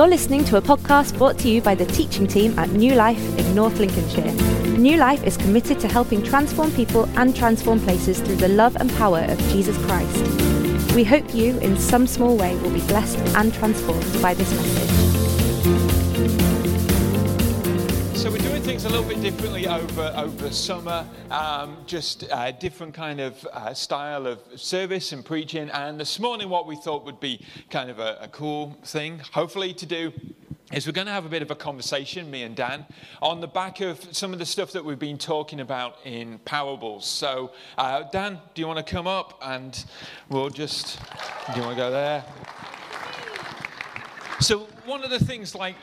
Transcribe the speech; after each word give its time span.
You're 0.00 0.08
listening 0.08 0.46
to 0.46 0.56
a 0.56 0.62
podcast 0.62 1.18
brought 1.18 1.36
to 1.40 1.50
you 1.50 1.60
by 1.60 1.74
the 1.74 1.84
teaching 1.84 2.26
team 2.26 2.58
at 2.58 2.70
New 2.70 2.94
Life 2.94 3.22
in 3.38 3.54
North 3.54 3.78
Lincolnshire. 3.78 4.32
New 4.78 4.96
Life 4.96 5.22
is 5.24 5.36
committed 5.36 5.78
to 5.80 5.88
helping 5.88 6.22
transform 6.22 6.70
people 6.70 7.04
and 7.18 7.36
transform 7.36 7.80
places 7.80 8.18
through 8.18 8.36
the 8.36 8.48
love 8.48 8.76
and 8.76 8.90
power 8.94 9.18
of 9.18 9.38
Jesus 9.50 9.76
Christ. 9.84 10.94
We 10.94 11.04
hope 11.04 11.34
you, 11.34 11.58
in 11.58 11.76
some 11.76 12.06
small 12.06 12.34
way, 12.34 12.56
will 12.60 12.72
be 12.72 12.80
blessed 12.86 13.18
and 13.36 13.52
transformed 13.52 14.22
by 14.22 14.32
this 14.32 14.50
message. 14.54 15.09
Things 18.80 18.94
a 18.94 18.96
little 18.96 19.14
bit 19.14 19.20
differently 19.20 19.66
over 19.66 20.10
over 20.16 20.50
summer. 20.50 21.06
Um, 21.30 21.76
just 21.86 22.24
a 22.30 22.50
different 22.50 22.94
kind 22.94 23.20
of 23.20 23.46
uh, 23.52 23.74
style 23.74 24.26
of 24.26 24.38
service 24.56 25.12
and 25.12 25.22
preaching. 25.22 25.68
And 25.70 26.00
this 26.00 26.18
morning, 26.18 26.48
what 26.48 26.66
we 26.66 26.76
thought 26.76 27.04
would 27.04 27.20
be 27.20 27.44
kind 27.68 27.90
of 27.90 27.98
a, 27.98 28.16
a 28.22 28.28
cool 28.28 28.78
thing, 28.84 29.20
hopefully, 29.32 29.74
to 29.74 29.84
do. 29.84 30.12
Is 30.72 30.86
we're 30.86 30.92
going 30.92 31.08
to 31.08 31.12
have 31.12 31.26
a 31.26 31.28
bit 31.28 31.42
of 31.42 31.50
a 31.50 31.54
conversation, 31.56 32.30
me 32.30 32.42
and 32.42 32.56
Dan, 32.56 32.86
on 33.20 33.40
the 33.40 33.48
back 33.48 33.80
of 33.80 33.98
some 34.16 34.32
of 34.32 34.38
the 34.38 34.46
stuff 34.46 34.72
that 34.72 34.84
we've 34.84 34.98
been 34.98 35.18
talking 35.18 35.60
about 35.60 35.98
in 36.04 36.38
parables. 36.44 37.06
So, 37.06 37.50
uh, 37.76 38.04
Dan, 38.12 38.38
do 38.54 38.62
you 38.62 38.68
want 38.68 38.78
to 38.78 38.94
come 38.94 39.08
up 39.08 39.38
and 39.42 39.84
we'll 40.28 40.48
just, 40.48 41.00
do 41.52 41.60
you 41.60 41.66
want 41.66 41.76
to 41.76 41.82
go 41.82 41.90
there? 41.90 42.24
So, 44.40 44.60
one 44.86 45.02
of 45.02 45.10
the 45.10 45.18
things 45.18 45.54
like 45.56 45.74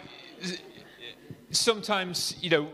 sometimes, 1.57 2.35
you 2.41 2.49
know, 2.49 2.67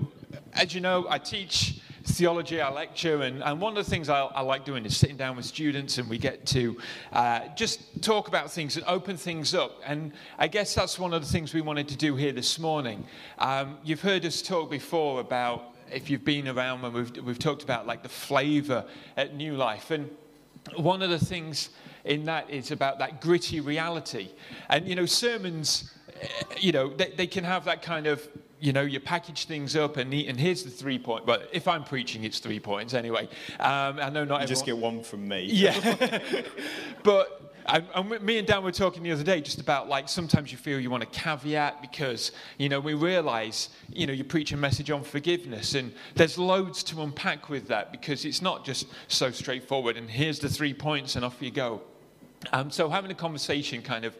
as 0.53 0.73
you 0.73 0.81
know, 0.81 1.05
I 1.09 1.17
teach 1.17 1.79
theology, 2.05 2.59
I 2.59 2.69
lecture, 2.69 3.21
and, 3.21 3.41
and 3.41 3.61
one 3.61 3.77
of 3.77 3.83
the 3.83 3.89
things 3.89 4.09
I, 4.09 4.21
I 4.21 4.41
like 4.41 4.65
doing 4.65 4.85
is 4.85 4.97
sitting 4.97 5.15
down 5.15 5.37
with 5.37 5.45
students 5.45 5.97
and 5.97 6.09
we 6.09 6.17
get 6.17 6.45
to 6.47 6.77
uh, 7.13 7.47
just 7.55 8.01
talk 8.03 8.27
about 8.27 8.51
things 8.51 8.75
and 8.75 8.85
open 8.85 9.15
things 9.15 9.55
up. 9.55 9.79
And 9.85 10.11
I 10.37 10.47
guess 10.47 10.75
that's 10.75 10.99
one 10.99 11.13
of 11.13 11.21
the 11.21 11.27
things 11.27 11.53
we 11.53 11.61
wanted 11.61 11.87
to 11.89 11.95
do 11.95 12.15
here 12.15 12.33
this 12.33 12.59
morning. 12.59 13.05
Um, 13.39 13.77
you've 13.83 14.01
heard 14.01 14.25
us 14.25 14.41
talk 14.41 14.69
before 14.69 15.21
about, 15.21 15.75
if 15.91 16.09
you've 16.09 16.25
been 16.25 16.47
around 16.47 16.81
when 16.81 16.93
we've, 16.93 17.17
we've 17.23 17.39
talked 17.39 17.63
about 17.63 17.87
like 17.87 18.03
the 18.03 18.09
flavor 18.09 18.85
at 19.15 19.35
New 19.35 19.55
Life. 19.55 19.91
And 19.91 20.09
one 20.75 21.01
of 21.01 21.09
the 21.09 21.23
things 21.23 21.69
in 22.03 22.25
that 22.25 22.49
is 22.49 22.71
about 22.71 22.99
that 22.99 23.21
gritty 23.21 23.61
reality. 23.61 24.29
And, 24.69 24.87
you 24.87 24.95
know, 24.95 25.05
sermons, 25.05 25.93
eh, 26.19 26.27
you 26.59 26.73
know, 26.73 26.89
they, 26.93 27.11
they 27.15 27.27
can 27.27 27.45
have 27.45 27.63
that 27.65 27.81
kind 27.81 28.07
of 28.07 28.27
you 28.63 28.71
know, 28.71 28.81
you 28.81 28.97
package 29.01 29.43
things 29.43 29.75
up 29.75 29.97
and, 29.97 30.13
and 30.13 30.39
here's 30.39 30.63
the 30.63 30.69
three 30.69 30.97
point. 30.97 31.25
But 31.25 31.49
if 31.51 31.67
I'm 31.67 31.83
preaching, 31.83 32.23
it's 32.23 32.39
three 32.39 32.61
points 32.61 32.93
anyway. 32.93 33.27
Um, 33.59 33.99
I 33.99 34.09
know 34.09 34.23
not 34.23 34.39
you 34.39 34.47
just 34.47 34.65
get 34.65 34.77
one 34.77 35.03
from 35.03 35.27
me. 35.27 35.43
Yeah. 35.63 36.41
but 37.03 37.51
and, 37.65 37.85
and, 37.93 38.21
me 38.21 38.37
and 38.37 38.47
Dan 38.47 38.63
were 38.63 38.71
talking 38.71 39.03
the 39.03 39.11
other 39.11 39.23
day 39.23 39.41
just 39.41 39.59
about 39.59 39.89
like 39.89 40.07
sometimes 40.07 40.49
you 40.49 40.57
feel 40.57 40.79
you 40.79 40.89
want 40.89 41.03
a 41.03 41.07
caveat 41.07 41.81
because 41.81 42.31
you 42.57 42.69
know 42.69 42.79
we 42.79 42.93
realize 42.93 43.69
you 43.89 44.07
know 44.07 44.13
you 44.13 44.23
preach 44.23 44.53
a 44.53 44.57
message 44.57 44.89
on 44.91 45.03
forgiveness 45.03 45.75
and 45.75 45.93
there's 46.15 46.37
loads 46.37 46.83
to 46.83 47.01
unpack 47.01 47.49
with 47.49 47.67
that 47.67 47.91
because 47.91 48.23
it's 48.23 48.41
not 48.41 48.63
just 48.63 48.87
so 49.09 49.29
straightforward 49.29 49.97
and 49.97 50.09
here's 50.09 50.39
the 50.39 50.49
three 50.49 50.73
points 50.73 51.17
and 51.17 51.25
off 51.25 51.41
you 51.41 51.51
go. 51.51 51.81
Um, 52.53 52.71
so 52.71 52.89
having 52.89 53.11
a 53.11 53.15
conversation 53.15 53.81
kind 53.81 54.05
of 54.05 54.17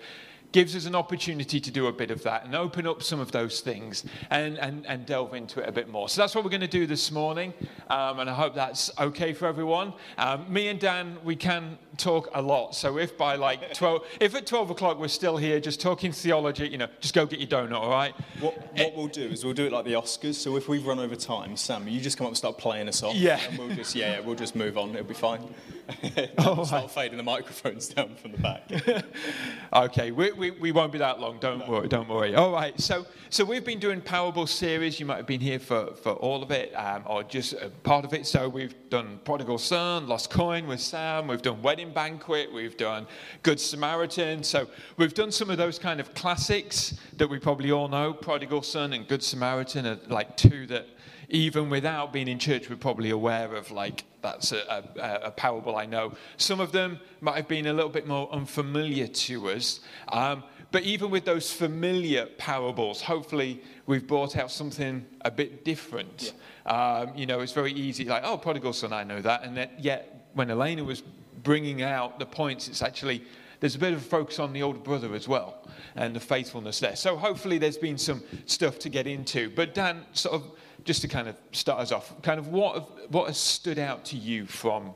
gives 0.54 0.76
us 0.76 0.86
an 0.86 0.96
opportunity 0.96 1.60
to 1.60 1.72
do 1.72 1.88
a 1.88 1.92
bit 1.92 2.12
of 2.12 2.24
that 2.24 2.46
and 2.46 2.56
open 2.56 2.88
up 2.88 3.04
some 3.04 3.20
of 3.20 3.32
those 3.32 3.60
things 3.60 4.06
and, 4.30 4.58
and, 4.60 4.86
and 4.86 5.06
delve 5.06 5.34
into 5.34 5.60
it 5.60 5.68
a 5.68 5.72
bit 5.72 5.90
more. 5.90 6.08
So 6.08 6.22
that's 6.22 6.34
what 6.34 6.46
we're 6.46 6.52
going 6.52 6.62
to 6.62 6.68
do 6.68 6.88
this 6.88 7.12
morning, 7.12 7.54
um, 7.90 8.20
and 8.20 8.30
I 8.30 8.34
hope 8.34 8.56
that's 8.56 8.92
okay 9.00 9.34
for 9.34 9.48
everyone. 9.48 9.94
Um, 10.18 10.52
me 10.52 10.70
and 10.70 10.80
Dan, 10.80 11.18
we 11.24 11.36
can 11.36 11.78
talk 11.98 12.30
a 12.34 12.42
lot. 12.42 12.76
So 12.76 13.00
if 13.00 13.18
by 13.18 13.36
like 13.36 13.74
12, 13.74 14.04
if 14.22 14.36
at 14.36 14.46
12 14.46 14.70
o'clock 14.70 15.00
we're 15.00 15.08
still 15.08 15.38
here 15.38 15.60
just 15.60 15.82
talking 15.82 16.12
theology, 16.12 16.68
you 16.68 16.78
know, 16.78 16.88
just 17.00 17.16
go 17.16 17.26
get 17.26 17.40
your 17.40 17.50
donut, 17.50 17.74
all 17.74 17.90
right? 17.90 18.14
What, 18.40 18.56
what 18.78 18.96
we'll 18.96 19.08
do 19.08 19.24
is 19.24 19.44
we'll 19.44 19.56
do 19.56 19.66
it 19.66 19.72
like 19.72 19.86
the 19.86 19.94
Oscars. 19.94 20.36
So 20.36 20.56
if 20.56 20.70
we've 20.70 20.86
run 20.86 21.00
over 21.00 21.16
time, 21.16 21.58
Sam, 21.58 21.88
you 21.88 22.00
just 22.00 22.18
come 22.18 22.26
up 22.26 22.32
and 22.32 22.38
start 22.38 22.60
playing 22.60 22.88
us 22.88 23.02
off. 23.02 23.16
Yeah. 23.16 23.40
And 23.50 23.58
we'll 23.58 23.76
just, 23.76 23.96
yeah, 23.96 24.14
yeah 24.14 24.20
we'll 24.20 24.36
just 24.36 24.56
move 24.56 24.78
on. 24.78 24.92
It'll 24.92 25.04
be 25.04 25.16
fine. 25.16 25.42
oh, 26.40 26.64
start 26.64 26.92
fading 26.92 27.18
the 27.18 27.24
microphones 27.24 27.88
down 27.88 28.16
from 28.16 28.32
the 28.32 28.38
back. 28.38 29.06
okay, 29.74 30.12
we, 30.12 30.32
we, 30.32 30.52
we 30.52 30.72
won't 30.72 30.92
be 30.92 30.98
that 30.98 31.20
long. 31.20 31.40
Don't 31.40 31.60
no. 31.60 31.70
worry, 31.70 31.88
don't 31.88 32.08
worry. 32.08 32.36
All 32.36 32.52
right, 32.52 32.80
so, 32.80 33.06
so 33.30 33.44
we've 33.44 33.66
been 33.66 33.80
doing 33.80 34.02
Parable 34.02 34.48
series. 34.48 35.00
You 35.00 35.06
might 35.06 35.18
have 35.18 35.28
been 35.28 35.42
here 35.42 35.60
for, 35.60 35.94
for 35.96 36.14
all 36.14 36.42
of 36.42 36.52
it 36.52 36.74
um, 36.74 37.04
or 37.06 37.24
just 37.24 37.56
part 37.84 38.06
of 38.06 38.14
it. 38.14 38.26
So 38.26 38.48
we've 38.48 38.76
done 38.90 39.20
Prodigal 39.26 39.58
Son, 39.58 40.08
Lost 40.08 40.30
Coin 40.30 40.68
with 40.68 40.80
Sam. 40.80 41.28
We've 41.28 41.42
done 41.42 41.62
Wedding 41.62 41.94
Banquet, 41.94 42.52
we've 42.52 42.78
done 42.78 43.06
Good 43.42 43.60
Samaritan. 43.60 44.44
So 44.44 44.68
we've 44.98 45.14
done 45.14 45.32
some 45.32 45.50
of 45.50 45.58
those 45.58 45.80
kind 45.80 46.00
of 46.00 46.14
classics 46.14 46.98
that 47.18 47.30
we 47.30 47.40
probably 47.40 47.72
all 47.72 47.88
know. 47.88 48.14
Prodigal 48.14 48.62
Son 48.62 48.94
and 48.94 49.08
Good 49.08 49.24
Samaritan 49.24 49.86
are 49.86 50.00
like 50.08 50.38
two 50.38 50.66
that 50.68 50.88
even 51.30 51.70
without 51.70 52.14
being 52.14 52.28
in 52.28 52.40
church, 52.40 52.70
we're 52.70 52.76
probably 52.76 53.10
aware 53.10 53.56
of 53.56 53.72
like 53.72 54.04
that's 54.22 54.52
a, 54.54 54.84
a, 54.98 55.28
a, 55.28 55.32
parable 55.32 55.76
I 55.76 55.86
know. 55.86 56.14
Some 56.38 56.62
of 56.62 56.72
them 56.72 57.00
might 57.20 57.36
have 57.36 57.48
been 57.48 57.68
a 57.68 57.74
little 57.74 57.90
bit 57.90 58.08
more 58.08 58.32
unfamiliar 58.32 59.08
to 59.08 59.50
us. 59.50 59.82
Um, 60.08 60.44
but 60.72 60.84
even 60.84 61.12
with 61.12 61.26
those 61.26 61.52
familiar 61.52 62.26
parables, 62.38 63.02
hopefully 63.02 63.62
we've 63.86 64.08
brought 64.08 64.38
out 64.38 64.50
something 64.50 65.06
a 65.22 65.30
bit 65.30 65.64
different. 65.64 66.34
Yeah. 66.66 67.02
Um, 67.06 67.16
you 67.16 67.26
know, 67.26 67.42
it's 67.42 67.52
very 67.52 67.74
easy, 67.74 68.06
like, 68.06 68.24
oh, 68.26 68.38
prodigal 68.38 68.74
son, 68.74 68.92
I 68.92 69.04
know 69.04 69.22
that. 69.22 69.44
And 69.44 69.56
that, 69.58 69.84
yet, 69.84 70.30
when 70.34 70.50
Elena 70.50 70.84
was 70.84 71.04
bringing 71.44 71.84
out 71.84 72.18
the 72.18 72.26
points, 72.26 72.68
it's 72.68 72.82
actually, 72.82 73.24
there's 73.60 73.76
a 73.76 73.80
bit 73.80 73.94
of 73.94 74.00
a 74.00 74.04
focus 74.04 74.40
on 74.40 74.52
the 74.52 74.64
older 74.64 74.80
brother 74.80 75.14
as 75.14 75.28
well 75.28 75.68
and 75.96 76.16
the 76.16 76.20
faithfulness 76.20 76.80
there. 76.80 76.96
So 76.96 77.18
hopefully 77.18 77.58
there's 77.58 77.78
been 77.78 77.98
some 77.98 78.24
stuff 78.46 78.80
to 78.80 78.90
get 78.90 79.06
into. 79.06 79.52
But 79.52 79.76
Dan, 79.76 80.06
sort 80.14 80.36
of, 80.36 80.44
just 80.84 81.02
to 81.02 81.08
kind 81.08 81.28
of 81.28 81.36
start 81.52 81.80
us 81.80 81.92
off, 81.92 82.22
kind 82.22 82.40
of 82.40 82.48
what, 82.48 83.12
what 83.12 83.28
has 83.28 83.38
stood 83.38 83.80
out 83.80 84.06
to 84.06 84.18
you 84.18 84.46
from 84.46 84.94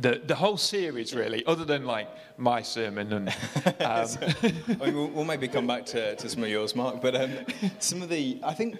the, 0.00 0.20
the 0.24 0.34
whole 0.34 0.56
series, 0.56 1.14
really, 1.14 1.44
other 1.46 1.64
than 1.64 1.84
like 1.84 2.08
my 2.38 2.62
sermon 2.62 3.12
and. 3.12 3.34
Um... 3.80 4.08
I 4.20 4.86
mean, 4.86 4.94
we'll, 4.94 5.08
we'll, 5.08 5.24
maybe 5.24 5.48
come 5.48 5.66
back 5.66 5.86
to, 5.86 6.16
to 6.16 6.28
some 6.28 6.42
of 6.42 6.48
yours, 6.48 6.74
Mark, 6.74 7.00
but 7.00 7.14
um, 7.14 7.30
some 7.78 8.02
of 8.02 8.08
the, 8.08 8.40
I 8.42 8.54
think, 8.54 8.78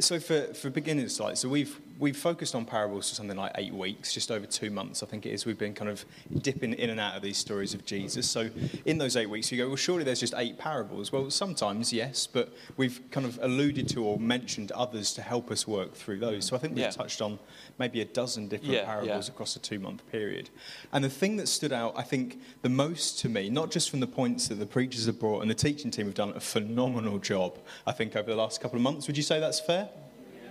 so 0.00 0.20
for, 0.20 0.54
for 0.54 0.70
beginners, 0.70 1.18
like, 1.18 1.36
so 1.36 1.48
we've 1.48 1.80
we've 1.98 2.16
focused 2.16 2.54
on 2.54 2.64
parables 2.64 3.08
for 3.08 3.16
something 3.16 3.36
like 3.36 3.52
eight 3.56 3.74
weeks, 3.74 4.12
just 4.14 4.30
over 4.30 4.46
two 4.46 4.70
months, 4.70 5.02
I 5.02 5.06
think 5.06 5.26
it 5.26 5.30
is. 5.30 5.44
We've 5.44 5.58
been 5.58 5.74
kind 5.74 5.90
of 5.90 6.04
dipping 6.42 6.72
in 6.74 6.90
and 6.90 7.00
out 7.00 7.16
of 7.16 7.22
these 7.22 7.36
stories 7.36 7.74
of 7.74 7.84
Jesus. 7.84 8.28
So 8.30 8.50
in 8.84 8.98
those 8.98 9.16
eight 9.16 9.28
weeks, 9.28 9.50
you 9.50 9.58
go, 9.58 9.66
well, 9.66 9.76
surely 9.76 10.04
there's 10.04 10.20
just 10.20 10.34
eight 10.36 10.58
parables. 10.58 11.10
Well, 11.10 11.30
sometimes, 11.30 11.92
yes, 11.92 12.26
but 12.26 12.52
we've 12.76 13.00
kind 13.10 13.26
of 13.26 13.38
alluded 13.42 13.88
to 13.90 14.04
or 14.04 14.18
mentioned 14.18 14.70
others 14.72 15.12
to 15.14 15.22
help 15.22 15.50
us 15.50 15.66
work 15.66 15.94
through 15.94 16.20
those. 16.20 16.46
So 16.46 16.56
I 16.56 16.60
think 16.60 16.74
we've 16.74 16.84
yeah. 16.84 16.90
touched 16.90 17.20
on 17.20 17.38
maybe 17.78 18.00
a 18.00 18.04
dozen 18.04 18.48
different 18.48 18.74
yeah, 18.74 18.84
parables 18.84 19.28
yeah. 19.28 19.34
across 19.34 19.56
a 19.56 19.58
two 19.58 19.80
month 19.80 20.08
period. 20.10 20.50
And 20.92 21.02
the 21.02 21.10
thing 21.10 21.36
that 21.38 21.48
stood 21.48 21.72
out, 21.72 21.94
I 21.96 22.02
think, 22.02 22.40
the 22.62 22.68
most 22.68 23.18
to 23.20 23.28
me, 23.28 23.50
not 23.50 23.70
just 23.70 23.90
from 23.90 24.00
the 24.00 24.06
points 24.06 24.48
that 24.48 24.56
the 24.56 24.66
preachers 24.66 25.06
have 25.06 25.18
brought, 25.18 25.40
and 25.40 25.50
the 25.50 25.54
teaching 25.54 25.90
team 25.90 26.06
have 26.06 26.14
done 26.14 26.32
a 26.36 26.40
phenomenal 26.40 27.18
job, 27.18 27.58
I 27.86 27.92
think, 27.92 28.14
over 28.14 28.30
the 28.30 28.36
last 28.36 28.60
couple 28.60 28.76
of 28.76 28.82
months. 28.82 29.08
Would 29.08 29.16
you 29.16 29.22
say 29.22 29.40
that's 29.40 29.58
fair? 29.58 29.87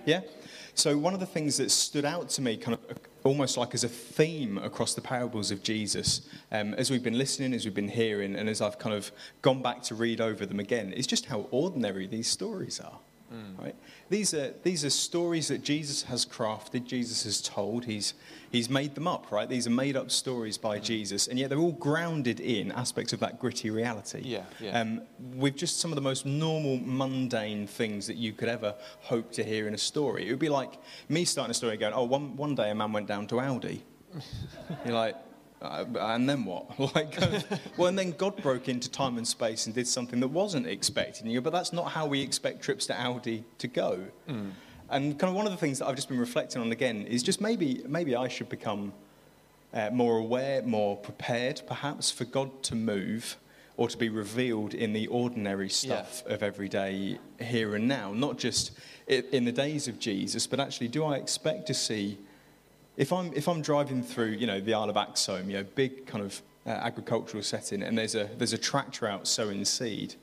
Yeah? 0.07 0.21
So, 0.73 0.97
one 0.97 1.13
of 1.13 1.19
the 1.19 1.25
things 1.25 1.57
that 1.57 1.69
stood 1.69 2.05
out 2.05 2.29
to 2.29 2.41
me, 2.41 2.55
kind 2.55 2.77
of 2.89 2.97
almost 3.23 3.57
like 3.57 3.73
as 3.73 3.83
a 3.83 3.89
theme 3.89 4.57
across 4.57 4.93
the 4.93 5.01
parables 5.01 5.51
of 5.51 5.61
Jesus, 5.61 6.29
um, 6.51 6.73
as 6.75 6.89
we've 6.89 7.03
been 7.03 7.17
listening, 7.17 7.53
as 7.53 7.65
we've 7.65 7.73
been 7.73 7.89
hearing, 7.89 8.35
and 8.35 8.47
as 8.47 8.61
I've 8.61 8.79
kind 8.79 8.95
of 8.95 9.11
gone 9.41 9.61
back 9.61 9.81
to 9.83 9.95
read 9.95 10.21
over 10.21 10.45
them 10.45 10.59
again, 10.61 10.93
is 10.93 11.05
just 11.05 11.25
how 11.25 11.47
ordinary 11.51 12.07
these 12.07 12.27
stories 12.29 12.79
are. 12.79 12.99
Mm. 13.33 13.59
Right? 13.59 13.75
These 14.09 14.33
are, 14.33 14.53
these 14.63 14.85
are 14.85 14.89
stories 14.89 15.49
that 15.49 15.63
Jesus 15.63 16.03
has 16.03 16.25
crafted, 16.25 16.85
Jesus 16.85 17.23
has 17.23 17.41
told. 17.41 17.85
He's, 17.85 18.13
he's 18.51 18.69
made 18.69 18.95
them 18.95 19.07
up, 19.07 19.31
right? 19.31 19.49
These 19.49 19.67
are 19.67 19.71
made 19.71 19.97
up 19.97 20.11
stories 20.11 20.57
by 20.57 20.79
mm. 20.79 20.83
Jesus, 20.83 21.27
and 21.27 21.37
yet 21.37 21.49
they're 21.49 21.59
all 21.59 21.73
grounded 21.73 22.39
in 22.39 22.71
aspects 22.71 23.11
of 23.11 23.19
that 23.19 23.39
gritty 23.39 23.69
reality. 23.69 24.21
Yeah, 24.23 24.43
yeah. 24.61 24.79
Um, 24.79 25.01
with 25.35 25.57
just 25.57 25.79
some 25.79 25.91
of 25.91 25.95
the 25.95 26.01
most 26.01 26.25
normal, 26.25 26.79
mundane 26.81 27.67
things 27.67 28.07
that 28.07 28.15
you 28.15 28.31
could 28.31 28.47
ever 28.47 28.75
hope 29.01 29.31
to 29.33 29.43
hear 29.43 29.67
in 29.67 29.73
a 29.73 29.77
story. 29.77 30.27
It 30.27 30.29
would 30.31 30.39
be 30.39 30.49
like 30.49 30.73
me 31.09 31.25
starting 31.25 31.51
a 31.51 31.53
story 31.53 31.75
going, 31.75 31.93
oh, 31.93 32.05
one, 32.05 32.37
one 32.37 32.55
day 32.55 32.69
a 32.69 32.75
man 32.75 32.93
went 32.93 33.07
down 33.07 33.27
to 33.27 33.35
Aldi. 33.35 33.81
You're 34.85 34.93
like, 34.93 35.15
uh, 35.61 35.85
and 35.99 36.29
then 36.29 36.45
what? 36.45 36.79
like, 36.95 37.21
uh, 37.21 37.39
well, 37.77 37.87
and 37.87 37.97
then 37.97 38.11
God 38.11 38.41
broke 38.41 38.69
into 38.69 38.89
time 38.89 39.17
and 39.17 39.27
space 39.27 39.65
and 39.65 39.73
did 39.73 39.87
something 39.87 40.19
that 40.19 40.27
wasn't 40.27 40.67
expected. 40.67 41.27
You 41.27 41.41
but 41.41 41.53
that's 41.53 41.73
not 41.73 41.91
how 41.91 42.05
we 42.05 42.21
expect 42.21 42.61
trips 42.61 42.85
to 42.87 42.93
Aldi 42.93 43.43
to 43.57 43.67
go. 43.67 44.05
Mm. 44.29 44.51
And 44.89 45.19
kind 45.19 45.29
of 45.29 45.35
one 45.35 45.45
of 45.45 45.51
the 45.51 45.57
things 45.57 45.79
that 45.79 45.87
I've 45.87 45.95
just 45.95 46.07
been 46.07 46.19
reflecting 46.19 46.61
on 46.61 46.71
again 46.71 47.01
is 47.01 47.23
just 47.23 47.41
maybe 47.41 47.83
maybe 47.87 48.15
I 48.15 48.27
should 48.27 48.49
become 48.49 48.93
uh, 49.73 49.89
more 49.91 50.17
aware, 50.17 50.61
more 50.61 50.95
prepared, 50.95 51.61
perhaps, 51.67 52.11
for 52.11 52.25
God 52.25 52.63
to 52.63 52.75
move 52.75 53.37
or 53.75 53.87
to 53.87 53.97
be 53.97 54.09
revealed 54.09 54.73
in 54.73 54.93
the 54.93 55.07
ordinary 55.07 55.69
stuff 55.69 56.23
yeah. 56.25 56.33
of 56.33 56.41
everyday 56.41 57.19
here 57.39 57.75
and 57.75 57.87
now, 57.87 58.11
not 58.11 58.37
just 58.37 58.71
in 59.07 59.45
the 59.45 59.51
days 59.51 59.87
of 59.87 59.99
Jesus, 59.99 60.47
but 60.47 60.59
actually, 60.59 60.87
do 60.87 61.03
I 61.03 61.17
expect 61.17 61.67
to 61.67 61.73
see 61.73 62.17
if 62.97 63.13
I'm, 63.13 63.31
if 63.33 63.47
I'm 63.47 63.61
driving 63.61 64.03
through, 64.03 64.31
you 64.31 64.47
know, 64.47 64.59
the 64.59 64.73
Isle 64.73 64.89
of 64.89 64.95
Axholme, 64.95 65.47
you 65.47 65.53
know, 65.53 65.63
big 65.75 66.07
kind 66.07 66.23
of 66.23 66.41
uh, 66.65 66.71
agricultural 66.71 67.43
setting, 67.43 67.83
and 67.83 67.97
there's 67.97 68.15
a, 68.15 68.29
there's 68.37 68.53
a 68.53 68.57
tractor 68.57 69.07
out 69.07 69.27
sowing 69.27 69.63
seed, 69.63 70.15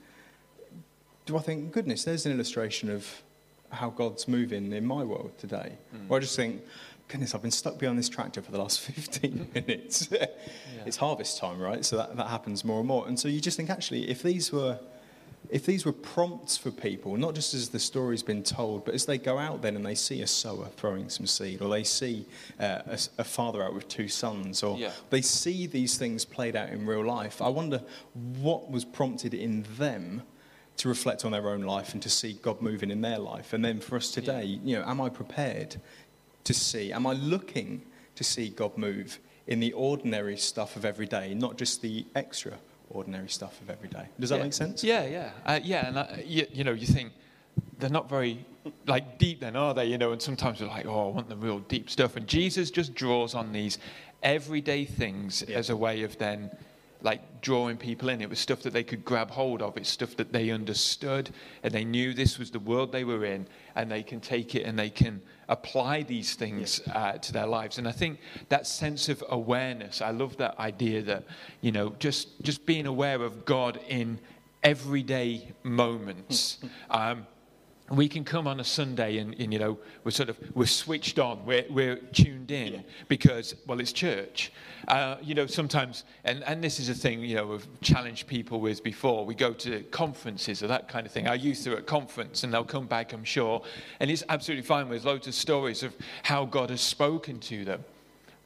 do 1.25 1.39
I 1.39 1.41
think, 1.41 1.73
goodness, 1.73 2.05
there's 2.05 2.27
an 2.27 2.33
illustration 2.33 2.91
of 2.91 3.23
how 3.71 3.91
God's 3.91 4.29
moving 4.29 4.73
in 4.73 4.85
my 4.85 5.05
world 5.05 5.33
today? 5.39 5.73
Or 6.09 6.19
I 6.19 6.21
just 6.21 6.37
think, 6.37 6.63
goodness, 7.09 7.35
I've 7.35 7.43
been 7.43 7.51
stuck 7.51 7.79
behind 7.79 7.99
this 7.99 8.09
tractor 8.09 8.43
for 8.43 8.51
the 8.53 8.59
last 8.59 8.81
15 8.83 9.51
minutes. 9.55 10.09
It's 10.85 10.97
harvest 10.97 11.39
time, 11.39 11.61
right? 11.61 11.85
So 11.85 11.97
that, 11.97 12.17
that 12.17 12.27
happens 12.27 12.65
more 12.65 12.81
and 12.81 12.89
more. 12.89 13.07
And 13.09 13.19
so 13.19 13.29
you 13.29 13.41
just 13.41 13.57
think, 13.57 13.71
actually, 13.71 14.11
if 14.11 14.23
these 14.23 14.53
were 14.53 14.79
if 15.51 15.67
these 15.67 15.85
were 15.85 15.93
prompts 15.93 16.57
for 16.57 16.71
people, 16.71 17.17
not 17.17 17.35
just 17.35 17.55
as 17.55 17.69
the 17.69 17.79
story's 17.79 18.23
been 18.23 18.43
told, 18.43 18.85
but 18.85 18.95
as 18.95 19.07
they 19.07 19.19
go 19.19 19.39
out 19.39 19.63
then 19.63 19.77
and 19.77 19.85
they 19.85 19.95
see 19.95 20.23
a 20.23 20.27
sower 20.27 20.67
throwing 20.77 21.09
some 21.09 21.27
seed, 21.27 21.61
or 21.63 21.69
they 21.69 21.85
see 21.85 22.27
uh, 22.59 22.81
a, 22.87 22.99
a 23.19 23.25
father 23.25 23.63
out 23.63 23.75
with 23.75 23.87
two 23.89 24.09
sons, 24.09 24.63
or 24.63 24.79
Yeah. 24.79 24.93
they 25.11 25.21
see 25.23 25.67
these 25.67 25.97
things 25.99 26.25
played 26.25 26.57
out 26.57 26.71
in 26.71 26.87
real 26.87 27.05
life, 27.05 27.41
I 27.43 27.49
wonder 27.49 27.83
what 28.41 28.71
was 28.71 28.85
prompted 28.85 29.35
in 29.35 29.65
them 29.77 30.23
to 30.79 30.89
reflect 30.89 31.25
on 31.25 31.31
their 31.33 31.49
own 31.49 31.63
life 31.63 31.93
and 31.93 32.03
to 32.03 32.11
see 32.11 32.33
God 32.43 32.61
moving 32.61 32.91
in 32.91 33.01
their 33.01 33.19
life. 33.19 33.53
And 33.53 33.65
then 33.65 33.79
for 33.81 33.97
us 33.97 34.11
today, 34.11 34.45
you 34.65 34.77
know, 34.77 34.85
am 34.85 35.01
I 35.01 35.09
prepared 35.09 35.77
to 36.45 36.53
see, 36.55 36.93
am 36.93 37.07
I 37.07 37.13
looking 37.13 37.83
to 38.17 38.25
see 38.25 38.49
God 38.49 38.77
move 38.77 39.21
in 39.47 39.61
the 39.61 39.73
ordinary 39.73 40.37
stuff 40.37 40.75
of 40.75 40.85
every 40.85 41.07
day, 41.07 41.33
not 41.35 41.59
just 41.59 41.81
the 41.83 42.07
extraordinary 42.85 43.29
stuff 43.29 43.61
of 43.61 43.71
every 43.71 43.89
day? 43.89 44.07
Does 44.21 44.31
that 44.31 44.37
yeah. 44.37 44.43
make 44.43 44.53
sense? 44.53 44.85
Yeah, 44.85 45.05
yeah, 45.07 45.31
uh, 45.47 45.61
yeah. 45.63 45.89
And 45.89 45.99
I, 45.99 46.25
you, 46.27 46.47
you 46.53 46.65
know, 46.65 46.73
you 46.73 46.87
think 46.87 47.13
they're 47.79 47.91
not 47.91 48.09
very 48.09 48.45
like 48.87 49.19
deep, 49.19 49.41
then 49.41 49.57
are 49.57 49.75
they? 49.75 49.87
You 49.87 49.99
know, 49.99 50.13
and 50.13 50.21
sometimes 50.21 50.61
we're 50.61 50.69
like, 50.69 50.87
oh, 50.87 51.11
I 51.11 51.15
want 51.15 51.29
the 51.29 51.37
real 51.37 51.61
deep 51.61 51.91
stuff. 51.91 52.17
And 52.17 52.27
Jesus 52.27 52.71
just 52.71 52.95
draws 52.95 53.35
on 53.35 53.53
these 53.53 53.79
everyday 54.23 54.85
things 54.85 55.45
Yeah. 55.47 55.59
as 55.59 55.71
a 55.71 55.77
way 55.77 56.03
of 56.03 56.17
then 56.19 56.51
like 57.03 57.43
drawing 57.43 57.77
people 57.77 58.09
in. 58.09 58.21
It 58.21 58.31
was 58.31 58.39
stuff 58.39 58.63
that 58.63 58.73
they 58.73 58.85
could 58.85 59.05
grab 59.05 59.31
hold 59.31 59.61
of. 59.61 59.77
It's 59.77 59.91
stuff 59.91 60.17
that 60.17 60.33
they 60.33 60.51
understood 60.51 61.31
and 61.63 61.73
they 61.73 61.85
knew 61.85 62.15
this 62.15 62.39
was 62.39 62.51
the 62.51 62.59
world 62.61 62.93
they 62.93 63.05
were 63.05 63.25
in, 63.25 63.47
and 63.75 63.91
they 63.91 64.03
can 64.03 64.21
take 64.21 64.55
it 64.55 64.63
and 64.63 64.79
they 64.79 64.91
can 64.91 65.21
apply 65.49 66.03
these 66.03 66.35
things 66.35 66.81
uh, 66.93 67.13
to 67.13 67.33
their 67.33 67.47
lives. 67.47 67.79
And 67.79 67.89
I 67.89 67.93
think 67.93 68.19
that 68.49 68.67
sense 68.67 69.09
of 69.09 69.23
awareness. 69.29 70.01
I 70.01 70.11
love 70.11 70.37
that 70.39 70.59
idea 70.59 71.03
that 71.03 71.25
you 71.61 71.73
know 71.73 71.95
just 71.99 72.43
just 72.43 72.67
being 72.67 72.87
aware 72.87 73.23
of 73.23 73.45
God 73.45 73.81
in 73.89 74.19
everyday 74.63 75.53
moments. 75.63 76.59
um, 76.91 77.27
we 77.97 78.09
can 78.09 78.25
come 78.25 78.47
on 78.47 78.61
a 78.61 78.65
Sunday 78.65 79.19
and, 79.19 79.35
and, 79.39 79.53
you 79.53 79.59
know 79.59 79.79
we're 80.05 80.11
sort 80.11 80.29
of 80.29 80.39
we're 80.55 80.67
switched 80.67 81.19
on, 81.19 81.45
we're, 81.45 81.65
we're 81.71 81.97
tuned 81.97 82.51
in 82.51 82.85
because 83.09 83.55
well 83.67 83.81
it's 83.81 83.93
church. 83.93 84.53
Uh, 84.89 85.17
you 85.23 85.35
know 85.35 85.47
sometimes 85.47 86.05
and, 86.25 86.43
and 86.45 86.63
this 86.63 86.79
is 86.79 86.89
a 86.89 86.95
thing 86.95 87.21
you 87.21 87.37
know 87.37 87.47
we've 87.47 87.81
challenged 87.81 88.27
people 88.27 88.61
with 88.61 88.83
before. 88.83 89.25
We 89.25 89.35
go 89.35 89.53
to 89.53 89.83
conferences 89.85 90.63
or 90.63 90.67
that 90.69 90.89
kind 90.89 91.07
of 91.07 91.13
thing. 91.13 91.27
Our 91.27 91.37
youth 91.37 91.67
are 91.67 91.77
at 91.77 91.87
conference 91.87 92.45
and 92.45 92.53
they'll 92.53 92.65
come 92.65 92.87
back 92.87 93.13
I'm 93.13 93.25
sure, 93.25 93.63
and 94.01 94.11
it's 94.11 94.25
absolutely 94.29 94.67
fine 94.67 94.89
with 94.89 95.05
loads 95.05 95.27
of 95.27 95.35
stories 95.35 95.83
of 95.83 95.95
how 96.23 96.45
God 96.45 96.71
has 96.71 96.81
spoken 96.81 97.39
to 97.41 97.65
them. 97.65 97.85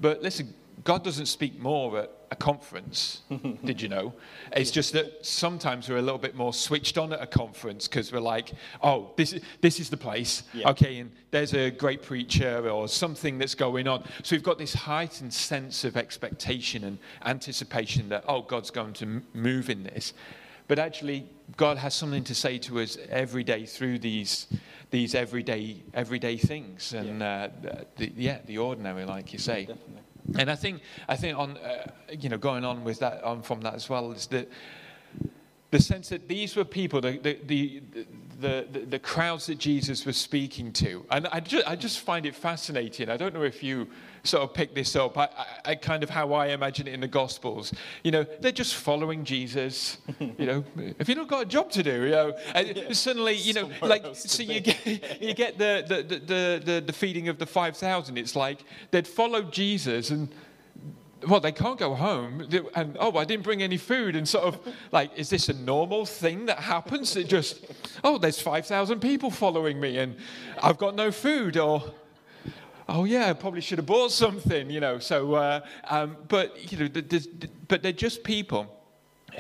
But 0.01 0.23
listen, 0.23 0.55
God 0.85 1.05
doesn't 1.05 1.27
speak 1.27 1.59
more 1.59 1.99
at 1.99 2.11
a 2.31 2.37
conference, 2.37 3.23
did 3.65 3.81
you 3.81 3.89
know? 3.89 4.13
It's 4.53 4.71
just 4.71 4.93
that 4.93 5.25
sometimes 5.25 5.89
we're 5.89 5.97
a 5.97 6.03
little 6.03 6.19
bit 6.19 6.35
more 6.35 6.53
switched 6.53 6.99
on 6.99 7.13
at 7.13 7.23
a 7.23 7.27
conference 7.27 7.89
because 7.89 8.13
we're 8.13 8.21
like, 8.21 8.53
oh, 8.83 9.13
this 9.17 9.33
is, 9.33 9.43
this 9.61 9.81
is 9.81 9.91
the 9.91 9.97
place. 9.97 10.43
Yeah. 10.53 10.71
Okay, 10.71 10.99
and 10.99 11.11
there's 11.31 11.55
a 11.55 11.71
great 11.71 12.03
preacher 12.03 12.69
or 12.69 12.89
something 12.89 13.39
that's 13.39 13.55
going 13.55 13.89
on. 13.89 14.05
So 14.23 14.37
we've 14.37 14.43
got 14.43 14.59
this 14.59 14.75
heightened 14.75 15.33
sense 15.33 15.85
of 15.85 15.97
expectation 15.97 16.85
and 16.85 16.99
anticipation 17.25 18.09
that, 18.11 18.25
oh, 18.29 18.43
God's 18.43 18.71
going 18.71 18.93
to 18.95 19.23
move 19.33 19.71
in 19.71 19.83
this. 19.83 20.13
But 20.69 20.79
actually, 20.79 21.27
God 21.57 21.79
has 21.79 21.95
something 21.95 22.25
to 22.25 22.35
say 22.35 22.59
to 22.59 22.81
us 22.81 22.99
every 23.09 23.43
day 23.43 23.65
through 23.65 24.01
these, 24.01 24.47
these 24.91 25.15
everyday, 25.15 25.83
everyday 25.95 26.37
things. 26.37 26.93
And 26.93 27.23
uh, 27.23 27.49
the, 27.97 28.13
yeah, 28.15 28.41
the 28.45 28.59
ordinary, 28.59 29.07
like 29.07 29.33
you 29.33 29.39
say. 29.39 29.65
Definitely. 29.65 30.03
And 30.37 30.51
I 30.51 30.55
think, 30.55 30.83
I 31.09 31.17
think 31.17 31.39
on, 31.39 31.57
uh, 31.57 31.91
you 32.19 32.29
know, 32.29 32.39
going 32.39 32.65
on 32.65 32.85
with 32.85 32.99
that, 32.99 33.23
on 33.25 33.43
from 33.43 33.61
that 33.63 33.75
as 33.75 33.89
well, 33.89 34.13
is 34.13 34.27
that 34.27 34.49
the 35.71 35.81
sense 35.81 36.09
that 36.09 36.29
these 36.29 36.57
were 36.57 36.65
people, 36.65 37.01
the, 37.01 37.19
the, 37.19 37.39
the, 37.47 37.83
the, 38.41 38.87
the, 38.89 38.99
crowds 38.99 39.47
that 39.47 39.59
Jesus 39.59 40.07
was 40.07 40.17
speaking 40.17 40.73
to. 40.75 41.05
And 41.11 41.27
I 41.29 41.43
I 41.67 41.77
just 41.77 42.01
find 42.01 42.25
it 42.25 42.35
fascinating. 42.35 43.11
I 43.11 43.17
don't 43.17 43.35
know 43.35 43.43
if 43.43 43.63
you 43.63 43.89
sort 44.29 44.43
of 44.43 44.55
pick 44.55 44.75
this 44.75 44.95
up. 44.97 45.17
I, 45.17 45.25
I, 45.25 45.47
I 45.65 45.75
kind 45.75 46.03
of 46.03 46.11
how 46.11 46.33
I 46.33 46.49
imagine 46.49 46.87
it 46.87 46.95
in 46.95 47.01
the 47.01 47.09
Gospels. 47.09 47.73
You 48.05 48.11
know, 48.11 48.27
they're 48.41 48.53
just 48.53 48.75
following 48.75 49.25
Jesus. 49.25 49.99
You 50.21 50.47
know, 50.47 50.65
have 50.99 51.09
you 51.09 51.15
not 51.15 51.29
got 51.29 51.43
a 51.43 51.47
job 51.47 51.71
to 51.73 51.83
do? 51.83 52.05
You 52.05 52.11
know, 52.11 52.37
and 52.55 52.97
suddenly, 52.97 53.35
you 53.35 53.55
know, 53.55 53.71
like, 53.83 54.05
so 54.15 54.39
be. 54.39 54.55
you 54.55 54.61
get, 54.61 54.87
you 55.23 55.35
get 55.35 55.59
the, 55.59 55.85
the, 55.87 56.03
the, 56.03 56.19
the, 56.19 56.63
the, 56.65 56.81
the 56.87 56.93
feeding 56.93 57.29
of 57.29 57.39
the 57.39 57.47
5,000. 57.47 58.19
It's 58.19 58.37
like 58.37 58.65
they'd 58.91 59.07
followed 59.09 59.53
Jesus 59.53 60.11
and 60.11 60.29
well, 61.27 61.41
they 61.41 61.53
can't 61.53 61.79
go 61.79 61.95
home. 61.95 62.47
And 62.75 62.97
oh, 63.01 63.17
I 63.17 63.25
didn't 63.25 63.43
bring 63.43 63.63
any 63.63 63.77
food. 63.77 64.15
And 64.15 64.29
sort 64.29 64.45
of 64.45 64.61
like, 64.93 65.11
is 65.17 65.31
this 65.31 65.49
a 65.49 65.53
normal 65.55 66.07
thing 66.07 66.47
that 66.47 66.61
happens? 66.61 67.17
It 67.17 67.29
just, 67.29 67.65
oh, 68.05 68.19
there's 68.19 68.41
5,000 68.41 69.01
people 69.01 69.31
following 69.31 69.81
me 69.81 69.99
and 69.99 70.17
I've 70.63 70.79
got 70.79 70.95
no 70.95 71.11
food. 71.11 71.57
Or, 71.57 71.83
oh, 72.89 73.05
yeah, 73.05 73.29
I 73.29 73.33
probably 73.35 73.61
should 73.61 73.79
have 73.79 73.87
bought 73.87 74.13
something, 74.13 74.71
you 74.71 74.81
know. 74.81 74.99
So, 74.99 75.35
uh, 75.35 75.61
um, 75.89 76.17
but, 76.29 76.73
you 76.73 76.79
know, 76.79 77.03
but 77.69 77.83
they're 77.83 77.93
just 77.93 78.25
people 78.25 78.75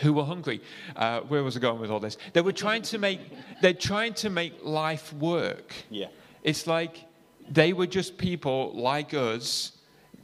who 0.00 0.12
were 0.12 0.24
hungry. 0.24 0.60
Uh, 0.94 1.20
where 1.20 1.42
was 1.42 1.56
I 1.56 1.60
going 1.60 1.80
with 1.80 1.90
all 1.90 2.00
this? 2.00 2.18
They 2.32 2.40
were 2.40 2.52
trying 2.52 2.82
to 2.82 2.98
make, 2.98 3.20
they're 3.62 3.72
trying 3.72 4.14
to 4.14 4.30
make 4.30 4.52
life 4.62 5.12
work. 5.14 5.74
Yeah. 5.90 6.08
It's 6.42 6.66
like 6.66 7.04
they 7.50 7.72
were 7.72 7.86
just 7.86 8.18
people 8.18 8.72
like 8.74 9.14
us, 9.14 9.72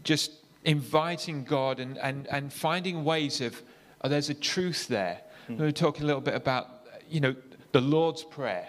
just 0.02 0.32
inviting 0.64 1.44
God 1.44 1.80
and, 1.80 1.98
and, 1.98 2.26
and 2.28 2.52
finding 2.52 3.04
ways 3.04 3.40
of, 3.40 3.60
oh, 4.02 4.08
there's 4.08 4.31
a 4.31 4.34
truth 4.34 4.86
there. 4.88 5.20
We 5.48 5.56
were 5.56 5.72
talking 5.72 6.04
a 6.04 6.06
little 6.06 6.22
bit 6.22 6.34
about, 6.34 6.69
you 7.10 7.20
know, 7.20 7.34
the 7.72 7.81
Lord's 7.81 8.22
Prayer. 8.22 8.66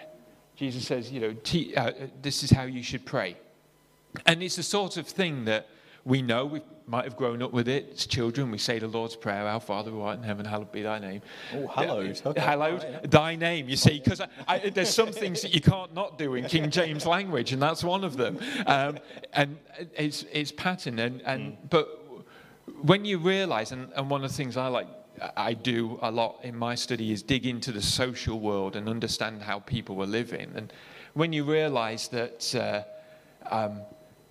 Jesus 0.56 0.86
says, 0.86 1.10
you 1.10 1.20
know, 1.20 1.32
te- 1.42 1.74
uh, 1.74 1.92
this 2.20 2.42
is 2.42 2.50
how 2.50 2.64
you 2.64 2.82
should 2.82 3.04
pray. 3.06 3.36
And 4.24 4.42
it's 4.42 4.56
the 4.56 4.62
sort 4.62 4.96
of 4.96 5.06
thing 5.06 5.44
that 5.44 5.68
we 6.04 6.22
know. 6.22 6.46
We 6.46 6.62
might 6.86 7.04
have 7.04 7.16
grown 7.16 7.42
up 7.42 7.52
with 7.52 7.68
it 7.68 7.90
as 7.94 8.06
children. 8.06 8.50
We 8.50 8.58
say 8.58 8.78
the 8.78 8.86
Lord's 8.86 9.16
Prayer, 9.16 9.46
Our 9.46 9.60
Father 9.60 9.90
who 9.90 10.02
art 10.02 10.18
in 10.18 10.22
heaven, 10.22 10.46
hallowed 10.46 10.70
be 10.70 10.82
thy 10.82 11.00
name. 11.00 11.20
Oh, 11.52 11.66
hallowed. 11.66 12.22
Okay. 12.24 12.40
Hallowed, 12.40 12.84
Right, 12.84 12.92
yeah. 12.92 13.00
thy 13.08 13.34
name, 13.34 13.68
you 13.68 13.76
see, 13.76 13.98
because 13.98 14.20
I, 14.20 14.28
I, 14.46 14.58
there's 14.70 14.94
some 14.94 15.10
things 15.10 15.42
that 15.42 15.52
you 15.52 15.60
can't 15.60 15.92
not 15.94 16.16
do 16.16 16.34
in 16.34 16.44
King 16.44 16.70
James 16.70 17.04
language, 17.06 17.52
and 17.52 17.60
that's 17.60 17.82
one 17.82 18.04
of 18.04 18.16
them. 18.16 18.38
Um, 18.66 18.98
and 19.32 19.58
it's, 19.96 20.24
it's 20.32 20.52
pattern. 20.52 21.00
And, 21.00 21.22
and, 21.22 21.56
But 21.68 21.88
when 22.82 23.04
you 23.04 23.18
realize, 23.18 23.72
and, 23.72 23.92
and 23.96 24.08
one 24.08 24.22
of 24.22 24.30
the 24.30 24.36
things 24.36 24.56
I 24.56 24.68
like, 24.68 24.86
I 25.36 25.54
do 25.54 25.98
a 26.02 26.10
lot 26.10 26.40
in 26.42 26.54
my 26.54 26.74
study 26.74 27.10
is 27.10 27.22
dig 27.22 27.46
into 27.46 27.72
the 27.72 27.82
social 27.82 28.38
world 28.38 28.76
and 28.76 28.88
understand 28.88 29.42
how 29.42 29.60
people 29.60 29.96
were 29.96 30.06
living. 30.06 30.52
And 30.54 30.72
when 31.14 31.32
you 31.32 31.42
realize 31.42 32.08
that 32.08 32.54
uh, 32.54 32.82
um, 33.50 33.80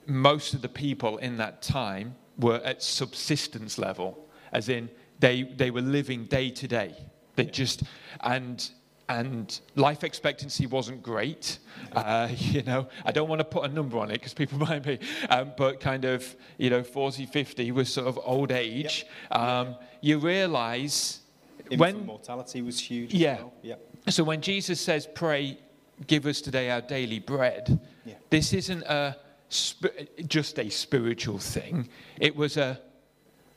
most 0.07 0.53
of 0.53 0.61
the 0.61 0.69
people 0.69 1.17
in 1.17 1.37
that 1.37 1.61
time 1.61 2.15
were 2.37 2.61
at 2.63 2.83
subsistence 2.83 3.77
level, 3.77 4.27
as 4.51 4.69
in 4.69 4.89
they, 5.19 5.43
they 5.43 5.71
were 5.71 5.81
living 5.81 6.25
day 6.25 6.49
to 6.51 6.67
day. 6.67 6.95
They 7.35 7.45
just, 7.45 7.83
and, 8.21 8.69
and 9.09 9.59
life 9.75 10.03
expectancy 10.03 10.67
wasn't 10.67 11.03
great. 11.03 11.59
Uh, 11.93 12.29
you 12.37 12.63
know, 12.63 12.87
I 13.05 13.11
don't 13.11 13.29
want 13.29 13.39
to 13.39 13.45
put 13.45 13.69
a 13.69 13.73
number 13.73 13.97
on 13.97 14.09
it 14.09 14.13
because 14.15 14.33
people 14.33 14.57
might 14.69 14.83
be, 14.83 14.99
um, 15.29 15.53
but 15.57 15.79
kind 15.79 16.05
of, 16.05 16.35
you 16.57 16.69
know, 16.69 16.83
40, 16.83 17.25
50 17.25 17.71
was 17.71 17.91
sort 17.91 18.07
of 18.07 18.19
old 18.23 18.51
age. 18.51 19.05
Um, 19.31 19.75
you 20.01 20.19
realize 20.19 21.21
Infant 21.69 21.79
when 21.79 22.05
mortality 22.05 22.61
was 22.61 22.79
huge. 22.79 23.13
Yeah. 23.13 23.37
Well. 23.37 23.53
Yeah. 23.63 23.75
so 24.09 24.23
when 24.23 24.39
Jesus 24.41 24.79
says, 24.79 25.07
"Pray, 25.15 25.57
give 26.05 26.27
us 26.27 26.39
today 26.39 26.69
our 26.69 26.81
daily 26.81 27.17
bread," 27.17 27.79
Yeah. 28.05 28.13
this 28.29 28.53
isn't 28.53 28.83
a 28.83 29.17
sp- 29.49 30.09
just 30.27 30.59
a 30.59 30.69
spiritual 30.69 31.39
thing. 31.39 31.89
It 32.19 32.35
was 32.35 32.57
a 32.57 32.79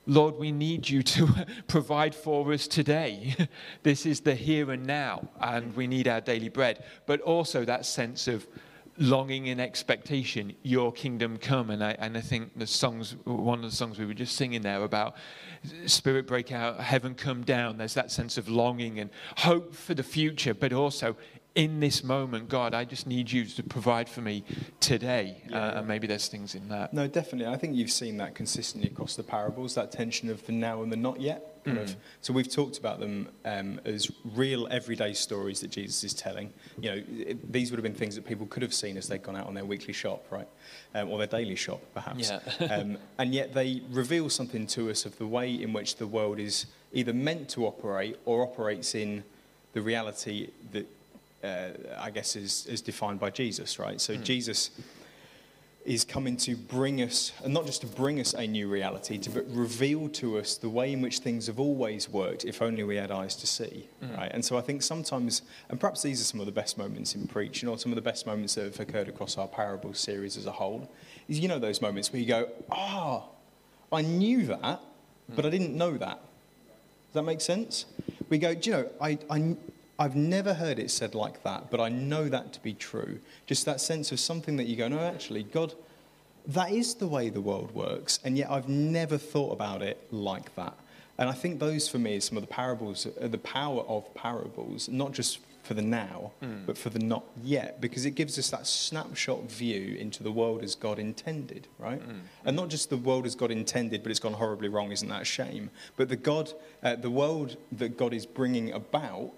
Lord, 0.08 0.38
we 0.38 0.52
need 0.52 0.88
you 0.88 1.02
to 1.02 1.28
provide 1.68 2.14
for 2.14 2.50
us 2.52 2.66
today. 2.66 3.36
this 3.82 4.06
is 4.06 4.20
the 4.20 4.34
here 4.34 4.70
and 4.70 4.86
now, 4.86 5.28
and 5.38 5.76
we 5.76 5.86
need 5.86 6.08
our 6.08 6.22
daily 6.22 6.48
bread. 6.48 6.82
But 7.04 7.20
also 7.20 7.66
that 7.66 7.84
sense 7.84 8.26
of 8.26 8.46
longing 8.96 9.50
and 9.50 9.60
expectation, 9.60 10.54
your 10.62 10.92
kingdom 10.92 11.36
come. 11.36 11.70
And 11.70 11.84
I, 11.84 11.90
and 11.98 12.16
I 12.16 12.22
think 12.22 12.58
the 12.58 12.66
songs, 12.66 13.16
one 13.24 13.62
of 13.62 13.70
the 13.70 13.76
songs 13.76 13.98
we 13.98 14.06
were 14.06 14.14
just 14.14 14.36
singing 14.36 14.62
there 14.62 14.82
about 14.82 15.14
spirit 15.86 16.26
break 16.26 16.52
out, 16.52 16.80
heaven 16.80 17.14
come 17.14 17.42
down. 17.42 17.76
There's 17.76 17.94
that 17.94 18.10
sense 18.10 18.38
of 18.38 18.48
longing 18.48 18.98
and 18.98 19.10
hope 19.36 19.74
for 19.74 19.94
the 19.94 20.02
future, 20.02 20.54
but 20.54 20.72
also 20.72 21.16
in 21.54 21.80
this 21.80 22.04
moment, 22.04 22.48
God, 22.48 22.74
I 22.74 22.84
just 22.84 23.06
need 23.06 23.30
you 23.30 23.44
to 23.44 23.62
provide 23.62 24.08
for 24.08 24.20
me 24.20 24.44
today. 24.80 25.42
Yeah, 25.48 25.56
uh, 25.56 25.58
yeah. 25.58 25.78
And 25.78 25.88
maybe 25.88 26.06
there's 26.06 26.28
things 26.28 26.54
in 26.54 26.68
that. 26.68 26.94
No, 26.94 27.06
definitely. 27.06 27.52
I 27.52 27.56
think 27.56 27.74
you've 27.74 27.90
seen 27.90 28.16
that 28.18 28.34
consistently 28.34 28.88
across 28.88 29.16
the 29.16 29.22
parables, 29.22 29.74
that 29.74 29.90
tension 29.90 30.30
of 30.30 30.44
the 30.46 30.52
now 30.52 30.82
and 30.82 30.92
the 30.92 30.96
not 30.96 31.20
yet. 31.20 31.58
Kind 31.64 31.78
of. 31.78 31.96
So 32.22 32.32
we've 32.32 32.50
talked 32.50 32.78
about 32.78 32.98
them 32.98 33.28
um, 33.44 33.80
as 33.84 34.10
real 34.24 34.68
everyday 34.70 35.12
stories 35.12 35.60
that 35.60 35.70
Jesus 35.70 36.02
is 36.02 36.14
telling. 36.14 36.52
You 36.80 36.90
know, 36.90 37.02
it, 37.10 37.52
these 37.52 37.70
would 37.70 37.76
have 37.76 37.82
been 37.82 37.94
things 37.94 38.14
that 38.14 38.26
people 38.26 38.46
could 38.46 38.62
have 38.62 38.72
seen 38.72 38.96
as 38.96 39.08
they'd 39.08 39.22
gone 39.22 39.36
out 39.36 39.46
on 39.46 39.54
their 39.54 39.64
weekly 39.64 39.92
shop, 39.92 40.24
right? 40.30 40.48
Um, 40.94 41.10
or 41.10 41.18
their 41.18 41.26
daily 41.26 41.56
shop, 41.56 41.82
perhaps. 41.92 42.30
Yeah. 42.30 42.66
um, 42.74 42.96
and 43.18 43.34
yet 43.34 43.52
they 43.52 43.82
reveal 43.90 44.30
something 44.30 44.66
to 44.68 44.90
us 44.90 45.04
of 45.04 45.18
the 45.18 45.26
way 45.26 45.52
in 45.52 45.72
which 45.72 45.96
the 45.96 46.06
world 46.06 46.38
is 46.38 46.66
either 46.92 47.12
meant 47.12 47.50
to 47.50 47.66
operate 47.66 48.16
or 48.24 48.42
operates 48.42 48.94
in 48.94 49.24
the 49.74 49.82
reality 49.82 50.48
that 50.72 50.86
uh, 51.42 51.68
I 51.98 52.10
guess 52.10 52.36
is, 52.36 52.66
is 52.66 52.80
defined 52.80 53.20
by 53.20 53.30
Jesus, 53.30 53.78
right? 53.78 54.00
So 54.00 54.16
Jesus 54.16 54.70
is 55.84 56.04
coming 56.04 56.36
to 56.36 56.54
bring 56.54 57.00
us, 57.00 57.32
and 57.42 57.54
not 57.54 57.64
just 57.64 57.80
to 57.80 57.86
bring 57.86 58.20
us 58.20 58.34
a 58.34 58.46
new 58.46 58.68
reality, 58.68 59.16
to 59.16 59.30
but 59.30 59.44
reveal 59.48 60.08
to 60.10 60.36
us 60.36 60.58
the 60.58 60.68
way 60.68 60.92
in 60.92 61.00
which 61.00 61.20
things 61.20 61.46
have 61.46 61.58
always 61.58 62.10
worked, 62.10 62.44
if 62.44 62.60
only 62.60 62.82
we 62.82 62.96
had 62.96 63.10
eyes 63.10 63.34
to 63.36 63.46
see, 63.46 63.88
right? 64.18 64.30
And 64.34 64.44
so 64.44 64.58
I 64.58 64.60
think 64.60 64.82
sometimes, 64.82 65.42
and 65.70 65.80
perhaps 65.80 66.02
these 66.02 66.20
are 66.20 66.24
some 66.24 66.40
of 66.40 66.46
the 66.46 66.52
best 66.52 66.76
moments 66.76 67.14
in 67.14 67.26
preaching, 67.26 67.68
or 67.70 67.78
some 67.78 67.90
of 67.90 67.96
the 67.96 68.02
best 68.02 68.26
moments 68.26 68.54
that 68.56 68.64
have 68.64 68.80
occurred 68.80 69.08
across 69.08 69.38
our 69.38 69.48
parable 69.48 69.94
series 69.94 70.36
as 70.36 70.44
a 70.44 70.52
whole, 70.52 70.90
is 71.26 71.38
you 71.38 71.48
know 71.48 71.58
those 71.58 71.80
moments 71.80 72.12
where 72.12 72.20
you 72.20 72.28
go, 72.28 72.50
ah, 72.70 73.24
I 73.90 74.02
knew 74.02 74.44
that, 74.46 74.80
but 75.34 75.46
I 75.46 75.48
didn't 75.48 75.74
know 75.74 75.96
that. 75.96 76.20
Does 77.06 77.14
that 77.14 77.22
make 77.22 77.40
sense? 77.40 77.86
We 78.28 78.36
go, 78.36 78.54
do 78.54 78.68
you 78.68 78.76
know, 78.76 78.90
I, 79.00 79.18
I, 79.30 79.56
I've 79.98 80.14
never 80.14 80.54
heard 80.54 80.78
it 80.78 80.90
said 80.90 81.14
like 81.14 81.42
that, 81.42 81.70
but 81.70 81.80
I 81.80 81.88
know 81.88 82.28
that 82.28 82.52
to 82.52 82.60
be 82.60 82.72
true. 82.72 83.18
Just 83.46 83.64
that 83.66 83.80
sense 83.80 84.12
of 84.12 84.20
something 84.20 84.56
that 84.56 84.66
you 84.66 84.76
go, 84.76 84.86
no, 84.88 85.00
actually, 85.00 85.42
God, 85.42 85.74
that 86.46 86.70
is 86.70 86.94
the 86.94 87.08
way 87.08 87.28
the 87.30 87.40
world 87.40 87.72
works, 87.74 88.20
and 88.24 88.38
yet 88.38 88.50
I've 88.50 88.68
never 88.68 89.18
thought 89.18 89.52
about 89.52 89.82
it 89.82 90.06
like 90.12 90.54
that. 90.54 90.74
And 91.18 91.28
I 91.28 91.32
think 91.32 91.58
those, 91.58 91.88
for 91.88 91.98
me, 91.98 92.14
is 92.14 92.24
some 92.24 92.36
of 92.38 92.42
the 92.42 92.48
parables, 92.48 93.06
uh, 93.06 93.26
the 93.26 93.38
power 93.38 93.82
of 93.82 94.14
parables, 94.14 94.88
not 94.88 95.12
just 95.12 95.40
for 95.64 95.74
the 95.74 95.82
now, 95.82 96.30
but 96.64 96.78
for 96.78 96.88
the 96.90 97.00
not 97.00 97.24
yet, 97.42 97.80
because 97.80 98.06
it 98.06 98.12
gives 98.12 98.38
us 98.38 98.48
that 98.50 98.66
snapshot 98.66 99.50
view 99.50 99.96
into 99.96 100.22
the 100.22 100.30
world 100.32 100.62
as 100.62 100.74
God 100.76 100.98
intended, 101.00 101.66
right? 101.78 102.00
And 102.44 102.56
not 102.56 102.68
just 102.70 102.88
the 102.88 102.96
world 102.96 103.26
as 103.26 103.34
God 103.34 103.50
intended, 103.50 104.02
but 104.02 104.10
it's 104.10 104.20
gone 104.20 104.32
horribly 104.32 104.68
wrong, 104.68 104.92
isn't 104.92 105.08
that 105.08 105.22
a 105.22 105.26
shame? 105.26 105.70
But 105.96 106.08
the 106.08 106.16
God, 106.16 106.52
uh, 106.82 106.94
the 106.96 107.10
world 107.10 107.56
that 107.72 107.98
God 107.98 108.14
is 108.14 108.24
bringing 108.24 108.72
about 108.72 109.32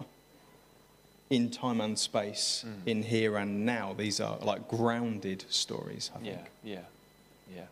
in 1.31 1.49
time 1.49 1.81
and 1.81 1.97
space, 1.97 2.65
in 2.87 3.03
here 3.05 3.37
and 3.37 3.65
now, 3.65 3.95
these 3.97 4.21
are 4.21 4.37
like 4.39 4.67
grounded 4.69 5.45
stories, 5.49 6.11
I 6.15 6.19
think. 6.19 6.37
Yeah, 6.65 6.75
yeah, 6.75 7.55
yeah. 7.55 7.63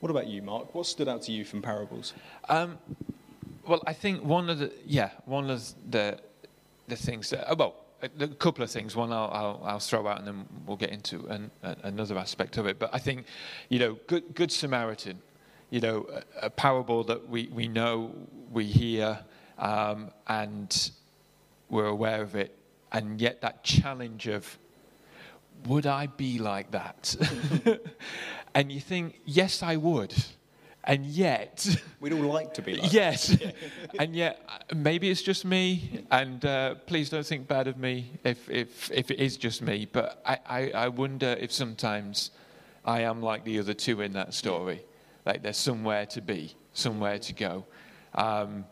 What 0.00 0.10
about 0.10 0.26
you, 0.26 0.42
Mark? 0.42 0.74
What 0.74 0.86
stood 0.86 1.08
out 1.08 1.22
to 1.22 1.32
you 1.32 1.44
from 1.44 1.62
parables? 1.62 2.12
Um, 2.50 2.78
well, 3.66 3.82
I 3.86 3.94
think 3.94 4.22
one 4.22 4.50
of 4.50 4.58
the 4.58 4.72
yeah 4.86 5.10
one 5.24 5.50
of 5.50 5.64
the 5.90 6.18
the 6.86 6.96
things 6.96 7.30
that 7.30 7.50
oh, 7.50 7.56
well 7.56 7.74
a, 8.02 8.24
a 8.24 8.28
couple 8.28 8.62
of 8.62 8.70
things. 8.70 8.94
One 8.94 9.10
I'll, 9.10 9.30
I'll 9.32 9.62
I'll 9.64 9.78
throw 9.78 10.06
out 10.06 10.18
and 10.18 10.26
then 10.26 10.46
we'll 10.66 10.76
get 10.76 10.90
into 10.90 11.26
an, 11.28 11.50
a, 11.62 11.76
another 11.84 12.18
aspect 12.18 12.58
of 12.58 12.66
it. 12.66 12.78
But 12.78 12.90
I 12.92 12.98
think 12.98 13.24
you 13.70 13.78
know 13.78 13.98
good 14.06 14.34
good 14.34 14.52
Samaritan, 14.52 15.20
you 15.70 15.80
know 15.80 16.06
a, 16.42 16.46
a 16.46 16.50
parable 16.50 17.04
that 17.04 17.28
we 17.28 17.48
we 17.48 17.68
know 17.68 18.12
we 18.52 18.64
hear 18.64 19.18
um, 19.58 20.10
and 20.28 20.90
we're 21.68 21.86
aware 21.86 22.22
of 22.22 22.36
it, 22.36 22.55
and 22.92 23.20
yet 23.20 23.40
that 23.40 23.64
challenge 23.64 24.26
of 24.26 24.58
would 25.66 25.86
I 25.86 26.06
be 26.06 26.38
like 26.38 26.70
that? 26.72 27.16
and 28.54 28.70
you 28.70 28.80
think 28.80 29.20
yes 29.24 29.62
I 29.62 29.76
would, 29.76 30.14
and 30.84 31.04
yet. 31.04 31.66
We'd 32.00 32.12
all 32.12 32.20
like 32.20 32.54
to 32.54 32.62
be 32.62 32.76
like 32.76 32.92
Yes, 32.92 33.36
and 33.98 34.14
yet 34.14 34.40
uh, 34.48 34.74
maybe 34.74 35.10
it's 35.10 35.22
just 35.22 35.44
me, 35.44 36.04
and 36.10 36.44
uh, 36.44 36.74
please 36.86 37.10
don't 37.10 37.26
think 37.26 37.48
bad 37.48 37.66
of 37.66 37.76
me 37.76 38.12
if 38.24 38.48
if 38.48 38.90
if 38.92 39.10
it 39.10 39.18
is 39.18 39.36
just 39.36 39.62
me. 39.62 39.88
But 39.90 40.22
I, 40.24 40.38
I, 40.46 40.70
I 40.70 40.88
wonder 40.88 41.36
if 41.40 41.52
sometimes 41.52 42.30
I 42.84 43.00
am 43.02 43.22
like 43.22 43.44
the 43.44 43.58
other 43.58 43.74
two 43.74 44.00
in 44.00 44.12
that 44.12 44.34
story, 44.34 44.84
like 45.24 45.42
there's 45.42 45.56
somewhere 45.56 46.06
to 46.06 46.20
be, 46.20 46.54
somewhere 46.72 47.18
to 47.18 47.32
go, 47.32 47.64
um, 48.14 48.64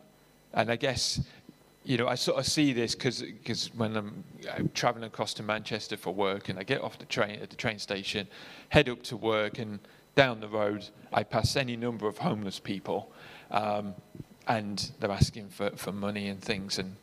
and 0.53 0.71
I 0.71 0.75
guess. 0.77 1.19
You 1.85 1.97
know, 1.97 2.07
I 2.07 2.15
sort 2.15 2.39
of 2.39 2.47
see 2.47 2.73
this 2.73 2.95
because 2.95 3.69
when 3.75 3.95
I'm, 3.95 4.23
I'm 4.51 4.69
traveling 4.73 5.03
across 5.03 5.35
to 5.35 5.43
Manchester 5.43 5.97
for 5.97 6.13
work, 6.13 6.49
and 6.49 6.57
I 6.57 6.63
get 6.63 6.81
off 6.81 6.97
the 6.97 7.05
train 7.05 7.39
at 7.41 7.51
the 7.51 7.55
train 7.55 7.77
station, 7.77 8.27
head 8.69 8.89
up 8.89 9.03
to 9.03 9.15
work, 9.15 9.59
and 9.59 9.79
down 10.15 10.39
the 10.39 10.47
road, 10.47 10.87
I 11.13 11.23
pass 11.23 11.55
any 11.55 11.75
number 11.75 12.07
of 12.07 12.17
homeless 12.17 12.59
people, 12.59 13.11
um, 13.51 13.93
and 14.47 14.91
they're 14.99 15.11
asking 15.11 15.49
for, 15.49 15.69
for 15.75 15.91
money 15.91 16.29
and 16.29 16.41
things. 16.41 16.79
And 16.79 16.95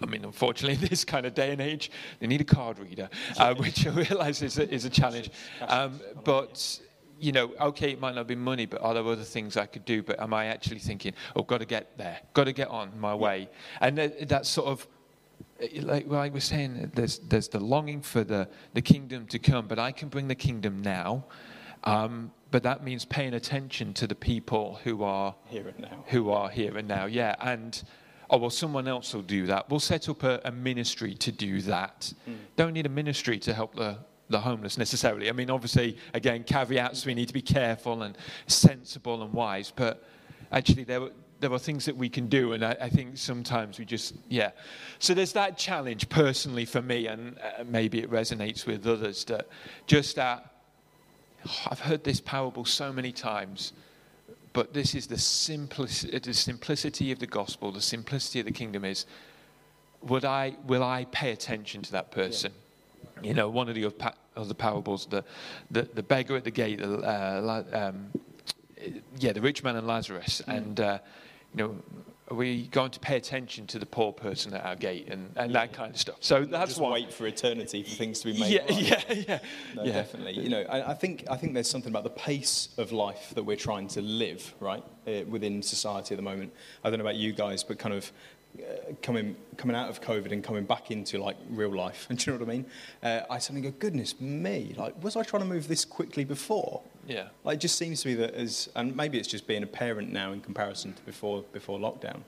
I 0.00 0.06
mean, 0.06 0.24
unfortunately, 0.24 0.80
in 0.80 0.88
this 0.88 1.04
kind 1.04 1.26
of 1.26 1.34
day 1.34 1.50
and 1.50 1.60
age, 1.60 1.90
they 2.20 2.28
need 2.28 2.40
a 2.40 2.44
card 2.44 2.78
reader, 2.78 3.08
uh, 3.38 3.54
which 3.54 3.86
I 3.86 3.90
realise 3.90 4.40
is 4.40 4.58
a, 4.58 4.72
is 4.72 4.84
a 4.84 4.90
challenge. 4.90 5.30
Um, 5.66 6.00
but 6.24 6.80
you 7.18 7.32
know, 7.32 7.52
okay, 7.60 7.92
it 7.92 8.00
might 8.00 8.14
not 8.14 8.26
be 8.26 8.34
money, 8.34 8.66
but 8.66 8.80
are 8.82 8.94
there 8.94 9.06
other 9.06 9.24
things 9.24 9.56
I 9.56 9.66
could 9.66 9.84
do? 9.84 10.02
But 10.02 10.20
am 10.20 10.34
I 10.34 10.46
actually 10.46 10.78
thinking, 10.80 11.14
oh, 11.34 11.42
got 11.42 11.58
to 11.58 11.66
get 11.66 11.96
there, 11.96 12.20
got 12.34 12.44
to 12.44 12.52
get 12.52 12.68
on 12.68 12.98
my 12.98 13.14
way? 13.14 13.48
And 13.80 13.98
that, 13.98 14.28
that 14.28 14.46
sort 14.46 14.68
of 14.68 14.86
like, 15.80 16.06
like 16.06 16.32
we're 16.34 16.40
saying, 16.40 16.92
there's, 16.94 17.18
there's 17.20 17.48
the 17.48 17.60
longing 17.60 18.02
for 18.02 18.24
the, 18.24 18.48
the 18.74 18.82
kingdom 18.82 19.26
to 19.28 19.38
come, 19.38 19.66
but 19.66 19.78
I 19.78 19.92
can 19.92 20.08
bring 20.08 20.28
the 20.28 20.34
kingdom 20.34 20.82
now. 20.82 21.24
Um, 21.84 22.32
but 22.50 22.62
that 22.62 22.84
means 22.84 23.04
paying 23.04 23.34
attention 23.34 23.92
to 23.94 24.06
the 24.06 24.14
people 24.14 24.80
who 24.84 25.02
are 25.02 25.34
Here 25.46 25.66
and 25.68 25.78
now. 25.78 26.04
who 26.08 26.30
are 26.30 26.48
here 26.48 26.76
and 26.76 26.88
now. 26.88 27.06
Yeah, 27.06 27.34
and 27.40 27.82
oh 28.30 28.38
well, 28.38 28.50
someone 28.50 28.88
else 28.88 29.14
will 29.14 29.22
do 29.22 29.46
that. 29.46 29.70
We'll 29.70 29.80
set 29.80 30.08
up 30.08 30.22
a, 30.22 30.40
a 30.44 30.50
ministry 30.52 31.14
to 31.14 31.32
do 31.32 31.60
that. 31.62 32.12
Don't 32.56 32.72
need 32.72 32.86
a 32.86 32.90
ministry 32.90 33.38
to 33.40 33.54
help 33.54 33.74
the 33.74 33.98
the 34.28 34.40
homeless 34.40 34.76
necessarily. 34.76 35.28
I 35.28 35.32
mean, 35.32 35.50
obviously, 35.50 35.96
again, 36.14 36.44
caveats. 36.44 37.06
We 37.06 37.14
need 37.14 37.28
to 37.28 37.34
be 37.34 37.42
careful 37.42 38.02
and 38.02 38.16
sensible 38.46 39.22
and 39.22 39.32
wise. 39.32 39.72
But 39.74 40.04
actually, 40.50 40.84
there 40.84 41.00
were 41.00 41.12
there 41.40 41.52
are 41.52 41.58
things 41.58 41.84
that 41.84 41.96
we 41.96 42.08
can 42.08 42.28
do, 42.28 42.52
and 42.52 42.64
I, 42.64 42.76
I 42.80 42.88
think 42.88 43.18
sometimes 43.18 43.78
we 43.78 43.84
just 43.84 44.14
yeah. 44.28 44.50
So 44.98 45.14
there's 45.14 45.32
that 45.34 45.58
challenge 45.58 46.08
personally 46.08 46.64
for 46.64 46.82
me, 46.82 47.06
and 47.06 47.38
uh, 47.38 47.64
maybe 47.64 48.00
it 48.00 48.10
resonates 48.10 48.66
with 48.66 48.86
others 48.86 49.24
that 49.24 49.48
just 49.86 50.16
that. 50.16 50.52
I've 51.70 51.78
heard 51.78 52.02
this 52.02 52.20
parable 52.20 52.64
so 52.64 52.92
many 52.92 53.12
times, 53.12 53.72
but 54.52 54.72
this 54.72 54.96
is 54.96 55.06
the 55.06 55.18
simplicity, 55.18 56.18
the 56.18 56.34
simplicity 56.34 57.12
of 57.12 57.20
the 57.20 57.26
gospel, 57.26 57.70
the 57.70 57.80
simplicity 57.80 58.40
of 58.40 58.46
the 58.46 58.52
kingdom 58.52 58.84
is, 58.84 59.06
would 60.02 60.24
I, 60.24 60.56
will 60.66 60.82
I 60.82 61.04
pay 61.12 61.30
attention 61.30 61.82
to 61.82 61.92
that 61.92 62.10
person? 62.10 62.52
You 63.22 63.34
know, 63.34 63.48
one 63.48 63.68
of 63.68 63.74
the 63.74 63.84
other, 63.86 63.94
pa- 63.94 64.14
parables, 64.58 65.06
the, 65.06 65.24
the, 65.70 65.82
the 65.82 66.02
beggar 66.02 66.36
at 66.36 66.44
the 66.44 66.50
gate, 66.50 66.78
the, 66.78 66.98
uh, 66.98 67.64
um, 67.72 68.10
yeah, 69.18 69.32
the 69.32 69.40
rich 69.40 69.62
man 69.64 69.76
and 69.76 69.86
Lazarus, 69.86 70.42
and 70.46 70.78
uh, 70.80 70.98
you 71.54 71.62
know, 71.64 71.76
are 72.28 72.34
we 72.36 72.66
going 72.68 72.90
to 72.90 72.98
pay 72.98 73.16
attention 73.16 73.68
to 73.68 73.78
the 73.78 73.86
poor 73.86 74.12
person 74.12 74.52
at 74.52 74.64
our 74.64 74.74
gate 74.74 75.06
and, 75.08 75.30
and 75.36 75.54
that 75.54 75.72
kind 75.72 75.94
of 75.94 76.00
stuff? 76.00 76.16
So 76.20 76.44
that's 76.44 76.70
Just 76.72 76.80
one. 76.80 76.90
wait 76.92 77.12
for 77.12 77.24
eternity 77.26 77.84
for 77.84 77.90
things 77.90 78.18
to 78.20 78.32
be 78.32 78.38
made 78.40 78.50
Yeah, 78.52 78.60
right. 78.62 78.82
yeah, 79.08 79.24
yeah, 79.28 79.38
No, 79.76 79.84
yeah. 79.84 79.92
definitely. 79.92 80.32
You 80.42 80.48
know, 80.48 80.62
I, 80.68 80.90
I 80.90 80.94
think 80.94 81.24
I 81.30 81.36
think 81.36 81.54
there's 81.54 81.70
something 81.70 81.90
about 81.92 82.02
the 82.04 82.10
pace 82.10 82.70
of 82.78 82.90
life 82.90 83.32
that 83.36 83.44
we're 83.44 83.56
trying 83.56 83.86
to 83.88 84.02
live, 84.02 84.54
right, 84.58 84.82
uh, 85.06 85.12
within 85.28 85.62
society 85.62 86.14
at 86.14 86.16
the 86.18 86.22
moment. 86.22 86.52
I 86.82 86.90
don't 86.90 86.98
know 86.98 87.04
about 87.04 87.14
you 87.16 87.32
guys, 87.32 87.62
but 87.62 87.78
kind 87.78 87.94
of 87.94 88.10
uh, 88.60 88.92
coming 89.02 89.36
coming 89.56 89.76
out 89.76 89.88
of 89.88 90.00
COVID 90.00 90.32
and 90.32 90.42
coming 90.42 90.64
back 90.64 90.90
into 90.90 91.18
like 91.18 91.36
real 91.50 91.74
life. 91.74 92.06
And 92.10 92.18
do 92.24 92.30
you 92.30 92.38
know 92.38 92.44
what 92.44 92.50
I 92.50 92.56
mean? 92.56 92.66
Uh, 93.02 93.20
I 93.30 93.38
suddenly 93.38 93.68
go, 93.70 93.76
goodness 93.78 94.20
me, 94.20 94.74
like 94.76 95.02
was 95.02 95.16
I 95.16 95.22
trying 95.22 95.42
to 95.42 95.48
move 95.48 95.68
this 95.68 95.84
quickly 95.84 96.24
before? 96.24 96.82
Yeah. 97.06 97.28
Like, 97.44 97.56
it 97.56 97.60
just 97.60 97.78
seems 97.78 98.02
to 98.02 98.08
me 98.08 98.14
that 98.14 98.34
as, 98.34 98.68
and 98.74 98.96
maybe 98.96 99.18
it's 99.18 99.28
just 99.28 99.46
being 99.46 99.62
a 99.62 99.66
parent 99.66 100.12
now 100.12 100.32
in 100.32 100.40
comparison 100.40 100.92
to 100.94 101.02
before 101.02 101.44
before 101.52 101.78
lockdown, 101.78 102.20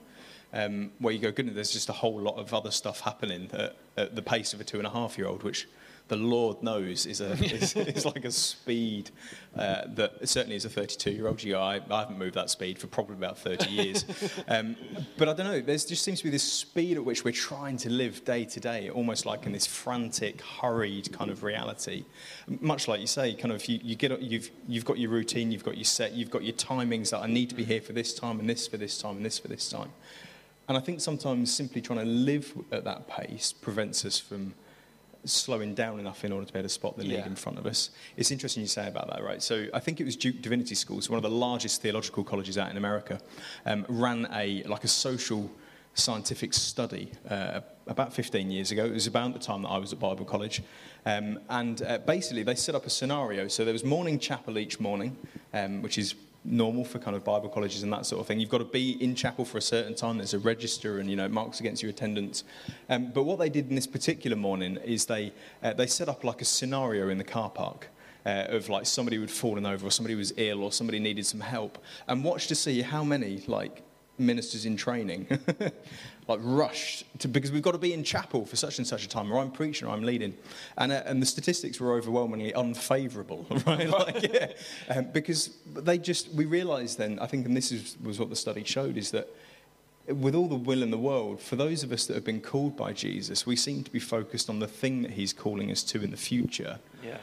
um, 0.53 0.91
where 0.99 1.13
you 1.13 1.19
go, 1.19 1.31
goodness, 1.31 1.55
there's 1.55 1.71
just 1.71 1.89
a 1.89 1.93
whole 1.93 2.19
lot 2.19 2.37
of 2.37 2.53
other 2.53 2.71
stuff 2.71 3.01
happening 3.01 3.49
at, 3.53 3.75
at 3.97 4.15
the 4.15 4.21
pace 4.21 4.53
of 4.53 4.61
a 4.61 4.63
two 4.63 4.77
and 4.77 4.87
a 4.87 4.89
half 4.89 5.17
year 5.17 5.27
old, 5.27 5.43
which 5.43 5.67
the 6.09 6.17
Lord 6.17 6.61
knows 6.61 7.05
is 7.05 7.21
a 7.21 7.31
is, 7.55 7.75
is 7.75 8.05
like 8.05 8.25
a 8.25 8.31
speed 8.31 9.11
uh, 9.55 9.83
that 9.87 10.27
certainly 10.27 10.55
as 10.55 10.65
a 10.65 10.69
32 10.69 11.11
year 11.11 11.27
old, 11.27 11.37
GI, 11.37 11.55
I, 11.55 11.79
I 11.89 11.99
haven't 11.99 12.17
moved 12.17 12.35
that 12.35 12.49
speed 12.49 12.77
for 12.77 12.87
probably 12.87 13.15
about 13.15 13.37
30 13.37 13.69
years. 13.69 14.05
um, 14.47 14.75
but 15.17 15.29
I 15.29 15.33
don't 15.33 15.45
know, 15.45 15.61
there 15.61 15.77
just 15.77 16.03
seems 16.03 16.19
to 16.19 16.25
be 16.25 16.29
this 16.29 16.43
speed 16.43 16.97
at 16.97 17.05
which 17.05 17.23
we're 17.23 17.31
trying 17.31 17.77
to 17.77 17.89
live 17.89 18.25
day 18.25 18.45
to 18.45 18.59
day, 18.59 18.89
almost 18.89 19.25
like 19.25 19.45
in 19.45 19.53
this 19.53 19.65
frantic, 19.65 20.41
hurried 20.41 21.11
kind 21.13 21.31
of 21.31 21.43
reality. 21.43 22.05
Much 22.59 22.87
like 22.87 22.99
you 22.99 23.07
say, 23.07 23.33
kind 23.33 23.53
of 23.53 23.65
you, 23.67 23.79
you 23.81 23.95
get 23.95 24.19
you've 24.21 24.51
you've 24.67 24.85
got 24.85 24.97
your 24.97 25.11
routine, 25.11 25.51
you've 25.51 25.63
got 25.63 25.77
your 25.77 25.85
set, 25.85 26.13
you've 26.13 26.31
got 26.31 26.43
your 26.43 26.53
timings 26.53 27.11
that 27.11 27.19
I 27.19 27.27
need 27.27 27.49
to 27.49 27.55
be 27.55 27.63
here 27.63 27.81
for 27.81 27.93
this 27.93 28.13
time 28.13 28.39
and 28.39 28.49
this 28.49 28.67
for 28.67 28.77
this 28.77 28.97
time 28.97 29.17
and 29.17 29.25
this 29.25 29.39
for 29.39 29.47
this 29.47 29.69
time. 29.69 29.91
And 30.67 30.77
I 30.77 30.81
think 30.81 31.01
sometimes 31.01 31.53
simply 31.53 31.81
trying 31.81 31.99
to 31.99 32.05
live 32.05 32.53
at 32.71 32.83
that 32.83 33.07
pace 33.07 33.51
prevents 33.51 34.05
us 34.05 34.19
from 34.19 34.53
slowing 35.25 35.73
down 35.75 35.99
enough 35.99 36.23
in 36.23 36.31
order 36.31 36.45
to 36.45 36.53
be 36.53 36.59
able 36.59 36.67
to 36.67 36.73
spot 36.73 36.97
the 36.97 37.03
lead 37.03 37.11
Yeah. 37.19 37.25
in 37.25 37.35
front 37.35 37.57
of 37.59 37.65
us. 37.65 37.89
It's 38.17 38.31
interesting 38.31 38.61
you 38.61 38.67
say 38.67 38.87
about 38.87 39.09
that, 39.09 39.23
right? 39.23 39.41
So 39.41 39.67
I 39.73 39.79
think 39.79 39.99
it 39.99 40.05
was 40.05 40.15
Duke 40.15 40.41
Divinity 40.41 40.75
School, 40.75 41.01
so 41.01 41.11
one 41.11 41.17
of 41.17 41.23
the 41.29 41.37
largest 41.37 41.81
theological 41.81 42.23
colleges 42.23 42.57
out 42.57 42.71
in 42.71 42.77
America, 42.77 43.19
um, 43.65 43.85
ran 43.89 44.27
a 44.33 44.63
like 44.63 44.83
a 44.83 44.87
social 44.87 45.51
scientific 45.95 46.53
study 46.53 47.11
uh, 47.29 47.59
about 47.87 48.13
15 48.13 48.51
years 48.51 48.71
ago. 48.71 48.85
It 48.85 48.93
was 48.93 49.07
about 49.07 49.33
the 49.33 49.39
time 49.39 49.63
that 49.63 49.69
I 49.69 49.77
was 49.77 49.91
at 49.91 49.99
Bible 49.99 50.23
College. 50.23 50.61
Um, 51.05 51.39
and 51.49 51.81
uh, 51.81 51.97
basically, 51.99 52.43
they 52.43 52.55
set 52.55 52.75
up 52.75 52.85
a 52.85 52.89
scenario. 52.89 53.47
So 53.47 53.65
there 53.65 53.73
was 53.73 53.83
morning 53.83 54.19
chapel 54.19 54.57
each 54.57 54.79
morning, 54.79 55.17
um, 55.53 55.81
which 55.81 55.97
is 55.97 56.15
normal 56.43 56.83
for 56.83 56.99
kind 56.99 57.15
of 57.15 57.23
Bible 57.23 57.49
colleges 57.49 57.83
and 57.83 57.91
that 57.93 58.05
sort 58.05 58.21
of 58.21 58.27
thing. 58.27 58.39
You've 58.39 58.49
got 58.49 58.59
to 58.59 58.65
be 58.65 58.91
in 59.03 59.15
chapel 59.15 59.45
for 59.45 59.57
a 59.57 59.61
certain 59.61 59.95
time. 59.95 60.17
There's 60.17 60.33
a 60.33 60.39
register, 60.39 60.99
and 60.99 61.09
you 61.09 61.15
know 61.15 61.27
marks 61.27 61.59
against 61.59 61.81
your 61.83 61.89
attendance. 61.89 62.43
Um, 62.89 63.11
but 63.13 63.23
what 63.23 63.39
they 63.39 63.49
did 63.49 63.69
in 63.69 63.75
this 63.75 63.87
particular 63.87 64.37
morning 64.37 64.77
is 64.77 65.05
they 65.05 65.33
uh, 65.63 65.73
they 65.73 65.87
set 65.87 66.09
up 66.09 66.23
like 66.23 66.41
a 66.41 66.45
scenario 66.45 67.09
in 67.09 67.17
the 67.17 67.23
car 67.23 67.49
park. 67.49 67.89
Uh, 68.25 68.45
of 68.49 68.67
like 68.67 68.85
somebody 68.85 69.17
would 69.17 69.31
fallen 69.31 69.65
over, 69.65 69.87
or 69.87 69.89
somebody 69.89 70.13
was 70.13 70.33
ill, 70.35 70.61
or 70.61 70.73
somebody 70.73 70.99
needed 70.99 71.25
some 71.25 71.39
help, 71.39 71.77
and 72.09 72.21
watch 72.21 72.47
to 72.47 72.53
see 72.53 72.81
how 72.81 73.01
many 73.01 73.41
like 73.47 73.81
ministers 74.19 74.65
in 74.65 74.75
training 74.75 75.27
like 76.29 76.39
rushed 76.43 77.05
to, 77.19 77.27
because 77.27 77.51
we've 77.51 77.63
got 77.63 77.71
to 77.71 77.79
be 77.79 77.91
in 77.91 78.03
chapel 78.03 78.45
for 78.45 78.55
such 78.55 78.77
and 78.77 78.85
such 78.87 79.03
a 79.03 79.09
time, 79.09 79.33
or 79.33 79.39
I'm 79.39 79.51
preaching, 79.51 79.87
or 79.87 79.91
I'm 79.91 80.03
leading, 80.03 80.37
and 80.77 80.91
uh, 80.91 81.01
and 81.05 81.21
the 81.21 81.25
statistics 81.25 81.79
were 81.79 81.93
overwhelmingly 81.93 82.53
unfavourable, 82.53 83.47
right? 83.65 83.89
like, 83.89 84.31
yeah, 84.31 84.51
um, 84.89 85.07
because 85.11 85.57
they 85.75 85.97
just 85.97 86.31
we 86.33 86.45
realised 86.45 86.99
then, 86.99 87.17
I 87.19 87.25
think, 87.25 87.47
and 87.47 87.57
this 87.57 87.71
is, 87.71 87.97
was 88.01 88.19
what 88.19 88.29
the 88.29 88.35
study 88.35 88.63
showed, 88.63 88.95
is 88.95 89.11
that 89.11 89.27
with 90.07 90.35
all 90.35 90.47
the 90.47 90.55
will 90.55 90.83
in 90.83 90.91
the 90.91 90.97
world, 90.97 91.41
for 91.41 91.55
those 91.55 91.83
of 91.83 91.91
us 91.91 92.05
that 92.05 92.13
have 92.13 92.25
been 92.25 92.41
called 92.41 92.77
by 92.77 92.93
Jesus, 92.93 93.45
we 93.45 93.55
seem 93.55 93.83
to 93.83 93.91
be 93.91 93.99
focused 93.99 94.49
on 94.49 94.59
the 94.59 94.67
thing 94.67 95.01
that 95.01 95.11
He's 95.11 95.33
calling 95.33 95.71
us 95.71 95.83
to 95.83 96.03
in 96.03 96.11
the 96.11 96.17
future. 96.17 96.79
Yeah. 97.03 97.17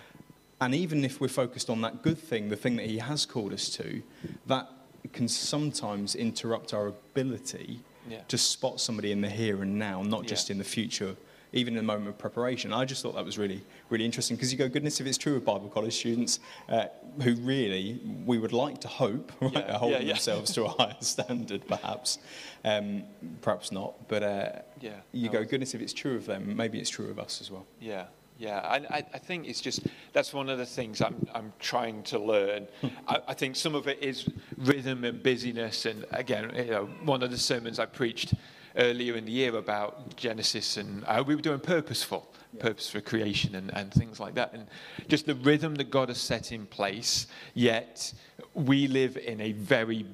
And 0.60 0.74
even 0.74 1.04
if 1.04 1.20
we're 1.20 1.28
focused 1.28 1.70
on 1.70 1.80
that 1.82 2.02
good 2.02 2.18
thing, 2.18 2.48
the 2.48 2.56
thing 2.56 2.76
that 2.76 2.86
He 2.86 2.98
has 2.98 3.24
called 3.24 3.52
us 3.52 3.68
to, 3.70 4.02
that 4.46 4.68
can 5.08 5.28
sometimes 5.28 6.14
interrupt 6.14 6.72
our 6.74 6.86
ability 6.88 7.80
Yeah. 8.08 8.20
to 8.28 8.38
spot 8.38 8.80
somebody 8.80 9.10
in 9.12 9.20
the 9.20 9.30
here 9.30 9.62
and 9.62 9.78
now, 9.78 10.02
not 10.02 10.22
Yeah. 10.22 10.28
just 10.28 10.50
in 10.50 10.58
the 10.58 10.64
future, 10.64 11.16
even 11.52 11.74
in 11.74 11.78
the 11.78 11.82
moment 11.82 12.08
of 12.08 12.18
preparation. 12.18 12.72
I 12.72 12.84
just 12.84 13.02
thought 13.02 13.14
that 13.14 13.24
was 13.24 13.36
really, 13.38 13.62
really 13.90 14.04
interesting 14.04 14.36
because 14.36 14.52
you 14.52 14.58
go, 14.58 14.68
goodness, 14.68 15.00
if 15.00 15.06
it's 15.06 15.18
true 15.18 15.36
of 15.36 15.44
Bible 15.44 15.68
college 15.68 15.94
students 15.94 16.38
uh, 16.68 16.86
who 17.22 17.34
really, 17.36 17.98
we 18.24 18.38
would 18.38 18.52
like 18.52 18.80
to 18.82 18.88
hope, 18.88 19.32
right, 19.40 19.52
Yeah, 19.54 19.74
are 19.74 19.78
holding 19.78 20.02
yeah, 20.02 20.06
yeah. 20.08 20.12
themselves 20.14 20.52
to 20.54 20.64
a 20.64 20.68
higher 20.68 20.96
standard, 21.00 21.66
perhaps. 21.66 22.18
Um, 22.64 23.04
perhaps 23.42 23.72
not, 23.72 24.08
but 24.08 24.22
uh, 24.22 24.52
Yeah, 24.80 25.00
you 25.12 25.28
go, 25.30 25.44
goodness, 25.44 25.74
if 25.74 25.80
it's 25.80 25.92
true 25.92 26.16
of 26.16 26.26
them, 26.26 26.56
maybe 26.56 26.78
it's 26.78 26.90
true 26.90 27.08
of 27.10 27.18
us 27.18 27.40
as 27.40 27.50
well. 27.50 27.66
Yeah, 27.80 28.06
yeah. 28.38 28.60
I, 28.60 29.04
I, 29.14 29.18
think 29.18 29.48
it's 29.48 29.60
just 29.60 29.86
that's 30.12 30.32
one 30.32 30.48
of 30.48 30.58
the 30.58 30.66
things 30.66 31.00
I'm, 31.00 31.26
I'm 31.34 31.52
trying 31.58 32.02
to 32.04 32.18
learn. 32.18 32.68
I, 33.08 33.20
I 33.28 33.34
think 33.34 33.56
some 33.56 33.74
of 33.74 33.86
it 33.86 34.02
is 34.02 34.28
rhythm 34.58 35.04
and 35.04 35.22
busyness. 35.22 35.86
And 35.86 36.04
again, 36.10 36.52
you 36.54 36.70
know, 36.70 36.84
one 37.04 37.22
of 37.22 37.30
the 37.30 37.38
sermons 37.38 37.78
I 37.78 37.86
preached 37.86 38.34
earlier 38.76 39.16
in 39.16 39.24
the 39.24 39.32
year 39.32 39.56
about 39.56 40.16
Genesis 40.16 40.76
and 40.76 41.04
uh, 41.06 41.22
we 41.26 41.34
were 41.34 41.40
doing 41.40 41.60
purposeful, 41.60 42.30
purpose 42.58 42.90
for 42.90 43.00
creation 43.00 43.54
and, 43.54 43.74
and 43.74 43.92
things 43.92 44.20
like 44.20 44.34
that. 44.34 44.52
And 44.52 44.66
just 45.08 45.26
the 45.26 45.34
rhythm 45.34 45.74
that 45.76 45.90
God 45.90 46.08
has 46.08 46.18
set 46.18 46.52
in 46.52 46.66
place, 46.66 47.26
yet 47.54 48.12
we 48.54 48.86
live 48.86 49.16
in 49.16 49.40
a 49.40 49.52
very 49.52 50.06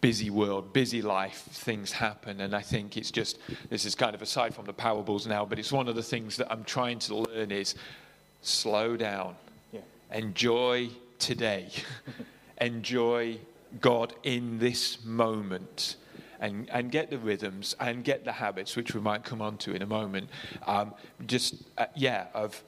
busy 0.00 0.30
world, 0.30 0.72
busy 0.72 1.02
life, 1.02 1.42
things 1.52 1.92
happen, 1.92 2.40
and 2.40 2.54
I 2.54 2.62
think 2.62 2.96
it's 2.96 3.10
just 3.10 3.38
this 3.68 3.84
is 3.84 3.94
kind 3.94 4.14
of 4.14 4.22
aside 4.22 4.54
from 4.54 4.66
the 4.66 4.72
parables 4.72 5.26
now, 5.26 5.44
but 5.44 5.58
it's 5.58 5.72
one 5.72 5.88
of 5.88 5.94
the 5.94 6.02
things 6.02 6.36
that 6.36 6.50
I'm 6.50 6.64
trying 6.64 6.98
to 7.00 7.16
learn 7.16 7.50
is 7.50 7.74
slow 8.42 8.96
down, 8.96 9.36
Yeah. 9.72 9.80
enjoy 10.12 10.88
today, 11.18 11.68
enjoy 12.60 13.38
God 13.80 14.14
in 14.22 14.58
this 14.58 15.04
moment. 15.04 15.96
And, 16.42 16.70
and 16.70 16.90
get 16.90 17.10
the 17.10 17.18
rhythms 17.18 17.76
and 17.80 18.02
get 18.02 18.24
the 18.24 18.32
habits, 18.32 18.74
which 18.74 18.94
we 18.94 19.00
might 19.02 19.24
come 19.24 19.42
on 19.42 19.58
to 19.58 19.74
in 19.74 19.82
a 19.82 19.86
moment. 19.86 20.30
Um, 20.66 20.94
just, 21.26 21.56
uh, 21.76 21.84
yeah, 21.94 22.28
of 22.32 22.62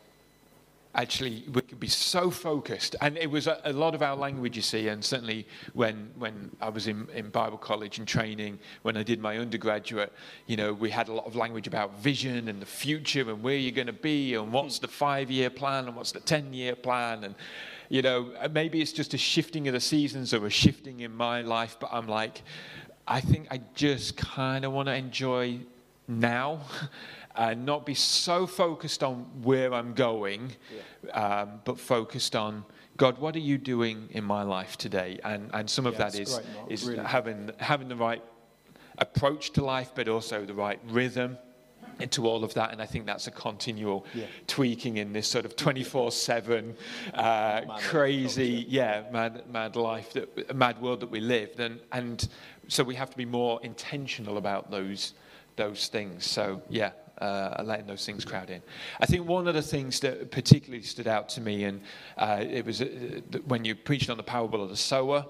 actually 0.94 1.44
we 1.52 1.62
could 1.62 1.80
be 1.80 1.88
so 1.88 2.30
focused. 2.30 2.96
And 3.00 3.16
it 3.16 3.30
was 3.30 3.46
a, 3.46 3.60
a 3.64 3.72
lot 3.72 3.94
of 3.94 4.02
our 4.02 4.16
language 4.16 4.56
you 4.56 4.62
see 4.62 4.88
and 4.88 5.04
certainly 5.04 5.46
when 5.72 6.10
when 6.18 6.50
i 6.60 6.68
was 6.68 6.86
in, 6.86 7.08
in 7.14 7.30
bible 7.30 7.58
college 7.58 7.98
and 7.98 8.06
training 8.06 8.58
when 8.82 8.96
i 8.96 9.02
did 9.02 9.20
my 9.20 9.38
undergraduate 9.38 10.12
you 10.46 10.56
know 10.56 10.72
we 10.72 10.90
had 10.90 11.08
a 11.08 11.12
lot 11.12 11.26
of 11.26 11.34
language 11.36 11.66
about 11.66 11.98
vision 12.00 12.48
and 12.48 12.60
the 12.60 12.66
future 12.66 13.30
and 13.30 13.42
where 13.42 13.56
you're 13.56 13.72
going 13.72 13.86
to 13.86 13.92
be 13.92 14.34
and 14.34 14.52
what's 14.52 14.78
the 14.78 14.88
five 14.88 15.30
year 15.30 15.50
plan 15.50 15.86
and 15.86 15.96
what's 15.96 16.12
the 16.12 16.20
ten 16.20 16.52
year 16.52 16.74
plan. 16.74 17.24
And 17.24 17.34
you 17.88 18.02
know 18.02 18.32
maybe 18.52 18.80
it's 18.80 18.92
just 18.92 19.14
a 19.14 19.18
shifting 19.18 19.68
of 19.68 19.74
the 19.74 19.80
seasons 19.80 20.32
or 20.32 20.46
a 20.46 20.50
shifting 20.50 21.00
in 21.00 21.14
my 21.14 21.42
life 21.42 21.76
but 21.78 21.90
i'm 21.92 22.08
like 22.08 22.42
i 23.06 23.20
think 23.20 23.46
i 23.50 23.60
just 23.74 24.16
kind 24.16 24.64
of 24.64 24.72
want 24.72 24.86
to 24.88 24.94
enjoy 24.94 25.60
now 26.08 26.60
and 27.34 27.64
not 27.64 27.86
be 27.86 27.94
so 27.94 28.46
focused 28.46 29.02
on 29.02 29.26
where 29.42 29.72
I'm 29.72 29.94
going, 29.94 30.52
um, 31.12 31.60
but 31.64 31.78
focused 31.78 32.36
on 32.36 32.64
God, 32.96 33.18
what 33.18 33.34
are 33.34 33.40
you 33.40 33.56
doing 33.56 34.08
in 34.10 34.22
my 34.24 34.42
life 34.42 34.76
today? 34.76 35.18
And, 35.24 35.50
and 35.54 35.68
some 35.68 35.86
of 35.86 35.94
Yeah, 35.94 35.98
that's 35.98 36.18
is, 36.18 36.40
is 36.68 36.84
really. 36.84 37.02
having, 37.04 37.50
having 37.58 37.88
the 37.88 37.96
right 37.96 38.22
approach 38.98 39.52
to 39.52 39.64
life, 39.64 39.92
but 39.94 40.08
also 40.08 40.44
the 40.44 40.54
right 40.54 40.78
rhythm 40.88 41.38
into 42.00 42.26
all 42.26 42.44
of 42.44 42.52
that. 42.54 42.72
And 42.72 42.82
I 42.82 42.86
think 42.86 43.06
that's 43.06 43.26
a 43.26 43.30
continual 43.30 44.04
Yeah. 44.14 44.26
tweaking 44.46 44.98
in 44.98 45.12
this 45.12 45.26
sort 45.26 45.46
of 45.46 45.56
24 45.56 46.12
7 46.12 46.76
uh, 47.14 47.62
crazy, 47.80 48.66
yeah, 48.68 49.04
mad, 49.10 49.44
mad 49.50 49.76
life, 49.76 50.12
that, 50.12 50.54
mad 50.54 50.80
world 50.80 51.00
that 51.00 51.10
we 51.10 51.20
live. 51.20 51.58
And, 51.58 51.80
and 51.92 52.28
so 52.68 52.84
we 52.84 52.94
have 52.96 53.08
to 53.10 53.16
be 53.16 53.24
more 53.24 53.58
intentional 53.62 54.36
about 54.36 54.70
those, 54.70 55.14
those 55.56 55.88
things. 55.88 56.26
So, 56.26 56.62
yeah. 56.68 56.92
Uh, 57.18 57.62
letting 57.64 57.86
those 57.86 58.04
things 58.04 58.24
crowd 58.24 58.50
in. 58.50 58.60
I 58.98 59.06
think 59.06 59.28
one 59.28 59.46
of 59.46 59.54
the 59.54 59.62
things 59.62 60.00
that 60.00 60.32
particularly 60.32 60.82
stood 60.82 61.06
out 61.06 61.28
to 61.28 61.40
me, 61.40 61.62
and 61.64 61.80
uh, 62.18 62.38
it 62.40 62.66
was 62.66 62.82
uh, 62.82 63.20
when 63.44 63.64
you 63.64 63.76
preached 63.76 64.10
on 64.10 64.16
the 64.16 64.24
parable 64.24 64.60
of 64.60 64.70
the 64.70 64.76
sower, 64.76 65.24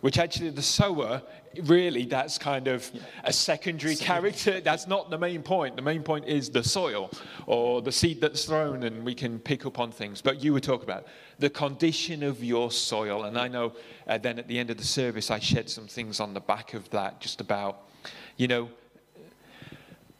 which 0.00 0.18
actually 0.18 0.50
the 0.50 0.62
sower, 0.62 1.22
really, 1.62 2.06
that's 2.06 2.38
kind 2.38 2.66
of 2.66 2.90
a 3.22 3.32
secondary 3.32 3.94
character. 3.94 4.60
That's 4.60 4.88
not 4.88 5.10
the 5.10 5.18
main 5.18 5.42
point. 5.42 5.76
The 5.76 5.82
main 5.82 6.02
point 6.02 6.24
is 6.26 6.50
the 6.50 6.64
soil 6.64 7.10
or 7.46 7.82
the 7.82 7.92
seed 7.92 8.20
that's 8.20 8.44
thrown, 8.44 8.82
and 8.82 9.04
we 9.04 9.14
can 9.14 9.38
pick 9.38 9.64
up 9.64 9.78
on 9.78 9.92
things. 9.92 10.20
But 10.20 10.42
you 10.42 10.52
were 10.52 10.60
talking 10.60 10.84
about 10.84 11.06
the 11.38 11.50
condition 11.50 12.24
of 12.24 12.42
your 12.42 12.72
soil, 12.72 13.24
and 13.24 13.38
I 13.38 13.46
know 13.46 13.74
uh, 14.08 14.18
then 14.18 14.40
at 14.40 14.48
the 14.48 14.58
end 14.58 14.70
of 14.70 14.76
the 14.76 14.84
service, 14.84 15.30
I 15.30 15.38
shed 15.38 15.70
some 15.70 15.86
things 15.86 16.18
on 16.18 16.34
the 16.34 16.40
back 16.40 16.74
of 16.74 16.90
that, 16.90 17.20
just 17.20 17.40
about, 17.40 17.88
you 18.36 18.48
know, 18.48 18.68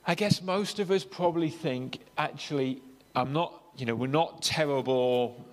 I 0.09 0.14
guess 0.14 0.40
most 0.40 0.79
of 0.79 0.90
us 0.90 1.05
probably 1.05 1.51
think, 1.51 1.99
actually, 2.16 2.81
I'm 3.14 3.35
not, 3.35 3.53
you 3.77 3.85
know, 3.85 3.94
we're 3.94 4.07
not 4.07 4.40
terrible, 4.40 5.44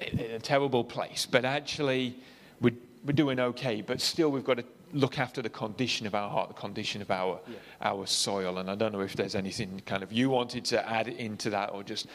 in 0.00 0.18
a 0.18 0.38
terrible 0.38 0.82
place, 0.82 1.26
but 1.30 1.44
actually, 1.44 2.16
we're, 2.58 2.72
we're 3.04 3.12
doing 3.12 3.38
okay, 3.38 3.82
but 3.82 4.00
still, 4.00 4.30
we've 4.30 4.46
got 4.46 4.56
to 4.56 4.64
look 4.94 5.18
after 5.18 5.42
the 5.42 5.50
condition 5.50 6.06
of 6.06 6.14
our 6.14 6.30
heart, 6.30 6.48
the 6.48 6.54
condition 6.54 7.02
of 7.02 7.10
our, 7.10 7.38
our 7.82 8.06
soil. 8.06 8.56
And 8.56 8.70
I 8.70 8.76
don't 8.76 8.92
know 8.92 9.02
if 9.02 9.14
there's 9.14 9.34
anything 9.34 9.82
kind 9.84 10.02
of 10.02 10.10
you 10.10 10.30
wanted 10.30 10.64
to 10.66 10.88
add 10.90 11.08
into 11.08 11.50
that 11.50 11.74
or 11.74 11.82
just 11.82 12.06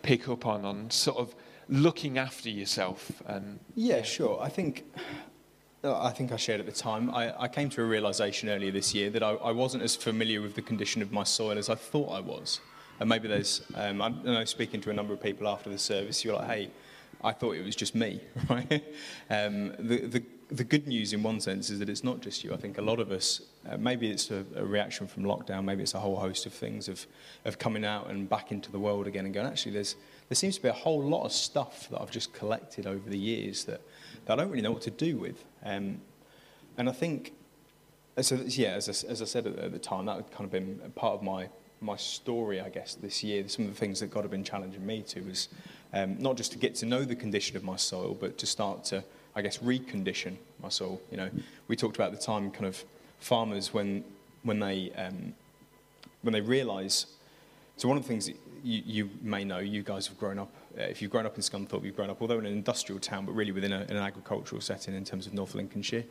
pick 0.00 0.30
up 0.30 0.46
on, 0.46 0.64
on 0.64 0.90
sort 0.90 1.18
of 1.18 1.34
looking 1.68 2.16
after 2.16 2.48
yourself. 2.48 3.12
And 3.26 3.60
Yeah, 3.74 4.00
sure. 4.00 4.40
I 4.40 4.48
think 4.48 4.86
I 5.84 6.10
think 6.10 6.30
I 6.30 6.36
shared 6.36 6.60
at 6.60 6.66
the 6.66 6.72
time. 6.72 7.10
I, 7.10 7.34
I 7.42 7.48
came 7.48 7.68
to 7.70 7.82
a 7.82 7.84
realization 7.84 8.48
earlier 8.48 8.70
this 8.70 8.94
year 8.94 9.10
that 9.10 9.22
I, 9.22 9.32
I 9.32 9.50
wasn't 9.50 9.82
as 9.82 9.96
familiar 9.96 10.40
with 10.40 10.54
the 10.54 10.62
condition 10.62 11.02
of 11.02 11.10
my 11.10 11.24
soil 11.24 11.58
as 11.58 11.68
I 11.68 11.74
thought 11.74 12.10
I 12.10 12.20
was. 12.20 12.60
And 13.00 13.08
maybe 13.08 13.26
there's, 13.26 13.62
um, 13.74 14.00
I 14.00 14.10
know, 14.10 14.44
speaking 14.44 14.80
to 14.82 14.90
a 14.90 14.92
number 14.92 15.12
of 15.12 15.20
people 15.20 15.48
after 15.48 15.70
the 15.70 15.78
service, 15.78 16.24
you're 16.24 16.36
like, 16.36 16.46
hey, 16.46 16.70
I 17.24 17.32
thought 17.32 17.56
it 17.56 17.64
was 17.64 17.74
just 17.74 17.96
me, 17.96 18.20
right? 18.48 18.84
Um, 19.28 19.74
the, 19.80 20.06
the, 20.06 20.22
the 20.52 20.62
good 20.62 20.86
news 20.86 21.12
in 21.12 21.22
one 21.24 21.40
sense 21.40 21.68
is 21.68 21.80
that 21.80 21.88
it's 21.88 22.04
not 22.04 22.20
just 22.20 22.44
you. 22.44 22.54
I 22.54 22.58
think 22.58 22.78
a 22.78 22.82
lot 22.82 23.00
of 23.00 23.10
us, 23.10 23.40
uh, 23.68 23.76
maybe 23.76 24.08
it's 24.08 24.30
a, 24.30 24.44
a 24.54 24.64
reaction 24.64 25.08
from 25.08 25.24
lockdown, 25.24 25.64
maybe 25.64 25.82
it's 25.82 25.94
a 25.94 26.00
whole 26.00 26.16
host 26.16 26.46
of 26.46 26.52
things 26.52 26.88
of, 26.88 27.06
of 27.44 27.58
coming 27.58 27.84
out 27.84 28.08
and 28.08 28.28
back 28.28 28.52
into 28.52 28.70
the 28.70 28.78
world 28.78 29.08
again 29.08 29.24
and 29.24 29.34
going, 29.34 29.48
actually, 29.48 29.72
there's, 29.72 29.96
there 30.28 30.36
seems 30.36 30.56
to 30.56 30.62
be 30.62 30.68
a 30.68 30.72
whole 30.72 31.02
lot 31.02 31.24
of 31.24 31.32
stuff 31.32 31.88
that 31.90 32.00
I've 32.00 32.12
just 32.12 32.32
collected 32.32 32.86
over 32.86 33.10
the 33.10 33.18
years 33.18 33.64
that, 33.64 33.80
that 34.26 34.34
I 34.34 34.36
don't 34.36 34.50
really 34.50 34.62
know 34.62 34.72
what 34.72 34.82
to 34.82 34.90
do 34.90 35.16
with. 35.16 35.44
Um, 35.64 36.00
and 36.76 36.88
I 36.88 36.92
think, 36.92 37.32
so 38.20 38.36
yeah, 38.46 38.70
as 38.70 38.88
I, 38.88 39.10
as 39.10 39.22
I 39.22 39.24
said 39.24 39.46
at, 39.46 39.72
the- 39.72 39.78
time, 39.78 40.06
that 40.06 40.16
had 40.16 40.30
kind 40.30 40.44
of 40.44 40.50
been 40.50 40.80
part 40.94 41.14
of 41.14 41.22
my, 41.22 41.48
my 41.80 41.96
story, 41.96 42.60
I 42.60 42.68
guess, 42.68 42.94
this 42.94 43.22
year. 43.24 43.48
Some 43.48 43.66
of 43.66 43.72
the 43.72 43.78
things 43.78 44.00
that 44.00 44.10
God 44.10 44.22
had 44.22 44.30
been 44.30 44.44
challenging 44.44 44.84
me 44.86 45.02
to 45.08 45.20
was 45.22 45.48
um, 45.92 46.18
not 46.18 46.36
just 46.36 46.52
to 46.52 46.58
get 46.58 46.74
to 46.76 46.86
know 46.86 47.04
the 47.04 47.16
condition 47.16 47.56
of 47.56 47.64
my 47.64 47.76
soil, 47.76 48.16
but 48.18 48.38
to 48.38 48.46
start 48.46 48.84
to, 48.84 49.04
I 49.34 49.42
guess, 49.42 49.58
recondition 49.58 50.36
my 50.62 50.68
soil. 50.68 51.00
You 51.10 51.16
know, 51.18 51.30
we 51.68 51.76
talked 51.76 51.96
about 51.96 52.12
the 52.12 52.18
time 52.18 52.50
kind 52.50 52.66
of 52.66 52.82
farmers 53.18 53.74
when, 53.74 54.04
when 54.42 54.60
they, 54.60 54.92
um, 54.92 55.34
when 56.22 56.32
they 56.32 56.40
realise. 56.40 57.06
So 57.76 57.88
one 57.88 57.96
of 57.96 58.04
the 58.04 58.08
things 58.08 58.28
you, 58.28 58.36
you 58.62 59.10
may 59.22 59.44
know, 59.44 59.58
you 59.58 59.82
guys 59.82 60.06
have 60.06 60.18
grown 60.18 60.38
up, 60.38 60.52
uh, 60.78 60.82
if 60.82 61.02
you've 61.02 61.10
grown 61.10 61.26
up 61.26 61.36
in 61.36 61.42
Scunthorpe, 61.42 61.84
you've 61.84 61.96
grown 61.96 62.10
up, 62.10 62.22
although 62.22 62.38
in 62.38 62.46
an 62.46 62.52
industrial 62.52 63.00
town, 63.00 63.26
but 63.26 63.32
really 63.32 63.52
within 63.52 63.72
a, 63.72 63.80
an 63.88 63.96
agricultural 63.96 64.60
setting 64.60 64.94
in 64.94 65.04
terms 65.04 65.26
of 65.26 65.34
North 65.34 65.54
Lincolnshire. 65.54 66.04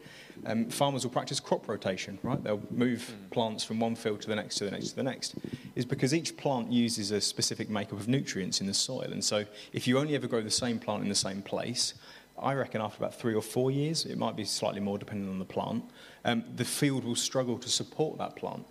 Um, 0.46 0.66
farmers 0.70 1.04
will 1.04 1.12
practice 1.12 1.40
crop 1.40 1.68
rotation, 1.68 2.20
right? 2.24 2.44
They'll 2.44 2.62
move 2.70 3.14
plants 3.32 3.64
from 3.64 3.80
one 3.80 3.96
field 3.96 4.22
to 4.22 4.28
the 4.28 4.36
next, 4.36 4.56
to 4.58 4.66
the 4.66 4.72
next, 4.72 4.90
to 4.90 4.96
the 4.96 5.04
next. 5.04 5.36
Is 5.76 5.86
because 5.86 6.14
each 6.14 6.38
plant 6.38 6.72
uses 6.72 7.12
a 7.12 7.22
specific 7.22 7.70
makeup 7.70 8.00
of 8.00 8.08
nutrients 8.08 8.62
in 8.62 8.68
the 8.68 8.74
soil. 8.74 9.10
And 9.12 9.24
so 9.24 9.46
if 9.74 9.88
you 9.88 9.98
only 9.98 10.16
ever 10.16 10.28
grow 10.28 10.42
the 10.42 10.52
same 10.52 10.80
plant 10.80 11.04
in 11.04 11.10
the 11.10 11.16
same 11.16 11.42
place, 11.42 11.96
I 12.38 12.54
reckon 12.54 12.82
after 12.82 12.98
about 12.98 13.16
three 13.16 13.36
or 13.36 13.42
four 13.42 13.72
years, 13.72 14.06
it 14.06 14.18
might 14.18 14.36
be 14.36 14.46
slightly 14.46 14.80
more 14.80 14.98
depending 14.98 15.30
on 15.30 15.40
the 15.40 15.46
plant, 15.46 15.84
um, 16.26 16.44
the 16.56 16.66
field 16.66 17.04
will 17.04 17.16
struggle 17.16 17.58
to 17.60 17.70
support 17.70 18.18
that 18.18 18.36
plant 18.36 18.66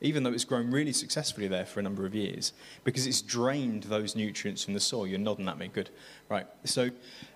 even 0.00 0.22
though 0.22 0.32
it's 0.32 0.44
grown 0.44 0.70
really 0.70 0.92
successfully 0.92 1.48
there 1.48 1.66
for 1.66 1.80
a 1.80 1.82
number 1.82 2.06
of 2.06 2.14
years, 2.14 2.52
because 2.84 3.06
it's 3.06 3.22
drained 3.22 3.84
those 3.84 4.14
nutrients 4.14 4.64
from 4.64 4.74
the 4.74 4.80
soil. 4.80 5.06
You're 5.06 5.18
nodding 5.18 5.48
at 5.48 5.58
me, 5.58 5.68
good. 5.68 5.90
Right. 6.28 6.46
So, 6.64 6.90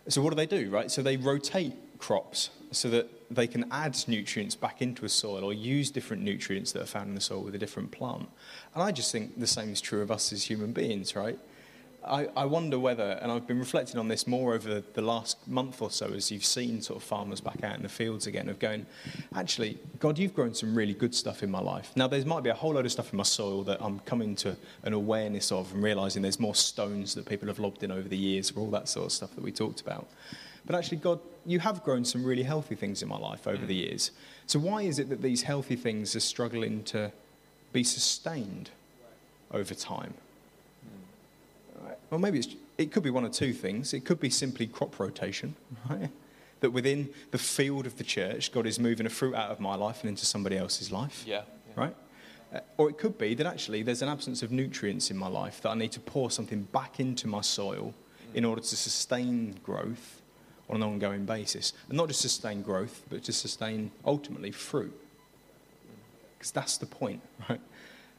so 0.08 0.22
what 0.22 0.30
do 0.30 0.36
they 0.36 0.46
do, 0.46 0.70
right? 0.70 0.90
So 0.90 1.02
they 1.02 1.16
rotate 1.16 1.74
crops 1.98 2.50
so 2.72 2.88
that 2.90 3.08
they 3.34 3.46
can 3.46 3.64
add 3.70 3.96
nutrients 4.08 4.54
back 4.54 4.82
into 4.82 5.04
a 5.04 5.08
soil 5.08 5.44
or 5.44 5.52
use 5.52 5.90
different 5.90 6.22
nutrients 6.22 6.72
that 6.72 6.82
are 6.82 6.86
found 6.86 7.08
in 7.08 7.14
the 7.14 7.20
soil 7.20 7.42
with 7.42 7.54
a 7.54 7.58
different 7.58 7.90
plant. 7.90 8.28
And 8.74 8.82
I 8.82 8.92
just 8.92 9.12
think 9.12 9.38
the 9.38 9.46
same 9.46 9.70
is 9.70 9.80
true 9.80 10.02
of 10.02 10.10
us 10.10 10.32
as 10.32 10.44
human 10.44 10.72
beings, 10.72 11.14
right? 11.14 11.38
I, 12.04 12.28
I 12.36 12.44
wonder 12.46 12.78
whether, 12.78 13.18
and 13.22 13.30
I've 13.30 13.46
been 13.46 13.60
reflecting 13.60 13.98
on 13.98 14.08
this 14.08 14.26
more 14.26 14.54
over 14.54 14.80
the 14.80 15.02
last 15.02 15.46
month 15.46 15.80
or 15.80 15.90
so 15.90 16.06
as 16.06 16.32
you've 16.32 16.44
seen 16.44 16.80
sort 16.82 16.96
of 16.96 17.02
farmers 17.02 17.40
back 17.40 17.62
out 17.62 17.76
in 17.76 17.82
the 17.82 17.88
fields 17.88 18.26
again, 18.26 18.48
of 18.48 18.58
going, 18.58 18.86
actually, 19.34 19.78
God, 20.00 20.18
you've 20.18 20.34
grown 20.34 20.52
some 20.54 20.74
really 20.74 20.94
good 20.94 21.14
stuff 21.14 21.42
in 21.42 21.50
my 21.50 21.60
life. 21.60 21.92
Now, 21.94 22.08
there 22.08 22.24
might 22.24 22.42
be 22.42 22.50
a 22.50 22.54
whole 22.54 22.74
load 22.74 22.86
of 22.86 22.92
stuff 22.92 23.12
in 23.12 23.16
my 23.16 23.22
soil 23.22 23.62
that 23.64 23.80
I'm 23.80 24.00
coming 24.00 24.34
to 24.36 24.56
an 24.82 24.92
awareness 24.92 25.52
of 25.52 25.72
and 25.72 25.82
realizing 25.82 26.22
there's 26.22 26.40
more 26.40 26.56
stones 26.56 27.14
that 27.14 27.26
people 27.26 27.46
have 27.48 27.60
lobbed 27.60 27.84
in 27.84 27.92
over 27.92 28.08
the 28.08 28.16
years 28.16 28.50
for 28.50 28.60
all 28.60 28.70
that 28.70 28.88
sort 28.88 29.06
of 29.06 29.12
stuff 29.12 29.34
that 29.36 29.44
we 29.44 29.52
talked 29.52 29.80
about. 29.80 30.08
But 30.66 30.74
actually, 30.76 30.98
God, 30.98 31.20
you 31.46 31.60
have 31.60 31.84
grown 31.84 32.04
some 32.04 32.24
really 32.24 32.44
healthy 32.44 32.74
things 32.74 33.02
in 33.02 33.08
my 33.08 33.18
life 33.18 33.46
over 33.46 33.64
the 33.64 33.74
years. 33.74 34.10
So 34.46 34.58
why 34.58 34.82
is 34.82 34.98
it 34.98 35.08
that 35.08 35.22
these 35.22 35.42
healthy 35.42 35.76
things 35.76 36.16
are 36.16 36.20
struggling 36.20 36.82
to 36.84 37.12
be 37.72 37.84
sustained 37.84 38.70
over 39.52 39.74
time? 39.74 40.14
Well, 42.12 42.20
maybe 42.20 42.40
it's, 42.40 42.48
it 42.76 42.92
could 42.92 43.02
be 43.02 43.08
one 43.08 43.24
or 43.24 43.30
two 43.30 43.54
things. 43.54 43.94
It 43.94 44.04
could 44.04 44.20
be 44.20 44.28
simply 44.28 44.66
crop 44.66 45.00
rotation, 45.00 45.56
right? 45.88 46.10
That 46.60 46.70
within 46.70 47.08
the 47.30 47.38
field 47.38 47.86
of 47.86 47.96
the 47.96 48.04
church, 48.04 48.52
God 48.52 48.66
is 48.66 48.78
moving 48.78 49.06
a 49.06 49.08
fruit 49.08 49.34
out 49.34 49.50
of 49.50 49.60
my 49.60 49.76
life 49.76 50.02
and 50.02 50.10
into 50.10 50.26
somebody 50.26 50.58
else's 50.58 50.92
life, 50.92 51.24
Yeah. 51.26 51.44
right? 51.74 51.96
Uh, 52.52 52.60
or 52.76 52.90
it 52.90 52.98
could 52.98 53.16
be 53.16 53.32
that 53.36 53.46
actually 53.46 53.82
there's 53.82 54.02
an 54.02 54.10
absence 54.10 54.42
of 54.42 54.52
nutrients 54.52 55.10
in 55.10 55.16
my 55.16 55.26
life 55.26 55.62
that 55.62 55.70
I 55.70 55.74
need 55.74 55.90
to 55.92 56.00
pour 56.00 56.30
something 56.30 56.64
back 56.64 57.00
into 57.00 57.26
my 57.28 57.40
soil 57.40 57.94
in 58.34 58.44
order 58.44 58.60
to 58.60 58.76
sustain 58.76 59.58
growth 59.64 60.20
on 60.68 60.76
an 60.76 60.82
ongoing 60.82 61.24
basis. 61.24 61.72
And 61.88 61.96
not 61.96 62.08
just 62.08 62.20
sustain 62.20 62.60
growth, 62.60 63.04
but 63.08 63.24
to 63.24 63.32
sustain 63.32 63.90
ultimately 64.04 64.50
fruit. 64.50 64.92
Because 66.36 66.50
that's 66.50 66.76
the 66.76 66.84
point, 66.84 67.22
right? 67.48 67.60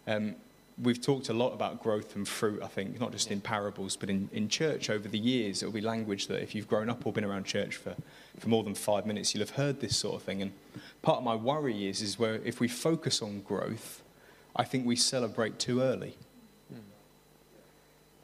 Um, 0.08 0.34
we've 0.82 1.02
talked 1.02 1.30
a 1.30 1.34
lot 1.34 1.54
about 1.54 1.82
growth 1.82 2.16
and 2.16 2.28
fruit, 2.28 2.62
I 2.64 2.68
think, 2.68 3.00
not 3.00 3.12
just 3.12 3.32
in 3.32 3.42
parables, 3.42 3.96
but 3.96 4.10
in, 4.10 4.30
in 4.34 4.50
church 4.50 4.90
over 4.90 5.08
the 5.08 5.20
years. 5.20 5.62
It'll 5.62 5.74
be 5.74 5.82
language 5.82 6.28
that 6.28 6.42
if 6.42 6.56
you've 6.56 6.68
grown 6.68 6.90
up 6.90 7.06
or 7.06 7.14
been 7.14 7.24
around 7.24 7.46
church 7.46 7.76
for, 7.76 7.96
for 8.40 8.50
more 8.50 8.64
than 8.64 8.76
five 8.76 9.06
minutes, 9.06 9.34
you'll 9.34 9.46
have 9.46 9.56
heard 9.56 9.80
this 9.80 9.96
sort 9.96 10.16
of 10.16 10.24
thing. 10.24 10.42
And 10.42 10.52
part 11.02 11.20
of 11.20 11.24
my 11.24 11.36
worry 11.36 11.88
is, 11.88 12.02
is 12.02 12.18
where 12.18 12.36
if 12.44 12.60
we 12.60 12.68
focus 12.68 13.22
on 13.22 13.42
growth, 13.42 14.02
I 14.56 14.64
think 14.64 14.86
we 14.86 14.96
celebrate 14.96 15.60
too 15.60 15.82
early. 15.82 16.16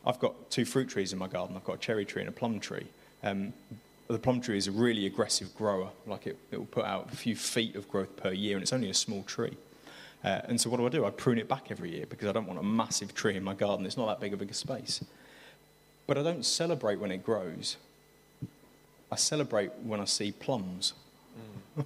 I've 0.05 0.19
got 0.19 0.49
two 0.49 0.65
fruit 0.65 0.89
trees 0.89 1.13
in 1.13 1.19
my 1.19 1.27
garden. 1.27 1.55
I've 1.55 1.63
got 1.63 1.75
a 1.75 1.79
cherry 1.79 2.05
tree 2.05 2.21
and 2.21 2.29
a 2.29 2.31
plum 2.31 2.59
tree. 2.59 2.87
Um, 3.21 3.53
the 4.07 4.17
plum 4.17 4.41
tree 4.41 4.57
is 4.57 4.67
a 4.67 4.71
really 4.71 5.05
aggressive 5.05 5.53
grower. 5.55 5.89
Like 6.07 6.25
it, 6.25 6.37
it 6.51 6.57
will 6.57 6.65
put 6.65 6.85
out 6.85 7.11
a 7.13 7.15
few 7.15 7.35
feet 7.35 7.75
of 7.75 7.87
growth 7.89 8.15
per 8.15 8.31
year, 8.31 8.55
and 8.55 8.63
it's 8.63 8.73
only 8.73 8.89
a 8.89 8.93
small 8.93 9.23
tree. 9.23 9.55
Uh, 10.23 10.41
and 10.45 10.59
so 10.59 10.69
what 10.69 10.77
do 10.77 10.85
I 10.85 10.89
do? 10.89 11.05
I 11.05 11.11
prune 11.11 11.37
it 11.37 11.47
back 11.47 11.71
every 11.71 11.91
year 11.95 12.05
because 12.05 12.27
I 12.27 12.31
don't 12.33 12.45
want 12.47 12.59
a 12.59 12.63
massive 12.63 13.13
tree 13.13 13.35
in 13.37 13.43
my 13.43 13.53
garden. 13.53 13.85
It's 13.85 13.97
not 13.97 14.07
that 14.07 14.19
big 14.19 14.33
a 14.33 14.37
big 14.37 14.51
a 14.51 14.53
space. 14.53 15.03
But 16.07 16.17
I 16.17 16.23
don't 16.23 16.45
celebrate 16.45 16.99
when 16.99 17.11
it 17.11 17.23
grows. 17.23 17.77
I 19.11 19.15
celebrate 19.15 19.71
when 19.83 19.99
I 19.99 20.05
see 20.05 20.31
plums. 20.31 20.93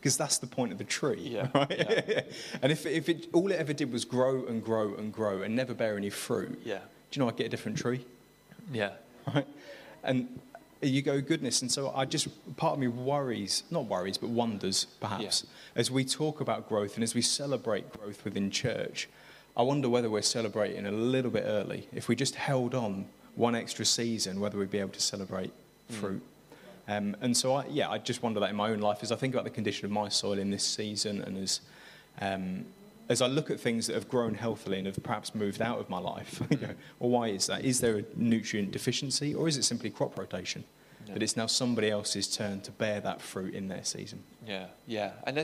Because 0.00 0.16
that's 0.16 0.38
the 0.38 0.48
point 0.48 0.72
of 0.72 0.78
the 0.78 0.84
tree, 0.84 1.20
Yeah, 1.20 1.46
right? 1.54 2.26
and 2.60 2.72
if, 2.72 2.84
if 2.86 3.08
it, 3.08 3.28
all 3.32 3.52
it 3.52 3.56
ever 3.56 3.72
did 3.72 3.92
was 3.92 4.04
grow 4.04 4.44
and 4.46 4.64
grow 4.64 4.94
and 4.96 5.12
grow 5.12 5.42
and 5.42 5.54
never 5.54 5.74
bear 5.74 5.96
any 5.96 6.10
fruit, 6.10 6.60
Yeah. 6.64 6.78
do 6.78 6.82
you 7.12 7.20
know 7.22 7.28
I'd 7.28 7.36
get 7.36 7.46
a 7.46 7.48
different 7.48 7.78
tree? 7.78 8.04
Yeah. 8.72 8.90
right? 9.32 9.46
And 10.02 10.40
you 10.82 11.02
go, 11.02 11.20
goodness. 11.20 11.62
And 11.62 11.70
so 11.70 11.92
I 11.94 12.04
just, 12.04 12.28
part 12.56 12.74
of 12.74 12.78
me 12.78 12.88
worries, 12.88 13.62
not 13.70 13.86
worries, 13.86 14.18
but 14.18 14.30
wonders, 14.30 14.86
perhaps, 15.00 15.46
as 15.76 15.90
we 15.90 16.04
talk 16.04 16.40
about 16.40 16.68
growth 16.68 16.94
and 16.94 17.04
as 17.04 17.14
we 17.14 17.22
celebrate 17.22 17.92
growth 17.92 18.24
within 18.24 18.50
church. 18.50 19.08
I 19.56 19.62
wonder 19.62 19.88
whether 19.88 20.10
we're 20.10 20.22
celebrating 20.22 20.86
a 20.86 20.92
little 20.92 21.30
bit 21.30 21.44
early. 21.46 21.88
If 21.92 22.08
we 22.08 22.16
just 22.16 22.34
held 22.34 22.74
on 22.74 23.06
one 23.34 23.54
extra 23.54 23.84
season, 23.84 24.40
whether 24.40 24.58
we'd 24.58 24.70
be 24.70 24.78
able 24.78 24.90
to 24.90 25.00
celebrate 25.00 25.52
fruit. 25.88 26.22
Um, 26.88 27.16
and 27.20 27.36
so, 27.36 27.54
I, 27.54 27.66
yeah, 27.66 27.88
I 27.88 27.98
just 27.98 28.22
wonder 28.22 28.40
that 28.40 28.50
in 28.50 28.56
my 28.56 28.70
own 28.70 28.80
life 28.80 28.98
as 29.02 29.12
I 29.12 29.16
think 29.16 29.34
about 29.34 29.44
the 29.44 29.50
condition 29.50 29.84
of 29.84 29.92
my 29.92 30.08
soil 30.08 30.38
in 30.38 30.50
this 30.50 30.64
season 30.64 31.22
and 31.22 31.38
as, 31.38 31.60
um, 32.20 32.64
as 33.08 33.20
I 33.22 33.26
look 33.26 33.50
at 33.50 33.60
things 33.60 33.86
that 33.86 33.94
have 33.94 34.08
grown 34.08 34.34
healthily 34.34 34.78
and 34.78 34.86
have 34.86 35.02
perhaps 35.02 35.34
moved 35.34 35.60
out 35.60 35.78
of 35.78 35.88
my 35.90 35.98
life, 35.98 36.40
I 36.50 36.54
go, 36.54 36.68
well, 36.98 37.10
why 37.10 37.28
is 37.28 37.46
that? 37.46 37.64
Is 37.64 37.80
there 37.80 37.98
a 37.98 38.04
nutrient 38.16 38.70
deficiency 38.72 39.34
or 39.34 39.48
is 39.48 39.56
it 39.56 39.64
simply 39.64 39.90
crop 39.90 40.18
rotation? 40.18 40.64
Yeah. 41.06 41.14
That 41.14 41.22
it's 41.24 41.36
now 41.36 41.46
somebody 41.46 41.90
else's 41.90 42.28
turn 42.28 42.60
to 42.60 42.70
bear 42.70 43.00
that 43.00 43.20
fruit 43.20 43.54
in 43.54 43.66
their 43.66 43.82
season. 43.82 44.22
Yeah, 44.46 44.66
yeah, 44.86 45.12
and 45.26 45.36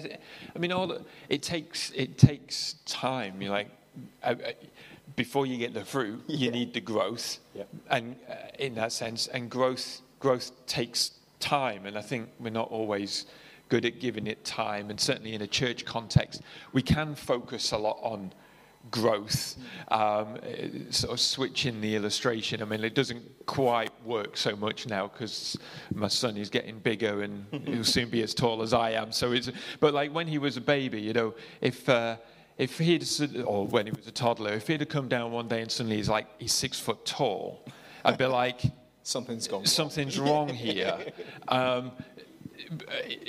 I 0.54 0.58
mean, 0.58 0.70
all 0.70 0.86
the, 0.86 1.02
it 1.28 1.42
takes 1.42 1.90
it 1.96 2.16
takes 2.16 2.74
time. 2.86 3.42
You 3.42 3.50
like 3.50 3.68
uh, 4.22 4.34
uh, 4.44 4.52
before 5.16 5.46
you 5.46 5.58
get 5.58 5.74
the 5.74 5.84
fruit, 5.84 6.22
you 6.28 6.52
need 6.52 6.74
the 6.74 6.80
growth, 6.80 7.38
Yeah. 7.56 7.64
and 7.90 8.14
uh, 8.30 8.34
in 8.60 8.76
that 8.76 8.92
sense, 8.92 9.26
and 9.26 9.50
growth 9.50 10.00
growth 10.20 10.52
takes 10.66 11.10
time, 11.40 11.86
and 11.86 11.98
I 11.98 12.02
think 12.02 12.28
we're 12.38 12.50
not 12.50 12.70
always 12.70 13.26
good 13.68 13.85
at 13.85 14.00
giving 14.00 14.26
it 14.26 14.44
time, 14.44 14.90
and 14.90 15.00
certainly 15.00 15.35
in 15.35 15.42
a 15.42 15.46
church 15.46 15.85
context, 15.85 16.42
we 16.72 16.83
can 16.83 17.14
focus 17.14 17.72
a 17.72 17.78
lot 17.78 17.98
on 18.02 18.33
growth, 18.90 19.57
um, 19.88 20.38
sort 20.90 21.12
of 21.12 21.20
switching 21.20 21.81
the 21.81 21.94
illustration. 21.94 22.62
I 22.62 22.64
mean, 22.64 22.83
it 22.85 22.94
doesn't 22.94 23.46
quite 23.46 23.90
work 24.04 24.37
so 24.37 24.57
much 24.57 24.87
now 24.87 25.09
because 25.09 25.59
my 25.94 26.09
son 26.09 26.37
is 26.37 26.48
getting 26.48 26.78
bigger 26.78 27.22
and 27.22 27.46
he'll 27.66 27.85
soon 27.85 28.09
be 28.09 28.22
as 28.22 28.35
tall 28.35 28.62
as 28.62 28.72
I 28.72 28.90
am. 28.90 29.12
So 29.12 29.33
it's, 29.33 29.50
but 29.81 29.94
like 29.94 30.14
when 30.14 30.26
he 30.26 30.38
was 30.38 30.57
a 30.57 30.61
baby, 30.61 31.00
you 31.00 31.12
know, 31.12 31.35
if 31.61 31.88
uh, 31.88 32.16
if 32.57 32.78
he'd 32.78 33.07
or 33.44 33.66
when 33.66 33.87
he 33.87 33.92
was 33.92 34.07
a 34.07 34.12
toddler, 34.12 34.52
if 34.52 34.66
he'd 34.66 34.81
have 34.81 34.88
come 34.88 35.09
down 35.09 35.31
one 35.33 35.48
day 35.48 35.62
and 35.62 35.70
suddenly 35.70 35.96
he's 35.96 36.09
like 36.09 36.26
he's 36.38 36.52
six 36.52 36.78
foot 36.81 37.04
tall, 37.04 37.64
I'd 38.04 38.18
be 38.18 38.26
like, 38.26 38.62
Something's 39.02 39.48
gone. 39.48 39.64
something's 39.64 40.18
wrong 40.28 40.50
here. 40.50 40.98
Um, 41.48 41.92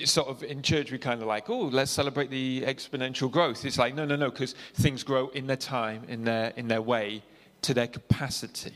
sort 0.06 0.28
of 0.28 0.44
in 0.44 0.62
church, 0.62 0.92
we 0.92 0.98
kind 0.98 1.22
of 1.22 1.28
like, 1.28 1.50
oh, 1.50 1.60
let's 1.60 1.92
celebrate 1.92 2.30
the 2.30 2.62
exponential 2.62 3.30
growth. 3.30 3.66
It's 3.66 3.78
like, 3.78 3.96
no, 3.96 4.06
no, 4.06 4.16
no, 4.16 4.30
because 4.30 4.56
things 4.76 5.04
grow 5.04 5.30
in 5.30 5.48
their 5.48 5.58
time, 5.58 6.04
in 6.08 6.24
their 6.24 6.54
in 6.56 6.68
their 6.68 6.82
way, 6.82 7.24
to 7.62 7.74
their 7.74 7.88
capacity. 7.88 8.76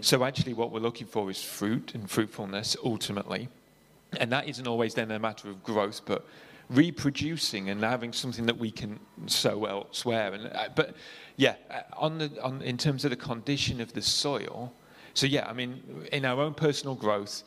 So 0.00 0.22
actually, 0.22 0.52
what 0.52 0.70
we're 0.70 0.80
looking 0.80 1.06
for 1.06 1.30
is 1.30 1.42
fruit 1.42 1.94
and 1.94 2.10
fruitfulness 2.10 2.76
ultimately, 2.84 3.48
and 4.18 4.30
that 4.32 4.46
isn't 4.46 4.66
always 4.66 4.94
then 4.94 5.10
a 5.10 5.18
matter 5.18 5.48
of 5.48 5.64
growth, 5.64 6.02
but 6.04 6.26
reproducing 6.68 7.70
and 7.70 7.82
having 7.82 8.12
something 8.12 8.44
that 8.44 8.58
we 8.58 8.70
can 8.70 9.00
sow 9.26 9.64
elsewhere. 9.64 10.34
And 10.34 10.46
uh, 10.54 10.68
but 10.74 10.94
yeah, 11.36 11.54
uh, 11.70 11.80
on 11.96 12.18
the 12.18 12.30
on 12.42 12.60
in 12.62 12.76
terms 12.76 13.04
of 13.04 13.10
the 13.10 13.16
condition 13.16 13.80
of 13.80 13.92
the 13.92 14.02
soil. 14.02 14.72
So 15.14 15.26
yeah, 15.26 15.48
I 15.48 15.52
mean, 15.52 15.82
in 16.12 16.24
our 16.24 16.40
own 16.40 16.54
personal 16.54 16.94
growth, 16.94 17.42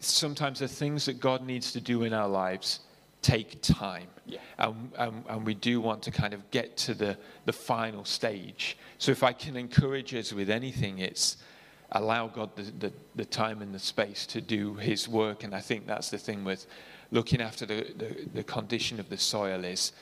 sometimes 0.00 0.58
the 0.58 0.68
things 0.68 1.04
that 1.04 1.20
God 1.20 1.44
needs 1.46 1.72
to 1.72 1.80
do 1.80 2.02
in 2.02 2.12
our 2.12 2.28
lives 2.28 2.80
take 3.22 3.60
time. 3.60 4.08
Yeah. 4.26 4.38
And, 4.58 4.92
and, 4.98 5.24
and 5.28 5.46
we 5.46 5.54
do 5.54 5.80
want 5.80 6.02
to 6.04 6.10
kind 6.10 6.32
of 6.32 6.50
get 6.50 6.76
to 6.78 6.94
the, 6.94 7.18
the 7.44 7.52
final 7.52 8.04
stage. 8.04 8.78
So 8.98 9.12
if 9.12 9.22
I 9.22 9.32
can 9.32 9.56
encourage 9.56 10.14
us 10.14 10.32
with 10.32 10.48
anything, 10.50 10.98
it's 11.00 11.36
allow 11.92 12.28
God 12.28 12.54
the, 12.56 12.62
the, 12.62 12.92
the 13.16 13.24
time 13.24 13.62
and 13.62 13.74
the 13.74 13.78
space 13.78 14.24
to 14.26 14.40
do 14.40 14.74
his 14.74 15.08
work. 15.08 15.44
And 15.44 15.54
I 15.54 15.60
think 15.60 15.86
that's 15.86 16.10
the 16.10 16.18
thing 16.18 16.44
with 16.44 16.66
looking 17.10 17.40
after 17.40 17.66
the, 17.66 17.92
the, 17.96 18.28
the 18.34 18.44
condition 18.44 19.00
of 19.00 19.08
the 19.08 19.18
soil 19.18 19.64
is, 19.64 19.92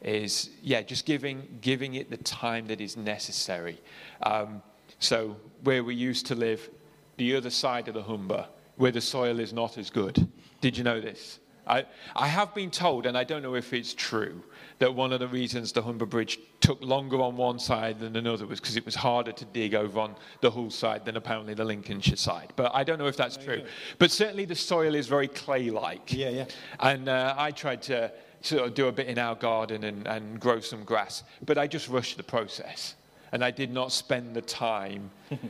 is 0.00 0.50
yeah, 0.62 0.82
just 0.82 1.04
giving, 1.04 1.58
giving 1.60 1.94
it 1.94 2.10
the 2.10 2.16
time 2.18 2.66
that 2.68 2.80
is 2.80 2.96
necessary. 2.96 3.78
Um, 4.22 4.62
so 4.98 5.36
where 5.62 5.84
we 5.84 5.94
used 5.94 6.26
to 6.26 6.34
live, 6.34 6.70
the 7.18 7.36
other 7.36 7.50
side 7.50 7.88
of 7.88 7.94
the 7.94 8.02
Humber, 8.02 8.48
where 8.76 8.92
the 8.92 9.00
soil 9.00 9.40
is 9.40 9.52
not 9.52 9.78
as 9.78 9.90
good. 9.90 10.26
Did 10.60 10.76
you 10.76 10.84
know 10.84 11.00
this? 11.00 11.38
I, 11.66 11.86
I 12.14 12.28
have 12.28 12.54
been 12.54 12.70
told, 12.70 13.06
and 13.06 13.16
I 13.16 13.24
don't 13.24 13.42
know 13.42 13.54
if 13.54 13.72
it's 13.72 13.94
true, 13.94 14.42
that 14.78 14.94
one 14.94 15.12
of 15.12 15.20
the 15.20 15.28
reasons 15.28 15.72
the 15.72 15.82
Humber 15.82 16.06
Bridge 16.06 16.38
took 16.60 16.82
longer 16.82 17.20
on 17.22 17.36
one 17.36 17.58
side 17.58 18.00
than 18.00 18.16
another 18.16 18.46
was 18.46 18.60
because 18.60 18.76
it 18.76 18.84
was 18.84 18.94
harder 18.94 19.32
to 19.32 19.44
dig 19.46 19.74
over 19.74 20.00
on 20.00 20.14
the 20.40 20.50
Hull 20.50 20.70
side 20.70 21.04
than 21.04 21.16
apparently 21.16 21.54
the 21.54 21.64
Lincolnshire 21.64 22.16
side. 22.16 22.52
But 22.56 22.74
I 22.74 22.84
don't 22.84 22.98
know 22.98 23.06
if 23.06 23.16
that's 23.16 23.36
true. 23.36 23.62
But 23.98 24.10
certainly 24.10 24.44
the 24.44 24.54
soil 24.54 24.94
is 24.94 25.06
very 25.06 25.28
clay 25.28 25.70
like. 25.70 26.12
Yeah, 26.12 26.30
yeah. 26.30 26.46
And 26.80 27.08
uh, 27.08 27.34
I 27.38 27.50
tried 27.50 27.82
to 27.82 28.12
sort 28.42 28.66
of 28.66 28.74
do 28.74 28.88
a 28.88 28.92
bit 28.92 29.06
in 29.06 29.18
our 29.18 29.34
garden 29.34 29.84
and, 29.84 30.06
and 30.06 30.38
grow 30.38 30.60
some 30.60 30.84
grass, 30.84 31.22
but 31.46 31.56
I 31.56 31.66
just 31.66 31.88
rushed 31.88 32.16
the 32.18 32.22
process. 32.22 32.94
And 33.32 33.42
I 33.42 33.50
did 33.50 33.72
not 33.72 33.90
spend 33.90 34.36
the 34.36 34.42
time 34.42 35.10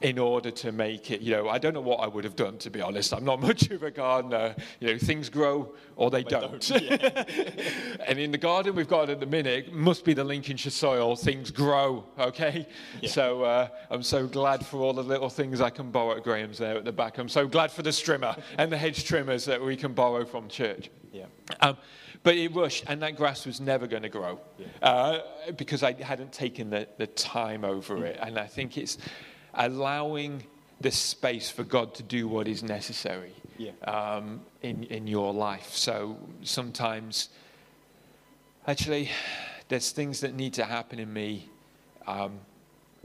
in 0.00 0.18
order 0.18 0.50
to 0.50 0.72
make 0.72 1.10
it, 1.10 1.20
you 1.20 1.32
know, 1.32 1.48
I 1.48 1.58
don't 1.58 1.74
know 1.74 1.80
what 1.80 2.00
I 2.00 2.06
would 2.06 2.24
have 2.24 2.36
done, 2.36 2.56
to 2.58 2.70
be 2.70 2.80
honest. 2.80 3.12
I'm 3.12 3.24
not 3.24 3.40
much 3.50 3.70
of 3.70 3.82
a 3.82 3.90
gardener. 3.90 4.54
You 4.78 4.88
know, 4.92 4.98
things 4.98 5.28
grow 5.28 5.74
or 5.96 6.10
they, 6.10 6.22
don't. 6.22 6.60
don't 6.60 6.82
yeah. 6.82 7.24
and 8.06 8.18
in 8.18 8.30
the 8.30 8.38
garden 8.38 8.74
we've 8.74 8.88
got 8.88 9.10
at 9.10 9.20
the 9.20 9.26
minute, 9.26 9.72
must 9.72 10.04
be 10.04 10.14
the 10.14 10.24
Lincolnshire 10.24 10.70
soil, 10.70 11.16
things 11.16 11.50
grow, 11.50 12.04
okay? 12.18 12.66
Yeah. 13.00 13.10
So 13.10 13.42
uh, 13.42 13.68
I'm 13.90 14.02
so 14.02 14.26
glad 14.26 14.64
for 14.64 14.78
all 14.78 14.92
the 14.92 15.02
little 15.02 15.28
things 15.28 15.60
I 15.60 15.70
can 15.70 15.90
borrow 15.90 16.16
at 16.16 16.22
Graham's 16.22 16.58
there 16.58 16.76
at 16.76 16.84
the 16.84 16.92
back. 16.92 17.18
I'm 17.18 17.28
so 17.28 17.46
glad 17.46 17.70
for 17.70 17.82
the 17.82 17.90
strimmer 17.90 18.40
and 18.56 18.72
the 18.72 18.78
hedge 18.78 19.04
trimmers 19.04 19.44
that 19.44 19.62
we 19.62 19.76
can 19.76 19.92
borrow 19.92 20.24
from 20.24 20.48
church. 20.48 20.90
Yeah. 21.12 21.26
Um, 21.60 21.76
but 22.22 22.36
it 22.36 22.54
rushed, 22.54 22.84
and 22.86 23.02
that 23.02 23.16
grass 23.16 23.46
was 23.46 23.60
never 23.60 23.86
going 23.86 24.02
to 24.02 24.08
grow 24.08 24.40
yeah. 24.58 24.66
uh, 24.82 25.52
because 25.56 25.82
I 25.82 25.92
hadn't 25.92 26.32
taken 26.32 26.68
the, 26.68 26.86
the 26.98 27.06
time 27.06 27.64
over 27.64 28.04
it. 28.04 28.18
And 28.20 28.38
I 28.38 28.46
think 28.46 28.76
it's 28.76 28.98
allowing 29.54 30.44
the 30.80 30.90
space 30.90 31.50
for 31.50 31.64
God 31.64 31.94
to 31.94 32.02
do 32.02 32.26
what 32.26 32.48
is 32.48 32.62
necessary 32.62 33.34
yeah. 33.58 33.72
um, 33.84 34.40
in, 34.62 34.84
in 34.84 35.06
your 35.06 35.32
life. 35.32 35.74
So 35.74 36.18
sometimes, 36.42 37.28
actually, 38.66 39.10
there's 39.68 39.90
things 39.90 40.20
that 40.20 40.34
need 40.34 40.54
to 40.54 40.64
happen 40.64 40.98
in 40.98 41.12
me 41.12 41.48
um, 42.06 42.40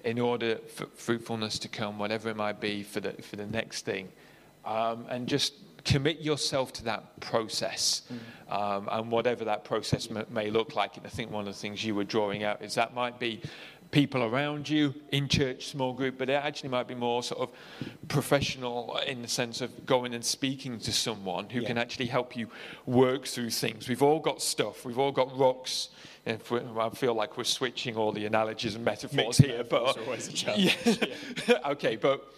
in 0.03 0.19
order 0.19 0.58
for 0.73 0.88
fruitfulness 0.95 1.60
to 1.60 1.67
come, 1.67 1.99
whatever 1.99 2.29
it 2.29 2.38
might 2.38 2.62
be, 2.62 2.84
for 2.84 3.01
the, 3.01 3.12
for 3.21 3.36
the 3.36 3.45
next 3.45 3.84
thing. 3.86 4.10
Um, 4.63 5.05
and 5.10 5.27
just 5.27 5.53
commit 5.84 6.19
yourself 6.19 6.73
to 6.73 6.84
that 6.86 7.19
process 7.19 8.01
mm. 8.12 8.53
um, 8.53 8.89
and 8.91 9.12
whatever 9.12 9.45
that 9.45 9.63
process 9.63 10.10
m- 10.10 10.25
may 10.31 10.49
look 10.49 10.75
like. 10.75 10.97
And 10.97 11.05
I 11.05 11.10
think 11.10 11.31
one 11.31 11.47
of 11.47 11.53
the 11.53 11.60
things 11.60 11.84
you 11.86 11.93
were 11.93 12.03
drawing 12.03 12.43
out 12.43 12.63
is 12.63 12.73
that 12.75 12.95
might 12.95 13.19
be 13.19 13.41
people 13.91 14.24
around 14.24 14.67
you 14.67 14.93
in 15.12 15.28
church 15.28 15.67
small 15.67 15.93
group, 15.93 16.17
but 16.17 16.30
it 16.30 16.34
actually 16.34 16.69
might 16.69 16.88
be 16.88 16.95
more 16.95 17.24
sort 17.24 17.41
of 17.41 17.50
professional 18.08 18.98
in 19.08 19.21
the 19.21 19.28
sense 19.28 19.62
of 19.62 19.86
going 19.86 20.13
and 20.13 20.24
speaking 20.24 20.80
to 20.80 20.91
someone 20.91 21.50
who 21.50 21.62
yeah. 21.62 21.67
can 21.67 21.78
actually 21.78 22.08
help 22.08 22.36
you 22.36 22.48
work 22.86 23.26
through 23.26 23.50
things. 23.50 23.88
We've 23.88 24.04
all 24.04 24.19
got 24.19 24.41
stuff, 24.41 24.86
we've 24.86 25.00
all 25.00 25.12
got 25.12 25.38
rocks. 25.38 25.89
I 26.28 26.89
feel 26.95 27.13
like 27.13 27.38
we're 27.38 27.43
switching 27.43 27.95
all 27.95 28.12
the 28.12 28.26
analogies 28.26 28.74
and 28.74 28.84
metaphors 28.84 29.15
Mixed 29.15 29.41
here, 29.43 29.63
but 29.63 29.95
yeah. 30.58 30.74
yeah. 30.84 31.58
okay, 31.67 31.95
but 31.98 32.34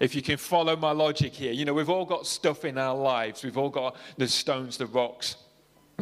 if 0.00 0.16
you 0.16 0.22
can 0.22 0.36
follow 0.36 0.74
my 0.74 0.90
logic 0.90 1.32
here, 1.32 1.52
you 1.52 1.64
know, 1.64 1.72
we've 1.72 1.88
all 1.88 2.04
got 2.04 2.26
stuff 2.26 2.64
in 2.64 2.76
our 2.76 2.96
lives. 2.96 3.44
We've 3.44 3.56
all 3.56 3.70
got 3.70 3.96
the 4.16 4.26
stones, 4.26 4.76
the 4.76 4.86
rocks, 4.86 5.36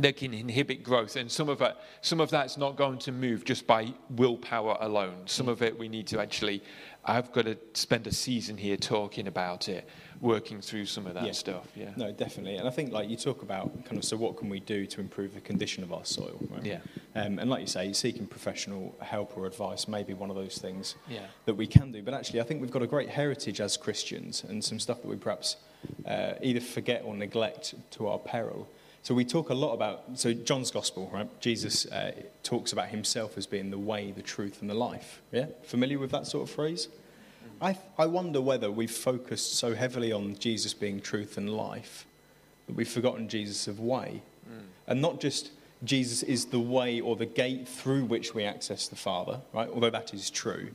that 0.02 0.16
can 0.16 0.32
inhibit 0.34 0.82
growth. 0.82 1.16
And 1.16 1.30
some 1.30 1.48
of, 1.48 1.60
it, 1.60 1.76
some 2.00 2.20
of 2.20 2.30
that's 2.30 2.56
not 2.56 2.76
going 2.76 2.98
to 3.00 3.12
move 3.12 3.44
just 3.44 3.66
by 3.66 3.92
willpower 4.10 4.76
alone. 4.80 5.22
Some 5.26 5.48
of 5.48 5.62
it 5.62 5.78
we 5.78 5.88
need 5.88 6.06
to 6.08 6.20
actually, 6.20 6.62
I've 7.04 7.32
got 7.32 7.44
to 7.44 7.56
spend 7.74 8.06
a 8.06 8.12
season 8.12 8.56
here 8.56 8.76
talking 8.76 9.26
about 9.26 9.68
it, 9.68 9.88
working 10.20 10.60
through 10.60 10.86
some 10.86 11.06
of 11.06 11.14
that 11.14 11.24
yeah. 11.24 11.32
stuff. 11.32 11.66
Yeah. 11.74 11.90
No, 11.96 12.12
definitely. 12.12 12.56
And 12.56 12.68
I 12.68 12.70
think 12.70 12.92
like 12.92 13.08
you 13.08 13.16
talk 13.16 13.42
about 13.42 13.84
kind 13.84 13.96
of, 13.96 14.04
so 14.04 14.16
what 14.16 14.36
can 14.36 14.48
we 14.48 14.60
do 14.60 14.86
to 14.86 15.00
improve 15.00 15.34
the 15.34 15.40
condition 15.40 15.82
of 15.82 15.92
our 15.92 16.04
soil? 16.04 16.38
Right? 16.50 16.64
Yeah. 16.64 16.80
Um, 17.14 17.38
and 17.38 17.48
like 17.50 17.60
you 17.60 17.66
say, 17.66 17.92
seeking 17.92 18.26
professional 18.26 18.96
help 19.00 19.36
or 19.36 19.46
advice 19.46 19.88
may 19.88 20.02
be 20.02 20.14
one 20.14 20.30
of 20.30 20.36
those 20.36 20.58
things 20.58 20.94
yeah. 21.08 21.26
that 21.46 21.54
we 21.54 21.66
can 21.66 21.90
do. 21.92 22.02
But 22.02 22.14
actually, 22.14 22.40
I 22.40 22.44
think 22.44 22.60
we've 22.60 22.70
got 22.70 22.82
a 22.82 22.86
great 22.86 23.08
heritage 23.08 23.60
as 23.60 23.76
Christians 23.76 24.44
and 24.48 24.62
some 24.62 24.78
stuff 24.78 25.02
that 25.02 25.08
we 25.08 25.16
perhaps 25.16 25.56
uh, 26.06 26.34
either 26.42 26.60
forget 26.60 27.02
or 27.04 27.14
neglect 27.14 27.74
to 27.92 28.08
our 28.08 28.18
peril. 28.18 28.68
So 29.02 29.14
we 29.14 29.24
talk 29.24 29.48
a 29.48 29.54
lot 29.54 29.72
about, 29.72 30.02
so 30.14 30.32
John's 30.32 30.70
gospel, 30.70 31.10
right? 31.12 31.28
Jesus 31.40 31.86
uh, 31.86 32.12
talks 32.42 32.72
about 32.72 32.88
himself 32.88 33.38
as 33.38 33.46
being 33.46 33.70
the 33.70 33.78
way, 33.78 34.12
the 34.12 34.22
truth, 34.22 34.60
and 34.60 34.68
the 34.68 34.74
life. 34.74 35.22
Yeah? 35.32 35.46
Familiar 35.62 35.98
with 35.98 36.10
that 36.10 36.26
sort 36.26 36.48
of 36.48 36.54
phrase? 36.54 36.88
I, 37.62 37.78
I 37.98 38.06
wonder 38.06 38.40
whether 38.40 38.70
we've 38.70 38.90
focused 38.90 39.54
so 39.54 39.74
heavily 39.74 40.12
on 40.12 40.36
Jesus 40.38 40.74
being 40.74 41.00
truth 41.00 41.36
and 41.36 41.50
life 41.50 42.06
that 42.66 42.74
we've 42.74 42.88
forgotten 42.88 43.28
Jesus 43.28 43.68
of 43.68 43.80
way. 43.80 44.22
Mm. 44.48 44.62
And 44.86 45.02
not 45.02 45.20
just 45.20 45.50
Jesus 45.82 46.22
is 46.22 46.46
the 46.46 46.60
way 46.60 47.00
or 47.00 47.16
the 47.16 47.26
gate 47.26 47.66
through 47.66 48.04
which 48.04 48.34
we 48.34 48.44
access 48.44 48.86
the 48.86 48.96
Father, 48.96 49.40
right? 49.52 49.68
Although 49.68 49.90
that 49.90 50.12
is 50.12 50.30
true. 50.30 50.70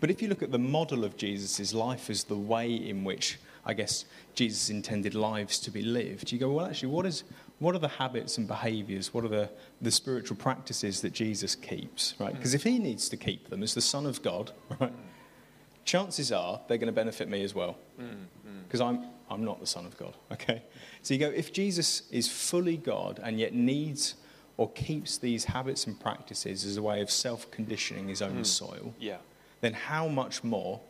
But 0.00 0.10
if 0.10 0.20
you 0.20 0.28
look 0.28 0.42
at 0.42 0.52
the 0.52 0.58
model 0.58 1.04
of 1.04 1.16
Jesus' 1.16 1.72
life 1.72 2.10
as 2.10 2.24
the 2.24 2.36
way 2.36 2.72
in 2.74 3.04
which 3.04 3.38
I 3.66 3.74
guess, 3.74 4.04
Jesus 4.34 4.70
intended 4.70 5.14
lives 5.14 5.58
to 5.60 5.70
be 5.72 5.82
lived, 5.82 6.30
you 6.30 6.38
go, 6.38 6.50
well, 6.52 6.66
actually, 6.66 6.90
what, 6.90 7.04
is, 7.04 7.24
what 7.58 7.74
are 7.74 7.80
the 7.80 7.88
habits 7.88 8.38
and 8.38 8.46
behaviors? 8.46 9.12
What 9.12 9.24
are 9.24 9.28
the, 9.28 9.50
the 9.82 9.90
spiritual 9.90 10.36
practices 10.36 11.00
that 11.00 11.12
Jesus 11.12 11.56
keeps, 11.56 12.14
right? 12.20 12.32
Mm. 12.32 12.36
Because 12.36 12.54
if 12.54 12.62
he 12.62 12.78
needs 12.78 13.08
to 13.08 13.16
keep 13.16 13.50
them 13.50 13.64
as 13.64 13.74
the 13.74 13.80
Son 13.80 14.06
of 14.06 14.22
God, 14.22 14.52
right, 14.80 14.92
mm. 14.92 15.84
chances 15.84 16.30
are 16.30 16.60
they're 16.68 16.78
going 16.78 16.86
to 16.86 16.92
benefit 16.92 17.28
me 17.28 17.42
as 17.42 17.54
well. 17.54 17.76
Mm, 18.00 18.26
because 18.68 18.80
I'm, 18.80 19.04
I'm 19.30 19.44
not 19.44 19.58
the 19.60 19.66
Son 19.66 19.84
of 19.84 19.96
God, 19.98 20.14
okay? 20.32 20.62
So 21.02 21.14
you 21.14 21.20
go, 21.20 21.28
if 21.28 21.52
Jesus 21.52 22.02
is 22.12 22.28
fully 22.28 22.76
God 22.76 23.20
and 23.22 23.40
yet 23.40 23.52
needs 23.52 24.14
or 24.58 24.70
keeps 24.70 25.18
these 25.18 25.44
habits 25.44 25.86
and 25.86 25.98
practices 25.98 26.64
as 26.64 26.76
a 26.76 26.82
way 26.82 27.00
of 27.00 27.10
self 27.10 27.50
conditioning 27.50 28.08
his 28.08 28.22
own 28.22 28.38
mm. 28.38 28.46
soil, 28.46 28.94
yeah. 29.00 29.16
then 29.60 29.72
how 29.72 30.06
much 30.06 30.44
more 30.44 30.80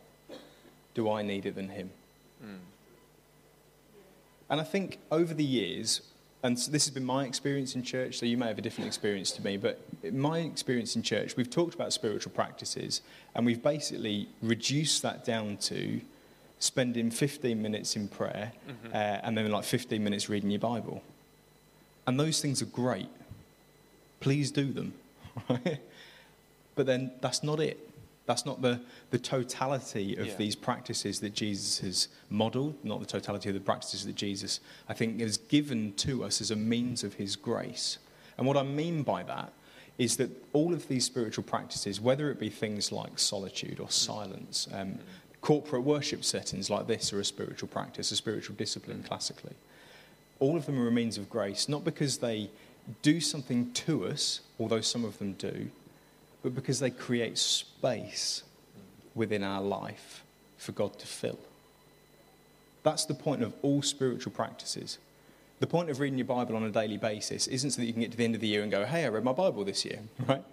do 0.93 1.09
I 1.09 1.21
need 1.21 1.45
it 1.45 1.55
than 1.55 1.69
him? 1.69 1.91
Mm. 2.43 2.59
And 4.49 4.61
I 4.61 4.63
think 4.63 4.99
over 5.11 5.33
the 5.33 5.43
years, 5.43 6.01
and 6.43 6.57
so 6.57 6.71
this 6.71 6.85
has 6.85 6.93
been 6.93 7.05
my 7.05 7.25
experience 7.25 7.75
in 7.75 7.83
church, 7.83 8.19
so 8.19 8.25
you 8.25 8.37
may 8.37 8.47
have 8.47 8.57
a 8.57 8.61
different 8.61 8.87
experience 8.87 9.31
to 9.31 9.43
me, 9.43 9.57
but 9.57 9.81
my 10.13 10.39
experience 10.39 10.95
in 10.95 11.01
church, 11.01 11.35
we've 11.35 11.49
talked 11.49 11.73
about 11.73 11.91
spiritual 11.91 12.31
practices, 12.31 13.01
and 13.35 13.45
we've 13.45 13.61
basically 13.61 14.29
reduced 14.41 15.01
that 15.01 15.25
down 15.25 15.57
to 15.57 15.99
spending 16.59 17.11
15 17.11 17.61
minutes 17.61 17.95
in 17.95 18.07
prayer 18.07 18.51
mm-hmm. 18.67 18.87
uh, 18.87 18.97
and 19.23 19.37
then 19.37 19.49
like 19.51 19.63
15 19.63 20.03
minutes 20.03 20.29
reading 20.29 20.49
your 20.49 20.59
Bible. 20.59 21.03
And 22.05 22.19
those 22.19 22.41
things 22.41 22.61
are 22.61 22.67
great. 22.67 23.09
Please 24.19 24.49
do 24.49 24.71
them. 24.71 24.93
but 26.75 26.85
then 26.85 27.11
that's 27.21 27.43
not 27.43 27.59
it. 27.59 27.77
That's 28.27 28.45
not 28.45 28.61
the, 28.61 28.81
the 29.09 29.17
totality 29.17 30.15
of 30.17 30.27
yeah. 30.27 30.35
these 30.35 30.55
practices 30.55 31.21
that 31.21 31.33
Jesus 31.33 31.79
has 31.79 32.09
modeled, 32.29 32.75
not 32.83 32.99
the 32.99 33.05
totality 33.05 33.49
of 33.49 33.55
the 33.55 33.61
practices 33.61 34.05
that 34.05 34.15
Jesus, 34.15 34.59
I 34.87 34.93
think, 34.93 35.19
has 35.21 35.37
given 35.37 35.93
to 35.93 36.25
us 36.25 36.41
as 36.41 36.51
a 36.51 36.55
means 36.55 37.03
of 37.05 37.15
his 37.15 37.37
grace. 37.37 37.97
And 38.37 38.45
what 38.45 38.57
I 38.57 38.63
mean 38.63 39.01
by 39.01 39.23
that 39.23 39.53
is 39.97 40.17
that 40.17 40.29
all 40.53 40.73
of 40.73 40.87
these 40.89 41.05
spiritual 41.05 41.45
practices, 41.45 42.01
whether 42.01 42.29
it 42.29 42.37
be 42.37 42.49
things 42.49 42.91
like 42.91 43.17
solitude 43.17 43.79
or 43.79 43.89
silence, 43.89 44.67
um, 44.73 44.99
corporate 45.39 45.83
worship 45.83 46.25
settings 46.25 46.69
like 46.69 46.85
this 46.85 47.13
are 47.13 47.21
a 47.21 47.25
spiritual 47.25 47.69
practice, 47.69 48.11
a 48.11 48.15
spiritual 48.17 48.57
discipline 48.57 49.03
classically, 49.07 49.55
all 50.39 50.57
of 50.57 50.65
them 50.65 50.79
are 50.79 50.89
a 50.89 50.91
means 50.91 51.17
of 51.17 51.29
grace, 51.29 51.69
not 51.69 51.85
because 51.85 52.17
they 52.17 52.49
do 53.01 53.21
something 53.21 53.71
to 53.71 54.05
us, 54.05 54.41
although 54.59 54.81
some 54.81 55.05
of 55.05 55.17
them 55.17 55.33
do, 55.33 55.69
but 56.43 56.55
because 56.55 56.79
they 56.79 56.89
create 56.89 57.37
space 57.37 58.43
within 59.15 59.43
our 59.43 59.61
life 59.61 60.23
for 60.57 60.71
God 60.71 60.97
to 60.99 61.07
fill. 61.07 61.39
That's 62.83 63.05
the 63.05 63.13
point 63.13 63.43
of 63.43 63.53
all 63.61 63.81
spiritual 63.81 64.31
practices. 64.31 64.97
The 65.59 65.67
point 65.67 65.89
of 65.89 65.99
reading 65.99 66.19
your 66.19 66.25
Bible 66.25 66.55
on 66.55 66.63
a 66.63 66.69
daily 66.69 66.97
basis 66.97 67.47
isn't 67.47 67.71
so 67.71 67.81
that 67.81 67.85
you 67.85 67.93
can 67.93 68.01
get 68.01 68.11
to 68.11 68.17
the 68.17 68.23
end 68.23 68.35
of 68.35 68.41
the 68.41 68.47
year 68.47 68.61
and 68.61 68.71
go, 68.71 68.85
hey, 68.85 69.05
I 69.05 69.09
read 69.09 69.23
my 69.23 69.33
Bible 69.33 69.63
this 69.63 69.83
year, 69.83 69.99
right? 70.27 70.43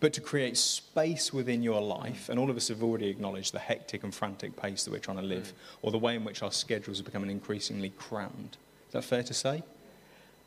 But 0.00 0.12
to 0.14 0.20
create 0.20 0.56
space 0.56 1.32
within 1.32 1.62
your 1.62 1.80
life, 1.80 2.28
and 2.28 2.38
all 2.38 2.50
of 2.50 2.56
us 2.56 2.68
have 2.68 2.82
already 2.82 3.08
acknowledged 3.08 3.54
the 3.54 3.58
hectic 3.58 4.02
and 4.02 4.14
frantic 4.14 4.56
pace 4.56 4.84
that 4.84 4.90
we're 4.90 4.98
trying 4.98 5.18
to 5.18 5.22
live, 5.22 5.48
mm. 5.48 5.78
or 5.82 5.90
the 5.90 5.98
way 5.98 6.16
in 6.16 6.24
which 6.24 6.42
our 6.42 6.50
schedules 6.50 7.00
are 7.00 7.04
becoming 7.04 7.30
increasingly 7.30 7.90
crammed. 7.90 8.56
Is 8.88 8.94
that 8.94 9.04
fair 9.04 9.22
to 9.22 9.34
say? 9.34 9.62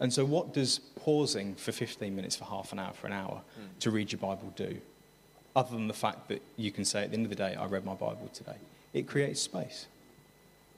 And 0.04 0.12
so, 0.12 0.26
what 0.26 0.54
does 0.54 0.80
pausing 0.98 1.56
for 1.56 1.72
15 1.72 2.14
minutes, 2.14 2.36
for 2.36 2.44
half 2.44 2.74
an 2.74 2.80
hour, 2.80 2.92
for 2.92 3.08
an 3.08 3.14
hour 3.14 3.42
mm. 3.58 3.80
to 3.80 3.90
read 3.90 4.12
your 4.12 4.20
Bible 4.20 4.52
do? 4.54 4.78
Other 5.56 5.72
than 5.72 5.88
the 5.88 5.94
fact 5.94 6.28
that 6.28 6.42
you 6.58 6.72
can 6.72 6.84
say 6.84 7.04
at 7.04 7.12
the 7.12 7.16
end 7.16 7.26
of 7.26 7.30
the 7.30 7.38
day, 7.38 7.56
I 7.56 7.66
read 7.68 7.86
my 7.86 7.94
Bible 7.94 8.30
today. 8.34 8.58
It 8.94 9.08
creates 9.08 9.40
space. 9.40 9.86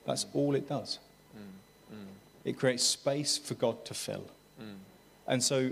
That's 0.05 0.25
mm. 0.25 0.35
all 0.35 0.53
it 0.53 0.69
does. 0.69 0.99
Mm. 1.35 1.95
It 2.43 2.55
creates 2.59 2.83
space 2.83 3.35
for 3.35 3.55
God 3.55 3.83
to 3.85 3.95
fill. 3.95 4.25
Hmm. 4.59 4.75
And 5.25 5.43
so, 5.43 5.71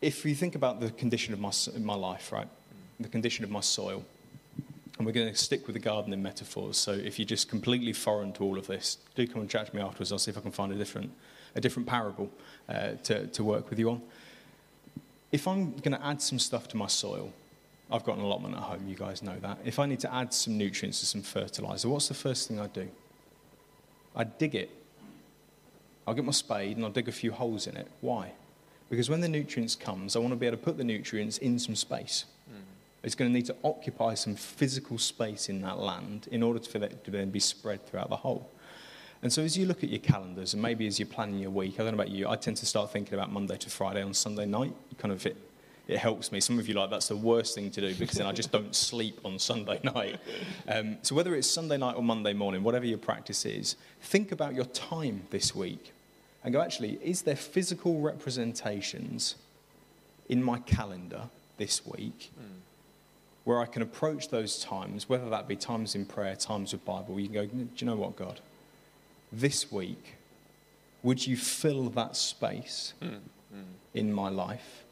if 0.00 0.24
you 0.24 0.34
think 0.34 0.56
about 0.56 0.80
the 0.80 0.90
condition 0.90 1.32
of 1.32 1.38
my, 1.38 1.52
my 1.78 1.94
life, 1.94 2.32
right? 2.32 2.48
The 2.98 3.08
condition 3.08 3.44
of 3.44 3.52
my 3.52 3.60
soil, 3.60 4.04
and 4.98 5.06
we're 5.06 5.12
going 5.12 5.28
to 5.28 5.36
stick 5.36 5.68
with 5.68 5.74
the 5.74 5.80
gardening 5.80 6.20
metaphors. 6.20 6.76
So 6.76 6.90
if 6.90 7.20
you're 7.20 7.26
just 7.26 7.48
completely 7.48 7.92
foreign 7.92 8.32
to 8.32 8.42
all 8.42 8.58
of 8.58 8.66
this, 8.66 8.98
do 9.14 9.26
come 9.28 9.42
and 9.42 9.48
chat 9.48 9.68
to 9.68 9.76
me 9.76 9.80
afterwards. 9.80 10.10
I'll 10.10 10.18
see 10.18 10.32
if 10.32 10.38
I 10.38 10.40
can 10.40 10.50
find 10.50 10.72
a 10.72 10.76
different 10.76 11.12
a 11.54 11.60
different 11.60 11.88
parable 11.88 12.30
uh, 12.68 12.92
to, 13.04 13.26
to 13.28 13.44
work 13.44 13.70
with 13.70 13.78
you 13.78 13.90
on. 13.90 14.02
If 15.30 15.48
I'm 15.48 15.72
going 15.76 15.96
to 15.96 16.04
add 16.04 16.20
some 16.20 16.38
stuff 16.38 16.68
to 16.68 16.76
my 16.76 16.86
soil, 16.86 17.32
I've 17.90 18.04
got 18.04 18.16
an 18.16 18.24
allotment 18.24 18.54
at 18.54 18.62
home, 18.62 18.88
you 18.88 18.96
guys 18.96 19.22
know 19.22 19.38
that. 19.40 19.58
If 19.64 19.78
I 19.78 19.86
need 19.86 20.00
to 20.00 20.14
add 20.14 20.32
some 20.32 20.56
nutrients 20.56 21.00
to 21.00 21.06
some 21.06 21.22
fertilizer, 21.22 21.88
what's 21.88 22.08
the 22.08 22.14
first 22.14 22.48
thing 22.48 22.58
I 22.58 22.66
do? 22.66 22.88
I 24.14 24.24
dig 24.24 24.54
it. 24.54 24.70
I'll 26.06 26.14
get 26.14 26.24
my 26.24 26.32
spade 26.32 26.76
and 26.76 26.84
I'll 26.84 26.92
dig 26.92 27.08
a 27.08 27.12
few 27.12 27.32
holes 27.32 27.66
in 27.66 27.76
it. 27.76 27.88
Why? 28.00 28.32
Because 28.90 29.08
when 29.08 29.20
the 29.20 29.28
nutrients 29.28 29.74
comes, 29.74 30.16
I 30.16 30.18
want 30.18 30.32
to 30.32 30.36
be 30.36 30.46
able 30.46 30.58
to 30.58 30.62
put 30.62 30.76
the 30.76 30.84
nutrients 30.84 31.38
in 31.38 31.58
some 31.58 31.74
space. 31.74 32.24
Mm. 32.50 32.60
It's 33.02 33.14
going 33.14 33.30
to 33.30 33.34
need 33.34 33.46
to 33.46 33.56
occupy 33.64 34.14
some 34.14 34.34
physical 34.34 34.98
space 34.98 35.48
in 35.48 35.62
that 35.62 35.78
land 35.78 36.28
in 36.30 36.42
order 36.42 36.60
for 36.60 36.78
it 36.78 37.04
to 37.04 37.10
then 37.10 37.30
be 37.30 37.40
spread 37.40 37.86
throughout 37.86 38.10
the 38.10 38.16
whole. 38.16 38.50
And 39.22 39.32
so 39.32 39.42
as 39.42 39.56
you 39.56 39.66
look 39.66 39.84
at 39.84 39.90
your 39.90 40.00
calendars 40.00 40.52
and 40.52 40.60
maybe 40.60 40.86
as 40.86 40.98
you're 40.98 41.06
planning 41.06 41.38
your 41.38 41.50
week, 41.50 41.74
I 41.74 41.84
don't 41.84 41.96
know 41.96 42.02
about 42.02 42.10
you, 42.10 42.28
I 42.28 42.34
tend 42.34 42.56
to 42.58 42.66
start 42.66 42.92
thinking 42.92 43.14
about 43.14 43.30
Monday 43.30 43.56
to 43.56 43.70
Friday 43.70 44.02
on 44.02 44.12
Sunday 44.12 44.46
night. 44.46 44.74
Kind 44.98 45.12
of 45.12 45.24
it, 45.24 45.36
it 45.86 45.98
helps 45.98 46.32
me. 46.32 46.40
Some 46.40 46.58
of 46.58 46.66
you 46.66 46.74
like 46.74 46.90
that's 46.90 47.08
the 47.08 47.16
worst 47.16 47.54
thing 47.54 47.70
to 47.70 47.80
do 47.80 47.94
because 47.94 48.18
then 48.18 48.26
I 48.26 48.32
just 48.32 48.50
don't 48.50 48.74
sleep 48.90 49.20
on 49.24 49.38
Sunday 49.38 49.80
night. 49.84 50.18
Um, 50.66 50.98
so 51.02 51.14
whether 51.14 51.36
it's 51.36 51.48
Sunday 51.48 51.76
night 51.76 51.94
or 51.94 52.02
Monday 52.02 52.32
morning, 52.32 52.64
whatever 52.64 52.84
your 52.84 52.98
practice 52.98 53.44
is, 53.46 53.76
think 54.00 54.32
about 54.32 54.54
your 54.54 54.64
time 54.66 55.22
this 55.30 55.54
week 55.54 55.92
and 56.42 56.52
go, 56.52 56.60
actually, 56.60 56.98
is 57.02 57.22
there 57.22 57.36
physical 57.36 58.00
representations 58.00 59.36
in 60.28 60.42
my 60.42 60.58
calendar 60.58 61.28
this 61.58 61.86
week 61.86 62.32
mm. 62.40 62.58
where 63.44 63.60
I 63.60 63.66
can 63.66 63.82
approach 63.82 64.30
those 64.30 64.60
times, 64.64 65.08
whether 65.08 65.30
that 65.30 65.46
be 65.46 65.54
times 65.54 65.94
in 65.94 66.06
prayer, 66.06 66.34
times 66.34 66.72
with 66.72 66.84
Bible, 66.84 67.20
you 67.20 67.28
can 67.28 67.34
go, 67.34 67.46
do 67.46 67.68
you 67.76 67.86
know 67.86 67.94
what, 67.94 68.16
God? 68.16 68.40
This 69.32 69.72
week, 69.72 70.16
would 71.02 71.26
you 71.26 71.36
fill 71.36 71.88
that 71.90 72.16
space 72.16 72.92
mm, 73.02 73.18
mm. 73.54 73.62
in 73.94 74.12
my 74.12 74.28
life? 74.28 74.84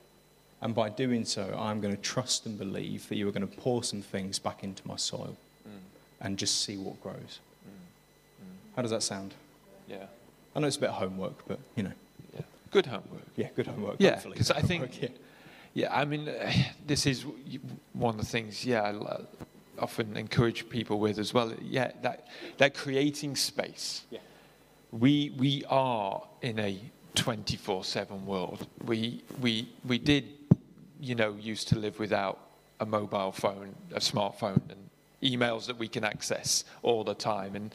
And 0.63 0.75
by 0.75 0.89
doing 0.91 1.25
so, 1.25 1.57
I'm 1.59 1.81
going 1.81 1.95
to 1.95 2.03
trust 2.03 2.47
and 2.47 2.59
believe 2.59 3.09
that 3.09 3.17
you 3.17 3.29
are 3.29 3.33
going 3.33 3.47
to 3.47 3.57
pour 3.57 3.83
some 3.85 4.03
things 4.03 4.39
back 4.39 4.63
into 4.63 4.87
my 4.87 4.97
soil 4.97 5.37
mm. 5.67 5.73
and 6.21 6.37
just 6.37 6.65
see 6.65 6.77
what 6.77 7.01
grows. 7.03 7.41
Hmm. 7.65 8.77
How 8.77 8.83
does 8.83 8.91
that 8.91 9.03
sound? 9.03 9.35
Yeah. 9.89 10.05
I 10.55 10.61
know 10.61 10.67
it's 10.67 10.77
a 10.77 10.81
bit 10.81 10.91
of 10.91 10.97
homework, 10.97 11.47
but 11.49 11.61
you 11.77 11.85
know. 11.85 11.93
Yeah. 12.35 12.43
Good 12.71 12.87
homework. 12.87 13.23
Yeah, 13.37 13.49
good 13.55 13.69
homework. 13.69 13.97
Yeah, 13.99 14.21
because 14.23 14.51
I 14.51 14.61
think. 14.61 15.01
Yeah. 15.73 15.89
yeah. 15.89 15.97
I 15.97 16.05
mean, 16.05 16.29
uh, 16.29 16.53
this 16.87 17.07
is 17.07 17.25
one 17.93 18.17
of 18.17 18.21
the 18.21 18.27
things. 18.27 18.65
Yeah, 18.67 18.83
I 18.83 19.21
often 19.81 20.17
encourage 20.17 20.69
people 20.69 20.99
with 20.99 21.19
as 21.19 21.33
well. 21.33 21.55
Yeah, 21.63 21.93
that 22.03 22.27
that 22.59 22.75
creating 22.75 23.37
space. 23.37 24.03
Yeah 24.11 24.19
we, 24.93 25.35
we 25.39 25.65
are 25.69 26.23
in 26.43 26.59
a 26.59 26.81
24 27.15 27.85
7 27.85 28.27
world. 28.27 28.67
We, 28.85 29.23
we, 29.41 29.69
we 29.85 29.99
did, 29.99 30.25
you 31.01 31.15
know, 31.15 31.37
used 31.39 31.69
to 31.69 31.79
live 31.79 31.99
without 31.99 32.39
a 32.81 32.87
mobile 32.87 33.33
phone, 33.33 33.75
a 33.93 34.01
smartphone, 34.01 34.63
and 34.71 34.91
emails 35.23 35.67
that 35.67 35.79
we 35.79 35.87
can 35.87 36.03
access 36.03 36.65
all 36.83 37.05
the 37.05 37.15
time. 37.15 37.55
And 37.55 37.75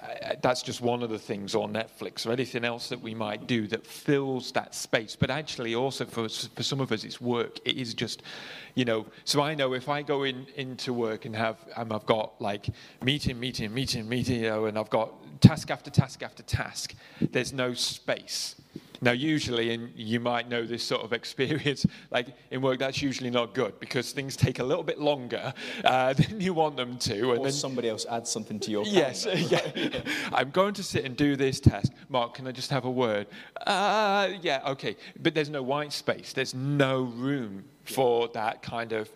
uh, 0.00 0.34
that's 0.42 0.62
just 0.62 0.80
one 0.80 1.02
of 1.02 1.10
the 1.10 1.18
things, 1.18 1.54
or 1.54 1.68
Netflix, 1.68 2.26
or 2.26 2.32
anything 2.32 2.64
else 2.64 2.88
that 2.88 3.00
we 3.00 3.14
might 3.14 3.46
do 3.46 3.68
that 3.68 3.86
fills 3.86 4.50
that 4.52 4.74
space. 4.74 5.16
But 5.16 5.30
actually, 5.30 5.74
also 5.74 6.04
for, 6.04 6.28
for 6.28 6.62
some 6.62 6.80
of 6.80 6.90
us, 6.90 7.04
it's 7.04 7.20
work. 7.20 7.58
It 7.64 7.76
is 7.76 7.94
just, 7.94 8.22
you 8.74 8.84
know, 8.84 9.06
so 9.24 9.40
I 9.40 9.54
know 9.54 9.74
if 9.74 9.88
I 9.88 10.02
go 10.02 10.24
in 10.24 10.46
into 10.56 10.92
work 10.92 11.24
and 11.24 11.36
have, 11.36 11.58
um, 11.76 11.92
I've 11.92 12.06
got 12.06 12.40
like 12.40 12.66
meeting, 13.02 13.38
meeting, 13.38 13.72
meeting, 13.72 14.08
meeting, 14.08 14.42
you 14.42 14.48
know, 14.48 14.64
and 14.64 14.78
I've 14.78 14.90
got 14.90 15.12
task 15.42 15.70
after 15.70 15.90
task 15.90 16.22
after 16.22 16.42
task, 16.42 16.94
there's 17.20 17.52
no 17.52 17.74
space. 17.74 18.56
Now, 19.04 19.10
usually, 19.10 19.74
and 19.74 19.90
you 19.96 20.20
might 20.20 20.48
know 20.48 20.64
this 20.64 20.84
sort 20.84 21.02
of 21.02 21.12
experience, 21.20 21.84
like 22.12 22.28
in 22.52 22.62
work, 22.62 22.78
that's 22.78 23.02
usually 23.02 23.30
not 23.30 23.52
good 23.52 23.78
because 23.80 24.12
things 24.12 24.36
take 24.36 24.60
a 24.60 24.64
little 24.64 24.84
bit 24.84 25.00
longer 25.00 25.52
uh, 25.84 26.12
than 26.20 26.40
you 26.40 26.54
want 26.54 26.76
them 26.76 26.96
to. 26.98 27.32
And 27.32 27.40
or 27.40 27.44
then 27.44 27.52
somebody 27.52 27.88
else 27.88 28.06
adds 28.08 28.30
something 28.30 28.60
to 28.60 28.70
your 28.70 28.84
Yes, 28.84 29.26
yeah. 29.34 30.02
I'm 30.32 30.50
going 30.50 30.74
to 30.74 30.84
sit 30.84 31.04
and 31.04 31.16
do 31.16 31.34
this 31.34 31.58
task. 31.58 31.92
Mark, 32.08 32.34
can 32.34 32.46
I 32.46 32.52
just 32.52 32.70
have 32.70 32.84
a 32.84 32.90
word? 32.90 33.26
Uh, 33.66 34.30
yeah, 34.40 34.62
okay. 34.66 34.96
But 35.20 35.34
there's 35.34 35.50
no 35.50 35.64
white 35.64 35.92
space. 35.92 36.32
There's 36.32 36.54
no 36.54 37.02
room 37.02 37.64
for 37.84 38.28
that 38.28 38.62
kind 38.62 38.92
of 38.92 39.10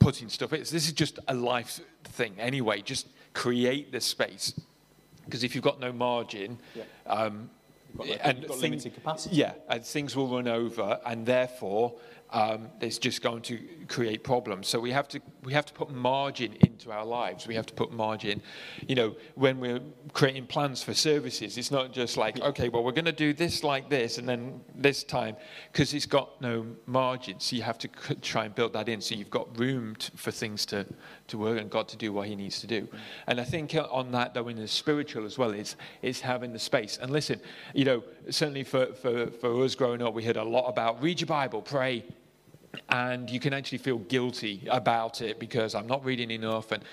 putting 0.00 0.28
stuff. 0.28 0.52
It's, 0.52 0.70
this 0.70 0.88
is 0.88 0.92
just 0.92 1.20
a 1.28 1.34
life 1.34 1.80
thing 2.02 2.34
anyway. 2.36 2.82
Just 2.82 3.06
create 3.32 3.92
the 3.92 4.00
space 4.00 4.54
because 5.24 5.44
if 5.44 5.54
you've 5.54 5.64
got 5.64 5.80
no 5.80 5.92
margin, 5.92 6.58
yeah. 6.74 6.82
um, 7.06 7.50
and 8.20 8.46
things. 8.46 8.86
Yeah, 9.30 9.52
and 9.68 9.84
things 9.84 10.16
will 10.16 10.28
run 10.28 10.48
over, 10.48 10.98
and 11.06 11.24
therefore 11.24 11.94
um, 12.30 12.68
it's 12.80 12.98
just 12.98 13.22
going 13.22 13.42
to 13.42 13.58
create 13.88 14.24
problems. 14.24 14.68
So 14.68 14.80
we 14.80 14.90
have 14.90 15.08
to 15.08 15.20
we 15.42 15.52
have 15.52 15.66
to 15.66 15.72
put 15.72 15.90
margin 15.90 16.54
into 16.60 16.90
our 16.90 17.04
lives. 17.04 17.46
We 17.46 17.54
have 17.54 17.66
to 17.66 17.74
put 17.74 17.92
margin. 17.92 18.42
You 18.86 18.94
know, 18.94 19.16
when 19.34 19.60
we're 19.60 19.80
creating 20.12 20.46
plans 20.46 20.82
for 20.82 20.94
services, 20.94 21.58
it's 21.58 21.70
not 21.70 21.92
just 21.92 22.16
like 22.16 22.40
okay, 22.40 22.68
well 22.68 22.84
we're 22.84 22.92
going 22.92 23.04
to 23.04 23.12
do 23.12 23.32
this 23.32 23.62
like 23.62 23.88
this, 23.90 24.18
and 24.18 24.28
then 24.28 24.60
this 24.74 25.04
time 25.04 25.36
because 25.72 25.94
it's 25.94 26.06
got 26.06 26.40
no 26.40 26.66
margin. 26.86 27.40
So 27.40 27.56
you 27.56 27.62
have 27.62 27.78
to 27.78 27.88
try 28.20 28.44
and 28.46 28.54
build 28.54 28.72
that 28.72 28.88
in. 28.88 29.00
So 29.00 29.14
you've 29.14 29.30
got 29.30 29.58
room 29.58 29.96
to, 29.96 30.10
for 30.16 30.30
things 30.30 30.66
to 30.66 30.86
to 31.28 31.38
work 31.38 31.60
and 31.60 31.70
God 31.70 31.88
to 31.88 31.96
do 31.96 32.12
what 32.12 32.28
He 32.28 32.36
needs 32.36 32.60
to 32.60 32.66
do. 32.66 32.88
And 33.26 33.40
I 33.40 33.44
think 33.44 33.74
uh, 33.74 33.86
on 33.90 34.10
that 34.12 34.34
though, 34.34 34.48
in 34.48 34.56
the 34.56 34.68
spiritual 34.68 35.24
as 35.24 35.38
well, 35.38 35.50
is 35.50 35.76
is 36.02 36.20
having 36.20 36.52
the 36.52 36.58
space. 36.58 36.98
And 37.00 37.10
listen, 37.12 37.40
you 37.74 37.84
know, 37.84 38.02
certainly 38.30 38.64
for 38.64 38.86
for 38.94 39.26
for 39.26 39.64
us 39.64 39.74
growing 39.74 40.02
up, 40.02 40.14
we 40.14 40.24
heard 40.24 40.36
a 40.36 40.44
lot 40.44 40.68
about 40.68 41.02
read 41.02 41.20
your 41.20 41.26
Bible, 41.28 41.62
pray 41.62 42.04
and 42.88 43.30
you 43.30 43.40
can 43.40 43.52
actually 43.52 43.78
feel 43.78 43.98
guilty 43.98 44.66
about 44.70 45.20
it 45.20 45.38
because 45.38 45.74
I'm 45.74 45.86
not 45.86 46.04
reading 46.04 46.30
enough. 46.30 46.72
And 46.72 46.84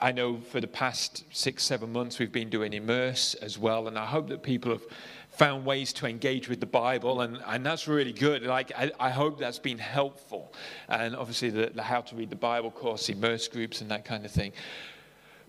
I 0.00 0.12
know 0.12 0.38
for 0.38 0.60
the 0.60 0.68
past 0.68 1.24
six, 1.30 1.62
seven 1.64 1.92
months 1.92 2.18
we've 2.18 2.32
been 2.32 2.48
doing 2.48 2.72
Immerse 2.72 3.34
as 3.34 3.58
well, 3.58 3.88
and 3.88 3.98
I 3.98 4.06
hope 4.06 4.28
that 4.28 4.42
people 4.42 4.72
have 4.72 4.84
found 5.30 5.66
ways 5.66 5.92
to 5.94 6.06
engage 6.06 6.48
with 6.48 6.60
the 6.60 6.66
Bible, 6.66 7.20
and, 7.20 7.38
and 7.46 7.66
that's 7.66 7.86
really 7.86 8.12
good. 8.12 8.42
Like 8.42 8.72
I, 8.76 8.90
I 8.98 9.10
hope 9.10 9.38
that's 9.38 9.58
been 9.58 9.78
helpful, 9.78 10.54
and 10.88 11.14
obviously 11.14 11.50
the, 11.50 11.70
the 11.74 11.82
How 11.82 12.00
to 12.00 12.16
Read 12.16 12.30
the 12.30 12.36
Bible 12.36 12.70
course, 12.70 13.08
Immerse 13.08 13.48
groups, 13.48 13.80
and 13.80 13.90
that 13.90 14.04
kind 14.04 14.24
of 14.24 14.30
thing. 14.30 14.52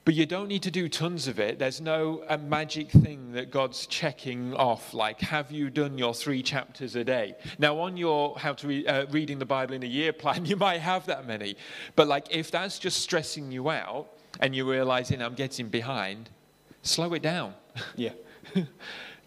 But 0.07 0.15
you 0.15 0.25
don't 0.25 0.47
need 0.47 0.63
to 0.63 0.71
do 0.71 0.87
tons 0.87 1.27
of 1.27 1.37
it. 1.37 1.59
There's 1.59 1.81
no 1.81 2.23
a 2.29 2.37
magic 2.37 2.89
thing 2.91 3.33
that 3.33 3.51
God's 3.51 3.85
checking 3.87 4.53
off, 4.53 4.93
like, 4.93 5.19
have 5.19 5.51
you 5.51 5.69
done 5.69 5.97
your 5.97 6.13
three 6.13 6.41
chapters 6.41 6.95
a 6.95 7.03
day? 7.03 7.35
Now, 7.59 7.77
on 7.79 7.97
your 7.97 8.39
How 8.39 8.53
to 8.53 8.67
Read, 8.69 8.87
uh, 8.87 9.05
Reading 9.09 9.37
the 9.37 9.45
Bible 9.45 9.73
in 9.73 9.83
a 9.83 9.87
Year 9.87 10.13
plan, 10.13 10.45
you 10.45 10.55
might 10.55 10.79
have 10.79 11.05
that 11.07 11.27
many. 11.27 11.57
But, 11.97 12.07
like, 12.07 12.27
if 12.29 12.49
that's 12.51 12.79
just 12.79 13.01
stressing 13.01 13.51
you 13.51 13.69
out 13.69 14.07
and 14.39 14.55
you're 14.55 14.65
realizing 14.65 15.21
I'm 15.21 15.33
getting 15.33 15.67
behind, 15.67 16.29
slow 16.83 17.13
it 17.13 17.21
down. 17.21 17.53
Yeah. 17.97 18.11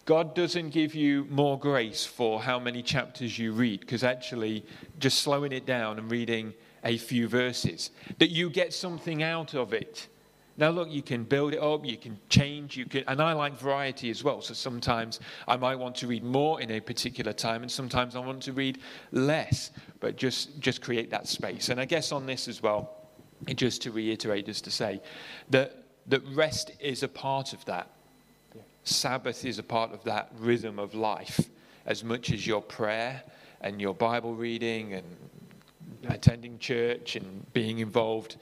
God 0.05 0.33
doesn't 0.33 0.71
give 0.71 0.95
you 0.95 1.27
more 1.29 1.59
grace 1.59 2.07
for 2.07 2.41
how 2.41 2.57
many 2.57 2.81
chapters 2.81 3.37
you 3.37 3.51
read, 3.51 3.81
because 3.81 4.03
actually, 4.03 4.65
just 4.97 5.19
slowing 5.19 5.51
it 5.51 5.67
down 5.67 5.99
and 5.99 6.09
reading 6.09 6.55
a 6.83 6.97
few 6.97 7.27
verses, 7.27 7.91
that 8.17 8.31
you 8.31 8.49
get 8.49 8.73
something 8.73 9.21
out 9.21 9.53
of 9.53 9.73
it 9.73 10.07
now, 10.57 10.69
look, 10.69 10.89
you 10.91 11.01
can 11.01 11.23
build 11.23 11.53
it 11.53 11.59
up, 11.59 11.85
you 11.85 11.97
can 11.97 12.19
change, 12.29 12.75
you 12.75 12.85
can, 12.85 13.03
and 13.07 13.21
I 13.21 13.33
like 13.33 13.57
variety 13.57 14.09
as 14.09 14.23
well. 14.23 14.41
So 14.41 14.53
sometimes 14.53 15.19
I 15.47 15.55
might 15.55 15.75
want 15.75 15.95
to 15.97 16.07
read 16.07 16.23
more 16.23 16.61
in 16.61 16.71
a 16.71 16.79
particular 16.79 17.33
time, 17.33 17.61
and 17.61 17.71
sometimes 17.71 18.15
I 18.15 18.19
want 18.19 18.43
to 18.43 18.53
read 18.53 18.79
less, 19.11 19.71
but 19.99 20.17
just, 20.17 20.59
just 20.59 20.81
create 20.81 21.09
that 21.11 21.27
space. 21.27 21.69
And 21.69 21.79
I 21.79 21.85
guess 21.85 22.11
on 22.11 22.25
this 22.25 22.47
as 22.47 22.61
well, 22.61 22.97
just 23.55 23.81
to 23.83 23.91
reiterate, 23.91 24.45
just 24.45 24.65
to 24.65 24.71
say 24.71 25.01
that, 25.49 25.83
that 26.07 26.21
rest 26.33 26.71
is 26.79 27.01
a 27.01 27.07
part 27.07 27.53
of 27.53 27.63
that. 27.65 27.89
Yeah. 28.53 28.61
Sabbath 28.83 29.45
is 29.45 29.57
a 29.57 29.63
part 29.63 29.93
of 29.93 30.03
that 30.03 30.31
rhythm 30.37 30.79
of 30.79 30.93
life, 30.93 31.39
as 31.85 32.03
much 32.03 32.31
as 32.31 32.45
your 32.45 32.61
prayer 32.61 33.23
and 33.61 33.79
your 33.79 33.93
Bible 33.93 34.35
reading 34.35 34.93
and 34.93 35.05
attending 36.09 36.59
church 36.59 37.15
and 37.15 37.51
being 37.53 37.79
involved. 37.79 38.37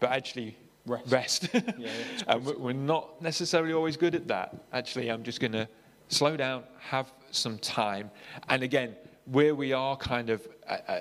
But 0.00 0.10
actually, 0.10 0.56
rest. 0.86 1.10
rest. 1.10 1.48
yeah, 1.78 1.90
and 2.28 2.44
we're 2.44 2.72
not 2.72 3.20
necessarily 3.22 3.72
always 3.72 3.96
good 3.96 4.14
at 4.14 4.28
that. 4.28 4.54
Actually, 4.72 5.08
I'm 5.08 5.22
just 5.22 5.40
going 5.40 5.52
to 5.52 5.68
slow 6.08 6.36
down, 6.36 6.64
have 6.78 7.12
some 7.30 7.58
time. 7.58 8.10
And 8.48 8.62
again, 8.62 8.94
where 9.26 9.54
we 9.54 9.72
are 9.72 9.96
kind 9.96 10.30
of, 10.30 10.46
uh, 10.68 10.78
uh, 10.88 10.92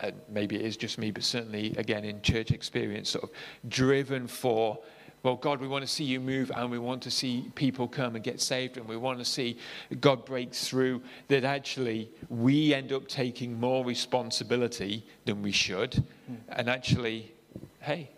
uh, 0.00 0.10
maybe 0.28 0.56
it 0.56 0.62
is 0.62 0.76
just 0.76 0.98
me, 0.98 1.10
but 1.10 1.24
certainly, 1.24 1.74
again, 1.76 2.04
in 2.04 2.20
church 2.22 2.50
experience, 2.50 3.10
sort 3.10 3.24
of 3.24 3.30
driven 3.68 4.26
for, 4.26 4.78
well, 5.22 5.36
God, 5.36 5.60
we 5.60 5.68
want 5.68 5.82
to 5.82 5.90
see 5.90 6.04
you 6.04 6.20
move 6.20 6.52
and 6.54 6.70
we 6.70 6.78
want 6.78 7.02
to 7.02 7.10
see 7.10 7.50
people 7.54 7.88
come 7.88 8.14
and 8.14 8.22
get 8.22 8.40
saved 8.40 8.76
and 8.76 8.86
we 8.86 8.96
want 8.96 9.18
to 9.18 9.24
see 9.24 9.56
God 10.00 10.26
break 10.26 10.52
through, 10.54 11.02
that 11.28 11.44
actually 11.44 12.10
we 12.28 12.74
end 12.74 12.92
up 12.92 13.08
taking 13.08 13.58
more 13.58 13.84
responsibility 13.84 15.06
than 15.24 15.40
we 15.40 15.52
should. 15.52 15.92
Mm. 16.30 16.36
And 16.50 16.70
actually, 16.70 17.32
hey, 17.80 18.10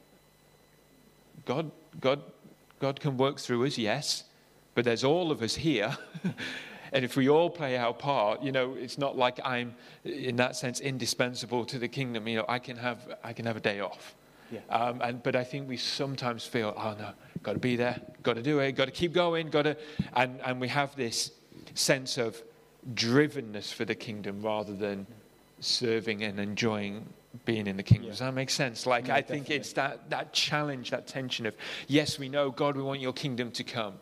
God, 1.46 1.70
God, 2.00 2.22
God 2.78 3.00
can 3.00 3.16
work 3.16 3.38
through 3.38 3.64
us, 3.64 3.78
yes, 3.78 4.24
but 4.74 4.84
there's 4.84 5.04
all 5.04 5.30
of 5.30 5.40
us 5.42 5.54
here. 5.54 5.96
And 6.92 7.04
if 7.04 7.16
we 7.16 7.28
all 7.28 7.50
play 7.50 7.76
our 7.76 7.92
part, 7.92 8.42
you 8.42 8.52
know, 8.52 8.74
it's 8.74 8.96
not 8.96 9.16
like 9.16 9.40
I'm, 9.44 9.74
in 10.04 10.36
that 10.36 10.56
sense, 10.56 10.80
indispensable 10.80 11.64
to 11.66 11.78
the 11.78 11.88
kingdom. 11.88 12.26
You 12.28 12.36
know, 12.36 12.44
I 12.48 12.58
can 12.58 12.76
have, 12.76 13.16
I 13.24 13.32
can 13.32 13.44
have 13.44 13.56
a 13.56 13.60
day 13.60 13.80
off. 13.80 14.14
Yeah. 14.50 14.60
Um, 14.70 15.00
and, 15.02 15.22
but 15.22 15.34
I 15.34 15.42
think 15.42 15.68
we 15.68 15.76
sometimes 15.76 16.46
feel, 16.46 16.72
oh 16.76 16.94
no, 16.98 17.10
got 17.42 17.54
to 17.54 17.58
be 17.58 17.76
there, 17.76 18.00
got 18.22 18.36
to 18.36 18.42
do 18.42 18.60
it, 18.60 18.72
got 18.72 18.84
to 18.84 18.92
keep 18.92 19.12
going, 19.12 19.48
got 19.50 19.62
to, 19.62 19.76
and, 20.14 20.40
and 20.44 20.60
we 20.60 20.68
have 20.68 20.94
this 20.94 21.32
sense 21.74 22.16
of 22.16 22.40
drivenness 22.94 23.72
for 23.74 23.84
the 23.84 23.94
kingdom 23.94 24.40
rather 24.40 24.72
than 24.72 25.06
serving 25.58 26.22
and 26.22 26.38
enjoying 26.38 27.06
being 27.44 27.66
in 27.66 27.76
the 27.76 27.82
kingdom. 27.82 28.04
Yeah. 28.06 28.10
Does 28.10 28.18
that 28.20 28.34
make 28.34 28.50
sense? 28.50 28.86
Like, 28.86 29.08
I 29.08 29.22
think 29.22 29.44
definitely. 29.44 29.56
it's 29.56 29.72
that, 29.74 30.10
that 30.10 30.32
challenge, 30.32 30.90
that 30.90 31.06
tension 31.06 31.46
of, 31.46 31.54
yes, 31.86 32.18
we 32.18 32.28
know, 32.28 32.50
God, 32.50 32.76
we 32.76 32.82
want 32.82 33.00
your 33.00 33.12
kingdom 33.12 33.50
to 33.52 33.64
come. 33.64 33.94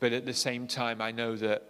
But 0.00 0.12
at 0.12 0.26
the 0.26 0.34
same 0.34 0.66
time, 0.66 1.00
I 1.00 1.12
know 1.12 1.36
that 1.36 1.62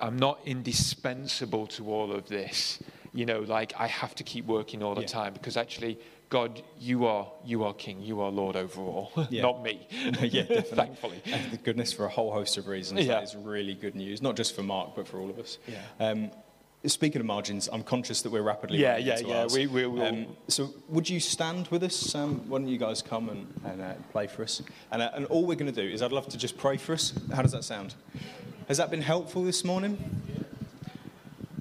I'm 0.00 0.18
not 0.18 0.40
indispensable 0.44 1.66
to 1.68 1.90
all 1.90 2.12
of 2.12 2.28
this. 2.28 2.82
You 3.14 3.26
know, 3.26 3.40
like 3.40 3.72
I 3.78 3.86
have 3.86 4.14
to 4.16 4.24
keep 4.24 4.46
working 4.46 4.82
all 4.82 4.94
the 4.94 5.02
Yeah. 5.02 5.06
time 5.06 5.32
because 5.34 5.56
actually, 5.56 5.98
God, 6.30 6.62
you 6.80 7.04
are 7.06 7.30
you 7.44 7.62
are 7.64 7.74
King, 7.74 8.00
you 8.00 8.20
are 8.22 8.30
Lord 8.30 8.56
over 8.56 8.80
all, 8.80 9.12
Yeah. 9.30 9.42
not 9.42 9.62
me. 9.62 9.86
yeah, 9.92 10.42
definitely. 10.44 10.62
Thankfully. 10.62 11.22
Thank 11.26 11.50
the 11.50 11.56
goodness 11.58 11.92
for 11.92 12.06
a 12.06 12.08
whole 12.08 12.32
host 12.32 12.56
of 12.56 12.66
reasons. 12.68 13.00
Yeah. 13.00 13.14
That 13.16 13.24
is 13.24 13.36
really 13.36 13.74
good 13.74 13.94
news, 13.94 14.22
not 14.22 14.34
just 14.34 14.56
for 14.56 14.62
Mark, 14.62 14.96
but 14.96 15.06
for 15.06 15.18
all 15.20 15.28
of 15.30 15.38
us. 15.38 15.58
Yeah. 15.68 15.82
Um, 16.00 16.30
speaking 16.86 17.20
of 17.20 17.26
margins, 17.26 17.68
I'm 17.72 17.82
conscious 17.84 18.22
that 18.22 18.30
we're 18.30 18.42
rapidly 18.42 18.78
Yeah, 18.78 18.96
yeah, 18.96 19.18
yeah, 19.20 19.42
ours. 19.42 19.54
we- 19.54 19.66
we 19.68 19.86
will- 19.86 20.02
Um, 20.02 20.26
so, 20.48 20.70
would 20.88 21.08
you 21.08 21.20
stand 21.20 21.68
with 21.68 21.82
us? 21.84 22.14
Um, 22.14 22.48
why 22.48 22.58
don't 22.58 22.68
you 22.68 22.78
guys 22.78 23.02
come 23.02 23.28
and, 23.28 23.46
and 23.64 23.80
uh, 23.80 23.94
play 24.10 24.26
for 24.26 24.42
us? 24.42 24.62
And, 24.90 25.00
uh, 25.02 25.10
and 25.14 25.26
all 25.26 25.44
we're 25.46 25.54
going 25.56 25.72
to 25.72 25.82
do 25.82 25.88
is 25.88 26.02
I'd 26.02 26.12
love 26.12 26.28
to 26.30 26.38
just 26.38 26.56
pray 26.56 26.76
for 26.76 26.92
us. 26.94 27.12
How 27.32 27.42
does 27.42 27.52
that 27.52 27.64
sound? 27.64 27.94
Has 28.68 28.78
that 28.78 28.90
been 28.90 29.02
helpful 29.02 29.44
this 29.44 29.64
morning? 29.64 29.96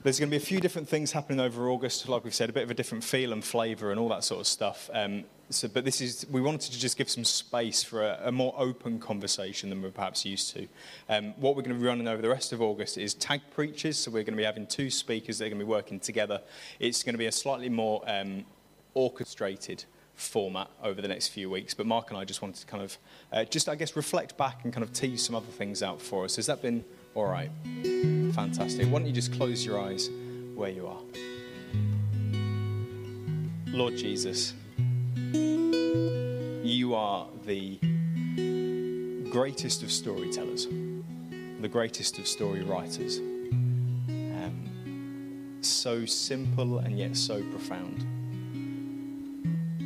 There's 0.03 0.17
going 0.17 0.29
to 0.29 0.31
be 0.31 0.41
a 0.41 0.45
few 0.45 0.59
different 0.59 0.89
things 0.89 1.11
happening 1.11 1.39
over 1.39 1.69
August, 1.69 2.09
like 2.09 2.23
we've 2.23 2.33
said, 2.33 2.49
a 2.49 2.53
bit 2.53 2.63
of 2.63 2.71
a 2.71 2.73
different 2.73 3.03
feel 3.03 3.31
and 3.33 3.43
flavour 3.43 3.91
and 3.91 3.99
all 3.99 4.09
that 4.09 4.23
sort 4.23 4.41
of 4.41 4.47
stuff. 4.47 4.89
Um, 4.93 5.25
so, 5.53 5.67
but 5.67 5.85
this 5.85 6.01
is, 6.01 6.25
we 6.29 6.41
wanted 6.41 6.71
to 6.71 6.79
just 6.79 6.97
give 6.97 7.09
some 7.09 7.23
space 7.23 7.83
for 7.83 8.03
a, 8.03 8.19
a 8.25 8.31
more 8.31 8.53
open 8.57 8.99
conversation 8.99 9.69
than 9.69 9.81
we're 9.81 9.91
perhaps 9.91 10.25
used 10.25 10.53
to. 10.55 10.67
Um, 11.09 11.33
what 11.37 11.55
we're 11.55 11.61
going 11.61 11.75
to 11.75 11.81
be 11.81 11.87
running 11.87 12.07
over 12.07 12.21
the 12.21 12.29
rest 12.29 12.53
of 12.53 12.61
August 12.61 12.97
is 12.97 13.13
tag 13.13 13.41
preachers. 13.53 13.97
So 13.97 14.11
we're 14.11 14.23
going 14.23 14.33
to 14.33 14.37
be 14.37 14.43
having 14.43 14.67
two 14.67 14.89
speakers 14.89 15.37
that 15.37 15.45
are 15.45 15.49
going 15.49 15.59
to 15.59 15.65
be 15.65 15.69
working 15.69 15.99
together. 15.99 16.41
It's 16.79 17.03
going 17.03 17.13
to 17.13 17.19
be 17.19 17.27
a 17.27 17.31
slightly 17.31 17.69
more 17.69 18.03
um, 18.07 18.45
orchestrated 18.93 19.85
format 20.15 20.69
over 20.83 21.01
the 21.01 21.07
next 21.07 21.29
few 21.29 21.49
weeks. 21.49 21.73
But 21.73 21.85
Mark 21.85 22.09
and 22.09 22.17
I 22.17 22.25
just 22.25 22.41
wanted 22.41 22.61
to 22.61 22.65
kind 22.67 22.83
of, 22.83 22.97
uh, 23.31 23.43
just 23.45 23.67
I 23.69 23.75
guess, 23.75 23.95
reflect 23.95 24.37
back 24.37 24.63
and 24.63 24.73
kind 24.73 24.83
of 24.83 24.93
tease 24.93 25.25
some 25.25 25.35
other 25.35 25.47
things 25.47 25.81
out 25.81 26.01
for 26.01 26.25
us. 26.25 26.35
Has 26.35 26.45
that 26.45 26.61
been 26.61 26.83
all 27.15 27.25
right? 27.25 27.49
Fantastic. 28.33 28.87
Why 28.87 28.99
don't 28.99 29.07
you 29.07 29.13
just 29.13 29.33
close 29.33 29.65
your 29.65 29.79
eyes 29.79 30.09
where 30.55 30.69
you 30.69 30.87
are? 30.87 31.01
Lord 33.67 33.95
Jesus, 33.95 34.53
you 35.15 36.93
are 36.95 37.27
the 37.45 37.77
greatest 39.29 39.83
of 39.83 39.91
storytellers, 39.91 40.67
the 41.59 41.67
greatest 41.67 42.19
of 42.19 42.27
story 42.27 42.63
writers. 42.63 43.19
Um, 43.19 44.67
so 45.61 46.05
simple 46.05 46.79
and 46.79 46.97
yet 46.97 47.15
so 47.15 47.43
profound. 47.43 48.05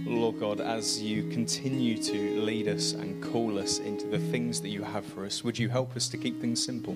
Lord 0.05 0.39
God, 0.39 0.61
as 0.61 1.01
you 1.01 1.27
continue 1.29 1.97
to 2.03 2.41
lead 2.41 2.67
us 2.67 2.93
and 2.93 3.23
call 3.23 3.57
us 3.57 3.79
into 3.79 4.05
the 4.07 4.19
things 4.19 4.61
that 4.61 4.69
you 4.69 4.83
have 4.83 5.05
for 5.05 5.25
us, 5.25 5.43
would 5.43 5.57
you 5.57 5.69
help 5.69 5.95
us 5.95 6.07
to 6.09 6.17
keep 6.17 6.39
things 6.39 6.63
simple? 6.63 6.95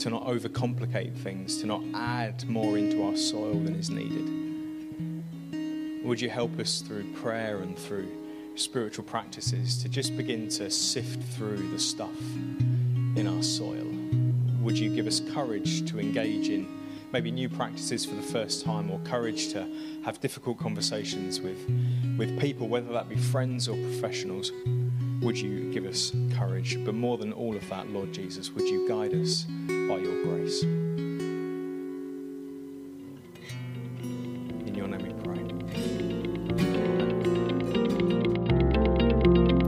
To 0.00 0.10
not 0.10 0.26
overcomplicate 0.26 1.16
things, 1.16 1.56
to 1.58 1.66
not 1.66 1.82
add 1.94 2.46
more 2.48 2.76
into 2.76 3.06
our 3.06 3.16
soil 3.16 3.54
than 3.54 3.74
is 3.74 3.88
needed. 3.88 4.43
Would 6.04 6.20
you 6.20 6.28
help 6.28 6.58
us 6.58 6.82
through 6.82 7.10
prayer 7.14 7.62
and 7.62 7.78
through 7.78 8.06
spiritual 8.56 9.04
practices 9.04 9.82
to 9.82 9.88
just 9.88 10.14
begin 10.18 10.48
to 10.50 10.70
sift 10.70 11.22
through 11.32 11.70
the 11.70 11.78
stuff 11.78 12.20
in 13.16 13.26
our 13.26 13.42
soil? 13.42 13.86
Would 14.60 14.78
you 14.78 14.94
give 14.94 15.06
us 15.06 15.20
courage 15.32 15.90
to 15.90 15.98
engage 15.98 16.50
in 16.50 16.68
maybe 17.10 17.30
new 17.30 17.48
practices 17.48 18.04
for 18.04 18.14
the 18.16 18.22
first 18.22 18.66
time 18.66 18.90
or 18.90 18.98
courage 19.00 19.48
to 19.54 19.66
have 20.04 20.20
difficult 20.20 20.58
conversations 20.58 21.40
with, 21.40 21.58
with 22.18 22.38
people, 22.38 22.68
whether 22.68 22.92
that 22.92 23.08
be 23.08 23.16
friends 23.16 23.66
or 23.66 23.76
professionals? 23.76 24.52
Would 25.22 25.38
you 25.38 25.72
give 25.72 25.86
us 25.86 26.12
courage? 26.34 26.84
But 26.84 26.94
more 26.94 27.16
than 27.16 27.32
all 27.32 27.56
of 27.56 27.66
that, 27.70 27.88
Lord 27.88 28.12
Jesus, 28.12 28.50
would 28.50 28.68
you 28.68 28.86
guide 28.86 29.14
us 29.14 29.44
by 29.88 29.96
your 29.96 30.22
grace? 30.22 30.62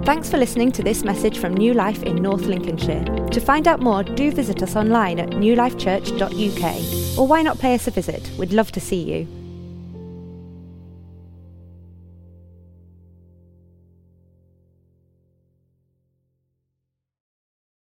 Thanks 0.06 0.30
for 0.30 0.36
listening 0.38 0.70
to 0.70 0.84
this 0.84 1.02
message 1.02 1.40
from 1.40 1.54
New 1.54 1.74
Life 1.74 2.04
in 2.04 2.22
North 2.22 2.42
Lincolnshire. 2.42 3.04
To 3.32 3.40
find 3.40 3.66
out 3.66 3.80
more, 3.80 4.04
do 4.04 4.30
visit 4.30 4.62
us 4.62 4.76
online 4.76 5.18
at 5.18 5.30
newlifechurch.uk. 5.30 7.18
Or 7.18 7.26
why 7.26 7.42
not 7.42 7.58
pay 7.58 7.74
us 7.74 7.88
a 7.88 7.90
visit? 7.90 8.30
We'd 8.38 8.52
love 8.52 8.70
to 8.70 8.80
see 8.80 9.02
you. 9.02 9.45